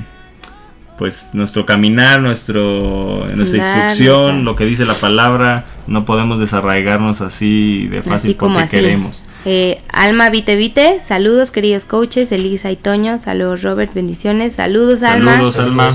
pues 0.99 1.31
nuestro 1.33 1.65
caminar, 1.65 2.21
nuestro, 2.21 3.25
nuestra 3.35 3.59
instrucción, 3.59 4.23
nuestra- 4.23 4.43
lo 4.43 4.57
que 4.57 4.65
dice 4.65 4.85
la 4.85 4.95
palabra. 4.95 5.65
No 5.87 6.05
podemos 6.05 6.41
desarraigarnos 6.41 7.21
así 7.21 7.87
de 7.89 8.03
fácil 8.03 8.31
Así 8.31 8.35
como 8.35 8.55
porque 8.55 8.65
así. 8.65 8.77
queremos. 8.81 9.23
Eh, 9.47 9.81
Alma 9.93 10.29
Vite 10.29 10.57
Vite, 10.57 11.01
saludos 11.01 11.53
queridos 11.53 11.87
coaches, 11.87 12.31
Elisa 12.33 12.71
y 12.73 12.77
Toño, 12.77 13.17
saludos 13.19 13.63
Robert, 13.63 13.95
bendiciones, 13.95 14.55
saludos 14.57 15.03
Alma. 15.03 15.33
Saludos, 15.35 15.59
Alma. 15.59 15.89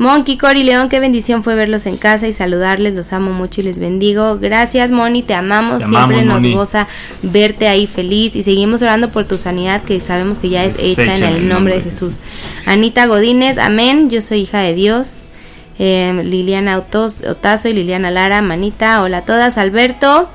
Monkey, 0.00 0.38
Cory, 0.38 0.62
León, 0.64 0.88
qué 0.88 0.98
bendición 0.98 1.42
fue 1.44 1.54
verlos 1.54 1.84
en 1.84 1.98
casa 1.98 2.26
y 2.26 2.32
saludarles, 2.32 2.94
los 2.94 3.12
amo 3.12 3.32
mucho 3.32 3.60
y 3.60 3.64
les 3.64 3.78
bendigo. 3.78 4.38
Gracias, 4.38 4.90
Moni, 4.90 5.22
te 5.22 5.34
amamos, 5.34 5.80
Te 5.82 5.88
siempre 5.88 6.22
nos 6.24 6.40
Moni. 6.42 6.54
goza 6.54 6.88
verte 7.22 7.68
ahí 7.68 7.86
feliz 7.86 8.34
y 8.34 8.42
seguimos 8.42 8.80
orando 8.80 9.12
por 9.12 9.26
tu 9.26 9.36
sanidad 9.36 9.82
que 9.82 10.00
sabemos 10.00 10.38
que 10.38 10.48
ya 10.48 10.64
es, 10.64 10.78
Es 10.78 10.98
hecha 10.98 11.14
en 11.16 11.22
el 11.24 11.48
nombre 11.48 11.74
de 11.74 11.82
Jesús. 11.82 12.14
Anita 12.64 13.04
Godínez, 13.04 13.58
amén, 13.58 14.08
yo 14.08 14.22
soy 14.22 14.40
hija 14.40 14.60
de 14.60 14.72
Dios. 14.72 15.26
Eh, 15.78 16.18
Liliana 16.24 16.74
Autos, 16.76 17.22
Otazo 17.22 17.68
y 17.68 17.74
Liliana 17.74 18.10
Lara, 18.10 18.40
manita, 18.40 19.02
hola 19.02 19.18
a 19.18 19.22
todas, 19.26 19.58
Alberto. 19.58 20.30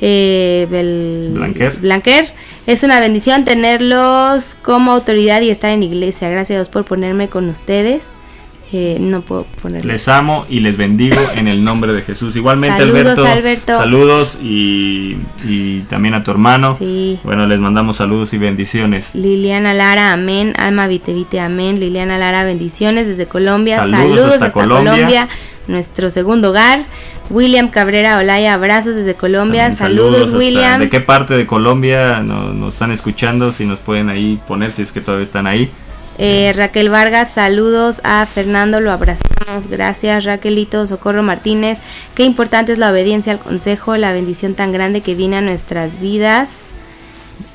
Eh, 0.00 0.66
Bel- 0.70 1.34
Blanquer. 1.34 1.76
Blanquer. 1.76 2.32
Es 2.66 2.82
una 2.82 3.00
bendición 3.00 3.44
tenerlos 3.44 4.56
como 4.62 4.92
autoridad 4.92 5.42
y 5.42 5.50
estar 5.50 5.70
en 5.72 5.82
iglesia. 5.82 6.30
Gracias 6.30 6.56
a 6.56 6.58
Dios 6.60 6.68
por 6.70 6.86
ponerme 6.86 7.28
con 7.28 7.50
ustedes. 7.50 8.12
Eh, 8.72 8.96
no 9.00 9.20
puedo 9.20 9.44
ponerles. 9.62 9.84
Les 9.86 10.08
amo 10.08 10.46
y 10.48 10.58
les 10.60 10.76
bendigo 10.76 11.16
en 11.36 11.46
el 11.46 11.62
nombre 11.62 11.92
de 11.92 12.02
Jesús. 12.02 12.34
Igualmente, 12.34 12.78
Saludos, 12.78 13.18
Alberto, 13.18 13.26
Alberto. 13.26 13.76
Saludos 13.76 14.38
y, 14.42 15.16
y 15.46 15.80
también 15.88 16.14
a 16.14 16.24
tu 16.24 16.30
hermano. 16.32 16.74
Sí. 16.74 17.20
Bueno, 17.22 17.46
les 17.46 17.60
mandamos 17.60 17.96
saludos 17.96 18.32
y 18.34 18.38
bendiciones. 18.38 19.14
Liliana 19.14 19.74
Lara, 19.74 20.12
amén. 20.12 20.54
Alma 20.58 20.88
Vitevite, 20.88 21.38
amén. 21.38 21.78
Liliana 21.78 22.18
Lara, 22.18 22.42
bendiciones 22.44 23.06
desde 23.06 23.26
Colombia. 23.26 23.76
Saludos 23.76 24.00
Saludos, 24.00 24.24
hasta 24.32 24.46
hasta, 24.46 24.60
Colombia. 24.60 24.92
Colombia. 24.92 25.28
nuestro 25.68 26.10
segundo 26.10 26.50
hogar. 26.50 26.84
William 27.30 27.68
Cabrera 27.68 28.18
Olaya, 28.18 28.54
abrazos 28.54 28.96
desde 28.96 29.14
Colombia. 29.14 29.68
También 29.68 29.78
Saludos, 29.78 30.32
William. 30.34 30.80
¿De 30.80 30.88
qué 30.90 31.00
parte 31.00 31.34
de 31.34 31.46
Colombia 31.46 32.20
no- 32.20 32.52
nos 32.52 32.74
están 32.74 32.90
escuchando? 32.90 33.52
Si 33.52 33.64
nos 33.66 33.78
pueden 33.78 34.10
ahí 34.10 34.38
poner, 34.48 34.72
si 34.72 34.82
es 34.82 34.90
que 34.92 35.00
todavía 35.00 35.24
están 35.24 35.46
ahí. 35.46 35.70
Eh, 36.18 36.52
Raquel 36.54 36.90
Vargas, 36.90 37.32
saludos 37.32 38.00
a 38.04 38.24
Fernando, 38.26 38.80
lo 38.80 38.92
abrazamos. 38.92 39.66
Gracias, 39.68 40.24
Raquelito. 40.24 40.86
Socorro 40.86 41.22
Martínez, 41.22 41.80
qué 42.14 42.24
importante 42.24 42.72
es 42.72 42.78
la 42.78 42.90
obediencia 42.90 43.32
al 43.32 43.38
consejo, 43.38 43.96
la 43.96 44.12
bendición 44.12 44.54
tan 44.54 44.72
grande 44.72 45.00
que 45.00 45.14
viene 45.14 45.36
a 45.36 45.40
nuestras 45.40 46.00
vidas. 46.00 46.68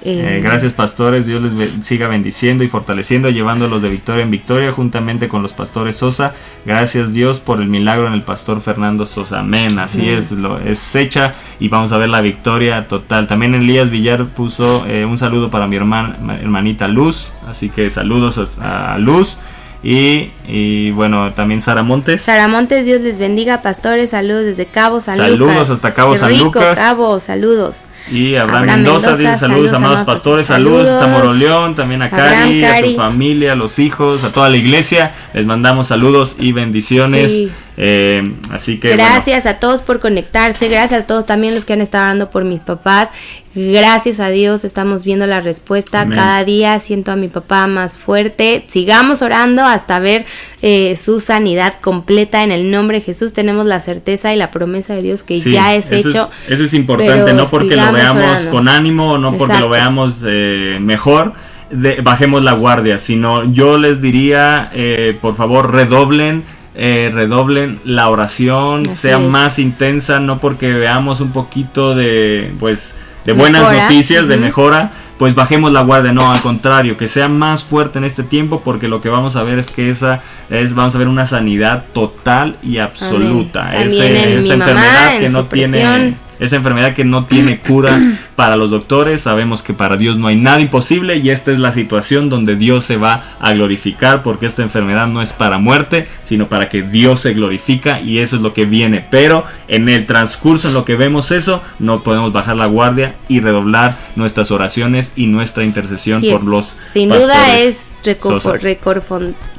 Eh, 0.02 0.38
Eh, 0.38 0.42
gracias 0.42 0.72
pastores, 0.72 1.26
Dios 1.26 1.42
les 1.42 1.56
be- 1.56 1.84
siga 1.84 2.08
bendiciendo 2.08 2.64
y 2.64 2.70
fortaleciendo, 2.70 3.30
llevándolos 3.30 3.82
de 3.82 3.90
victoria 3.90 4.24
en 4.24 4.32
victoria 4.32 4.72
juntamente 4.72 5.28
con 5.28 5.42
los 5.42 5.52
pastores 5.52 5.98
Sosa. 5.98 6.34
Gracias 6.66 7.12
Dios 7.12 7.40
por 7.42 7.60
el 7.62 7.68
milagro 7.68 8.08
en 8.08 8.14
el 8.14 8.22
pastor 8.22 8.62
Fernando 8.62 9.06
Sosa. 9.06 9.40
Amén. 9.40 9.78
Así 9.78 10.10
es, 10.10 10.32
lo, 10.32 10.58
es 10.60 10.96
hecha 10.96 11.34
y 11.60 11.68
vamos 11.68 11.92
a 11.92 11.98
ver 11.98 12.08
la 12.10 12.22
victoria 12.22 12.88
total. 12.88 13.28
También 13.28 13.56
Elías 13.56 13.90
Villar 13.90 14.26
puso 14.28 14.86
eh, 14.88 15.04
un 15.06 15.18
saludo 15.18 15.50
para 15.50 15.68
mi 15.68 15.76
hermana, 15.76 16.18
hermanita 16.42 16.88
Luz. 16.88 17.34
Así 17.48 17.70
que 17.70 17.90
saludos 17.90 18.60
a, 18.60 18.94
a 18.94 18.98
Luz. 19.00 19.38
Y, 19.82 20.32
y 20.46 20.92
bueno, 20.92 21.34
también 21.34 21.62
Sara 21.62 21.84
Montes. 21.84 22.22
Sara 22.24 22.50
Montes, 22.50 22.86
Dios 22.86 23.00
les 23.00 23.18
bendiga, 23.18 23.62
pastores, 23.62 24.10
saludos 24.10 24.44
desde 24.44 24.66
Cabo 24.66 25.00
San 25.00 25.16
Saludos 25.16 25.40
Lucas. 25.54 25.70
hasta 25.70 25.94
Cabo 25.94 26.12
Qué 26.14 26.20
San 26.20 26.30
rico, 26.30 26.44
Lucas. 26.46 26.78
Cabo, 26.78 27.20
saludos. 27.22 27.84
Y 28.12 28.36
Abraham, 28.36 28.64
Abraham 28.64 28.84
Mendoza, 28.84 29.12
dice 29.16 29.38
saludos, 29.38 29.40
saludos, 29.40 29.74
amados 29.74 30.02
pastores, 30.02 30.48
saludos, 30.48 30.90
saludos. 30.90 31.10
Moroleón, 31.10 31.76
también 31.76 32.02
a 32.02 32.06
Abraham, 32.08 32.62
Cari, 32.62 32.66
a 32.66 32.82
tu 32.82 32.96
familia, 32.98 33.54
a 33.54 33.56
los 33.56 33.80
hijos, 33.80 34.26
a 34.26 34.34
toda 34.34 34.50
la 34.50 34.58
iglesia, 34.58 35.14
les 35.34 35.46
mandamos 35.46 35.88
saludos 35.88 36.36
y 36.40 36.52
bendiciones. 36.52 37.32
Sí. 37.32 37.52
Eh, 37.82 38.34
así 38.52 38.78
que 38.78 38.92
Gracias 38.92 39.46
a 39.46 39.54
todos 39.60 39.82
por 39.82 40.02
conectarse, 40.02 40.68
gracias 40.68 41.04
a 41.04 41.08
todos 41.08 41.26
también 41.26 41.56
los 41.56 41.64
que 41.64 41.72
han 41.72 41.80
estado 41.80 42.04
orando 42.04 42.30
por 42.30 42.44
mis 42.44 42.60
papás. 42.60 43.08
Gracias 43.56 44.20
a 44.20 44.30
Dios 44.30 44.66
estamos 44.66 45.06
viendo 45.06 45.26
la 45.28 45.40
respuesta. 45.40 46.02
Amén. 46.02 46.18
Cada 46.18 46.44
día 46.44 46.78
siento 46.82 47.14
a 47.14 47.16
mi 47.16 47.30
papá 47.30 47.68
más 47.68 47.98
fuerte. 47.98 48.66
Sigamos 48.68 49.22
orando 49.22 49.64
hasta 49.64 50.00
ver 50.00 50.26
eh, 50.62 50.98
su 51.02 51.22
sanidad 51.22 51.76
completa 51.80 52.44
en 52.44 52.52
el 52.52 52.70
nombre 52.70 53.00
de 53.00 53.06
Jesús. 53.06 53.32
Tenemos 53.32 53.66
la 53.66 53.80
certeza 53.80 54.34
y 54.34 54.38
la 54.38 54.52
promesa 54.52 54.94
de 54.96 55.02
Dios 55.02 55.24
que 55.24 55.40
Sí, 55.40 55.52
ya 55.52 55.74
es 55.74 55.90
eso 55.94 56.10
hecho. 56.10 56.30
eso 56.50 56.66
es 56.66 56.74
importante, 56.74 57.32
no 57.34 57.46
porque 57.48 57.78
lo 57.78 57.92
veamos 57.94 58.24
orando. 58.40 58.52
con 58.52 58.68
ánimo, 58.68 59.18
no 59.18 59.30
porque 59.30 59.44
Exacto. 59.46 59.66
lo 59.66 59.70
veamos 59.72 60.26
eh, 60.28 60.80
mejor, 60.82 61.32
de- 61.72 62.02
bajemos 62.02 62.44
la 62.44 62.52
guardia, 62.54 62.98
sino 62.98 63.50
yo 63.54 63.78
les 63.78 64.02
diría, 64.02 64.70
eh, 64.74 65.18
por 65.22 65.36
favor, 65.38 65.74
redoblen. 65.74 66.44
Eh, 66.76 67.12
redoblen 67.14 67.80
la 67.84 68.10
oración, 68.10 68.88
Así 68.88 68.96
sea 69.02 69.20
es. 69.20 69.28
más 69.30 69.60
intensa, 69.60 70.20
no 70.20 70.40
porque 70.40 70.72
veamos 70.74 71.20
un 71.22 71.32
poquito 71.32 71.96
de, 71.96 72.54
pues, 72.60 72.96
de 73.26 73.34
buenas 73.34 73.62
Mejora, 73.64 73.84
noticias, 73.84 74.28
de 74.28 74.38
mejora, 74.38 74.92
pues 75.18 75.36
bajemos 75.36 75.72
la 75.74 75.82
guardia, 75.82 76.14
no, 76.14 76.32
al 76.32 76.42
contrario, 76.42 76.96
que 76.96 77.08
sea 77.08 77.28
más 77.28 77.64
fuerte 77.66 77.98
en 78.00 78.06
este 78.06 78.24
tiempo, 78.24 78.62
porque 78.64 78.88
lo 78.88 79.02
que 79.02 79.10
vamos 79.10 79.36
a 79.36 79.44
ver 79.44 79.60
es 79.60 79.70
que 79.70 79.90
esa 79.90 80.22
es, 80.50 80.74
vamos 80.74 80.96
a 80.96 80.98
ver 81.00 81.10
una 81.10 81.26
sanidad 81.26 81.84
total 81.94 82.56
y 82.64 82.78
absoluta. 82.78 83.68
Ese- 83.84 84.40
esa 84.40 84.56
mamá, 84.56 84.72
enfermedad 84.72 85.16
en 85.16 85.22
que 85.22 85.30
no 85.30 85.46
presión. 85.50 85.72
tiene 85.72 86.18
esa 86.40 86.56
enfermedad 86.56 86.94
que 86.94 87.04
no 87.04 87.26
tiene 87.26 87.60
cura 87.60 88.00
para 88.40 88.56
los 88.56 88.70
doctores. 88.70 89.20
Sabemos 89.20 89.62
que 89.62 89.74
para 89.74 89.98
Dios 89.98 90.18
no 90.18 90.28
hay 90.28 90.38
nada 90.38 90.62
imposible 90.62 91.18
y 91.18 91.30
esta 91.30 91.52
es 91.52 91.60
la 91.60 91.74
situación 91.74 92.30
donde 92.30 92.56
Dios 92.56 92.86
se 92.86 92.96
va 92.96 93.22
a 93.42 93.52
glorificar 93.52 94.24
porque 94.24 94.46
esta 94.46 94.62
enfermedad 94.62 95.08
no 95.08 95.22
es 95.22 95.34
para 95.34 95.58
muerte, 95.58 96.08
sino 96.24 96.48
para 96.48 96.70
que 96.70 96.82
Dios 96.82 97.20
se 97.20 97.34
glorifica 97.34 98.00
y 98.00 98.20
eso 98.20 98.38
es 98.38 98.42
lo 98.42 98.54
que 98.54 98.64
viene. 98.64 99.06
Pero 99.12 99.44
en 99.68 99.90
el 99.90 100.06
transcurso 100.06 100.70
en 100.70 100.74
lo 100.74 100.86
que 100.86 100.96
vemos 100.96 101.32
eso, 101.32 101.62
no 101.80 102.02
podemos 102.02 102.32
bajar 102.32 102.56
la 102.56 102.68
guardia 102.68 103.16
y 103.28 103.42
redoblar 103.42 103.98
nuestras 104.16 104.52
oraciones 104.52 105.12
y 105.18 105.28
nuestra 105.28 105.66
intercesión 105.66 106.22
Sí 106.22 106.32
por 106.32 106.46
los 106.46 106.64
Sin 106.64 107.10
pastores 107.10 107.36
duda 107.36 107.60
es 107.60 107.90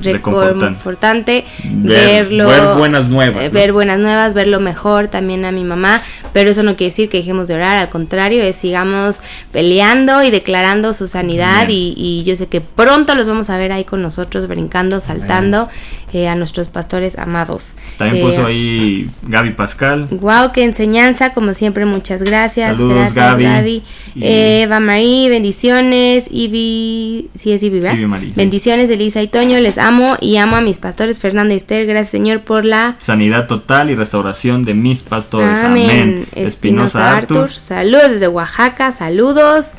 Reconfortante. 0.00 1.44
Ver- 1.64 2.24
verlo, 2.24 2.48
ver 2.48 2.78
buenas 2.78 3.08
nuevas, 3.08 3.42
eh, 3.42 3.46
¿no? 3.48 3.52
ver 3.52 3.72
buenas 3.72 3.98
nuevas, 3.98 4.32
verlo 4.32 4.60
mejor 4.60 5.08
también 5.08 5.44
a 5.44 5.52
mi 5.52 5.64
mamá, 5.64 6.02
pero 6.32 6.50
eso 6.50 6.62
no 6.62 6.76
quiere 6.76 6.90
decir 6.90 7.10
que 7.10 7.18
dejemos 7.18 7.48
de 7.48 7.54
orar, 7.54 7.76
al 7.76 7.88
contrario, 7.90 8.42
es 8.42 8.56
sigamos 8.70 9.20
peleando 9.50 10.22
y 10.22 10.30
declarando 10.30 10.94
su 10.94 11.08
sanidad 11.08 11.68
y, 11.68 11.92
y 11.96 12.22
yo 12.22 12.36
sé 12.36 12.46
que 12.46 12.60
pronto 12.60 13.16
los 13.16 13.26
vamos 13.26 13.50
a 13.50 13.56
ver 13.56 13.72
ahí 13.72 13.84
con 13.84 14.00
nosotros 14.00 14.46
brincando, 14.46 15.00
saltando 15.00 15.68
eh, 16.12 16.28
a 16.28 16.34
nuestros 16.34 16.68
pastores 16.68 17.18
amados. 17.18 17.74
También 17.98 18.22
Eh, 18.24 18.26
puso 18.28 18.46
ahí 18.46 19.10
Gaby 19.22 19.52
Pascal. 19.54 20.06
Wow, 20.10 20.52
qué 20.52 20.64
enseñanza, 20.64 21.32
como 21.32 21.54
siempre, 21.54 21.84
muchas 21.86 22.22
gracias. 22.22 22.76
Saludos, 22.76 22.96
gracias, 23.14 23.14
Gaby. 23.38 23.44
Gaby. 23.44 23.82
Y- 24.16 24.24
Eh, 24.24 24.62
Eva 24.62 24.80
Marí, 24.80 25.28
bendiciones. 25.28 26.28
Ivy, 26.30 27.30
sí 27.34 27.52
es 27.52 27.62
Ivy, 27.62 27.80
¿verdad? 27.80 27.98
Marí, 28.08 28.26
sí. 28.26 28.32
Bendiciones, 28.36 28.90
Elisa 28.90 29.22
y 29.22 29.28
Toño, 29.28 29.58
les 29.60 29.78
amo 29.78 30.16
y 30.20 30.36
amo 30.36 30.56
a 30.56 30.60
mis 30.60 30.78
pastores 30.78 31.18
Fernando 31.18 31.54
y 31.54 31.56
Esther. 31.56 31.86
Gracias, 31.86 32.10
Señor, 32.10 32.40
por 32.42 32.64
la 32.64 32.96
Sanidad 32.98 33.46
total 33.46 33.90
y 33.90 33.94
restauración 33.94 34.64
de 34.64 34.74
mis 34.74 35.02
pastores. 35.02 35.58
Amén. 35.60 35.90
Amén. 35.90 36.26
Espinosa 36.34 37.16
Artur. 37.16 37.50
Saludos 37.50 38.10
desde 38.10 38.28
Oaxaca, 38.28 38.90
saludos. 38.92 39.72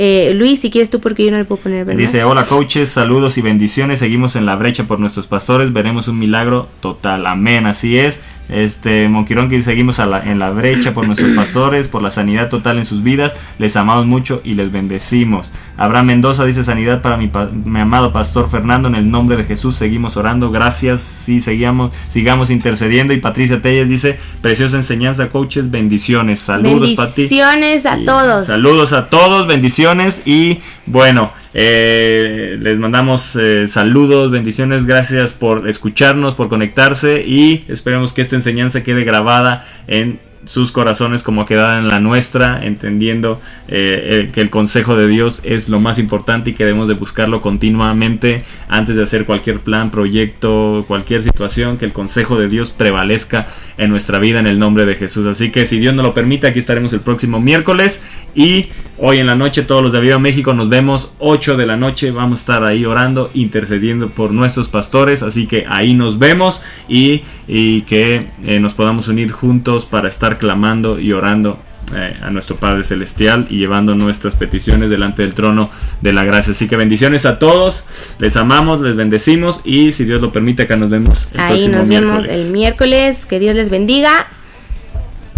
Eh, 0.00 0.32
Luis, 0.36 0.60
si 0.60 0.70
quieres 0.70 0.90
tú, 0.90 1.00
porque 1.00 1.24
yo 1.24 1.32
no 1.32 1.38
le 1.38 1.44
puedo 1.44 1.60
poner. 1.60 1.84
Dice, 1.96 2.22
hola 2.22 2.44
coaches, 2.44 2.88
saludos 2.88 3.36
y 3.36 3.42
bendiciones. 3.42 3.98
Seguimos 3.98 4.36
en 4.36 4.46
la 4.46 4.54
brecha 4.54 4.84
por 4.84 5.00
nuestros 5.00 5.26
pastores. 5.26 5.72
Veremos 5.72 6.06
un 6.06 6.20
milagro 6.20 6.68
total. 6.80 7.26
Amén. 7.26 7.66
Así 7.66 7.98
es. 7.98 8.20
Este, 8.48 9.08
Monquironqui, 9.08 9.62
seguimos 9.62 9.98
a 9.98 10.06
la- 10.06 10.22
en 10.24 10.38
la 10.38 10.50
brecha 10.50 10.94
por 10.94 11.06
nuestros 11.06 11.30
pastores, 11.32 11.88
por 11.88 12.02
la 12.02 12.10
sanidad 12.10 12.48
total 12.48 12.78
en 12.78 12.84
sus 12.84 13.02
vidas. 13.02 13.34
Les 13.58 13.76
amamos 13.76 14.06
mucho 14.06 14.40
y 14.44 14.54
les 14.54 14.72
bendecimos. 14.72 15.52
Abraham 15.76 16.06
Mendoza 16.06 16.44
dice, 16.44 16.64
sanidad 16.64 17.02
para 17.02 17.16
mi, 17.16 17.30
mi 17.64 17.80
amado 17.80 18.12
pastor 18.12 18.50
Fernando. 18.50 18.88
En 18.88 18.94
el 18.94 19.10
nombre 19.10 19.36
de 19.36 19.44
Jesús 19.44 19.76
seguimos 19.76 20.16
orando. 20.16 20.50
Gracias. 20.50 21.00
Sí, 21.00 21.40
seguimos, 21.40 21.94
sigamos 22.08 22.50
intercediendo. 22.50 23.12
Y 23.12 23.18
Patricia 23.20 23.60
Telles 23.60 23.88
dice, 23.88 24.18
preciosa 24.40 24.76
enseñanza, 24.76 25.28
coaches. 25.28 25.70
Bendiciones. 25.70 26.38
Saludos, 26.40 26.92
Pati. 26.96 27.22
Bendiciones 27.22 27.86
a 27.86 27.98
Y 27.98 28.04
todos. 28.04 28.46
Saludos 28.46 28.92
a 28.92 29.08
todos, 29.08 29.46
bendiciones 29.46 30.22
y 30.26 30.58
bueno, 30.90 31.32
eh, 31.54 32.56
les 32.60 32.78
mandamos 32.78 33.36
eh, 33.36 33.68
saludos, 33.68 34.30
bendiciones, 34.30 34.86
gracias 34.86 35.32
por 35.32 35.68
escucharnos, 35.68 36.34
por 36.34 36.48
conectarse 36.48 37.24
y 37.26 37.64
esperemos 37.68 38.12
que 38.12 38.22
esta 38.22 38.36
enseñanza 38.36 38.82
quede 38.82 39.04
grabada 39.04 39.66
en 39.86 40.20
sus 40.48 40.72
corazones 40.72 41.22
como 41.22 41.42
ha 41.42 41.78
en 41.78 41.88
la 41.88 42.00
nuestra, 42.00 42.64
entendiendo 42.64 43.38
eh, 43.68 44.30
que 44.32 44.40
el 44.40 44.48
consejo 44.48 44.96
de 44.96 45.06
Dios 45.06 45.42
es 45.44 45.68
lo 45.68 45.78
más 45.78 45.98
importante 45.98 46.50
y 46.50 46.52
que 46.54 46.64
debemos 46.64 46.88
de 46.88 46.94
buscarlo 46.94 47.42
continuamente 47.42 48.44
antes 48.66 48.96
de 48.96 49.02
hacer 49.02 49.26
cualquier 49.26 49.60
plan, 49.60 49.90
proyecto, 49.90 50.86
cualquier 50.88 51.22
situación, 51.22 51.76
que 51.76 51.84
el 51.84 51.92
consejo 51.92 52.38
de 52.38 52.48
Dios 52.48 52.70
prevalezca 52.70 53.46
en 53.76 53.90
nuestra 53.90 54.18
vida 54.18 54.40
en 54.40 54.46
el 54.46 54.58
nombre 54.58 54.86
de 54.86 54.94
Jesús. 54.96 55.26
Así 55.26 55.50
que 55.50 55.66
si 55.66 55.78
Dios 55.78 55.94
nos 55.94 56.04
lo 56.06 56.14
permite, 56.14 56.46
aquí 56.46 56.60
estaremos 56.60 56.94
el 56.94 57.00
próximo 57.00 57.40
miércoles 57.40 58.02
y 58.34 58.70
hoy 58.96 59.18
en 59.18 59.26
la 59.26 59.34
noche 59.34 59.62
todos 59.62 59.82
los 59.82 59.92
de 59.92 60.00
Viva 60.00 60.18
México 60.18 60.54
nos 60.54 60.70
vemos 60.70 61.12
8 61.18 61.58
de 61.58 61.66
la 61.66 61.76
noche, 61.76 62.10
vamos 62.10 62.38
a 62.38 62.42
estar 62.42 62.64
ahí 62.64 62.86
orando, 62.86 63.30
intercediendo 63.34 64.08
por 64.08 64.32
nuestros 64.32 64.68
pastores, 64.68 65.22
así 65.22 65.46
que 65.46 65.64
ahí 65.68 65.92
nos 65.92 66.18
vemos 66.18 66.62
y, 66.88 67.22
y 67.48 67.82
que 67.82 68.28
eh, 68.44 68.60
nos 68.60 68.74
podamos 68.74 69.08
unir 69.08 69.32
juntos 69.32 69.86
para 69.86 70.06
estar 70.08 70.36
clamando 70.38 71.00
y 71.00 71.12
orando 71.12 71.58
eh, 71.96 72.14
a 72.20 72.28
nuestro 72.30 72.56
Padre 72.56 72.84
Celestial 72.84 73.46
y 73.48 73.56
llevando 73.56 73.94
nuestras 73.94 74.36
peticiones 74.36 74.90
delante 74.90 75.22
del 75.22 75.32
trono 75.32 75.70
de 76.02 76.12
la 76.12 76.22
gracia. 76.24 76.52
Así 76.52 76.68
que 76.68 76.76
bendiciones 76.76 77.24
a 77.24 77.38
todos, 77.38 77.86
les 78.18 78.36
amamos, 78.36 78.82
les 78.82 78.94
bendecimos 78.94 79.62
y 79.64 79.92
si 79.92 80.04
Dios 80.04 80.20
lo 80.20 80.30
permite 80.30 80.64
acá 80.64 80.76
nos 80.76 80.90
vemos 80.90 81.30
el 81.32 81.40
Ahí 81.40 81.52
próximo 81.54 81.76
nos 81.78 81.88
vemos 81.88 82.12
miércoles. 82.12 82.46
el 82.46 82.52
miércoles. 82.52 83.26
Que 83.26 83.38
Dios 83.38 83.54
les 83.56 83.70
bendiga. 83.70 84.26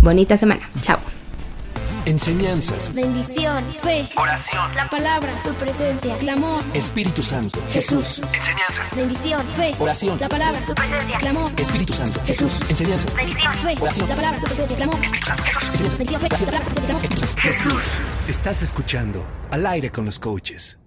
Bonita 0.02 0.36
semana. 0.36 0.68
Chao. 0.80 1.19
Enseñanzas. 2.06 2.92
Bendición, 2.94 3.64
fe, 3.82 4.08
oración, 4.16 4.74
la 4.74 4.88
palabra, 4.88 5.34
su 5.36 5.52
presencia, 5.54 6.16
clamor, 6.16 6.62
Espíritu 6.74 7.22
Santo. 7.22 7.60
Jesús. 7.70 8.20
Bendición, 8.96 9.46
fe, 9.56 9.74
Oración. 9.78 10.18
la 10.18 10.28
palabra, 10.28 10.62
su 10.62 10.74
presencia, 10.74 11.18
clamor, 11.18 11.50
Espíritu 11.56 11.92
Santo. 11.92 12.20
Jesús. 12.24 12.60
Enseñanzas. 12.68 13.14
Bendición, 13.14 13.54
fe, 13.54 13.74
Oración. 13.80 14.08
la 14.08 14.16
palabra, 14.16 14.38
su 14.40 14.46
presencia, 14.46 14.76
clamor, 14.76 15.00
Bendición, 15.00 16.20
fe, 16.20 16.28
la 16.28 16.46
palabra, 16.46 16.64
su 16.64 16.72
presencia, 16.72 17.06
clamor, 17.68 17.82
Estás 18.28 18.62
escuchando 18.62 19.24
Al 19.50 19.66
aire 19.66 19.90
con 19.90 20.04
los 20.04 20.18
coaches. 20.18 20.78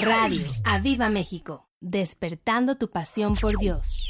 Radio 0.00 0.46
Aviva 0.64 1.08
México. 1.10 1.68
Despertando 1.80 2.76
tu 2.76 2.90
pasión 2.90 3.34
por 3.34 3.56
Dios. 3.58 4.08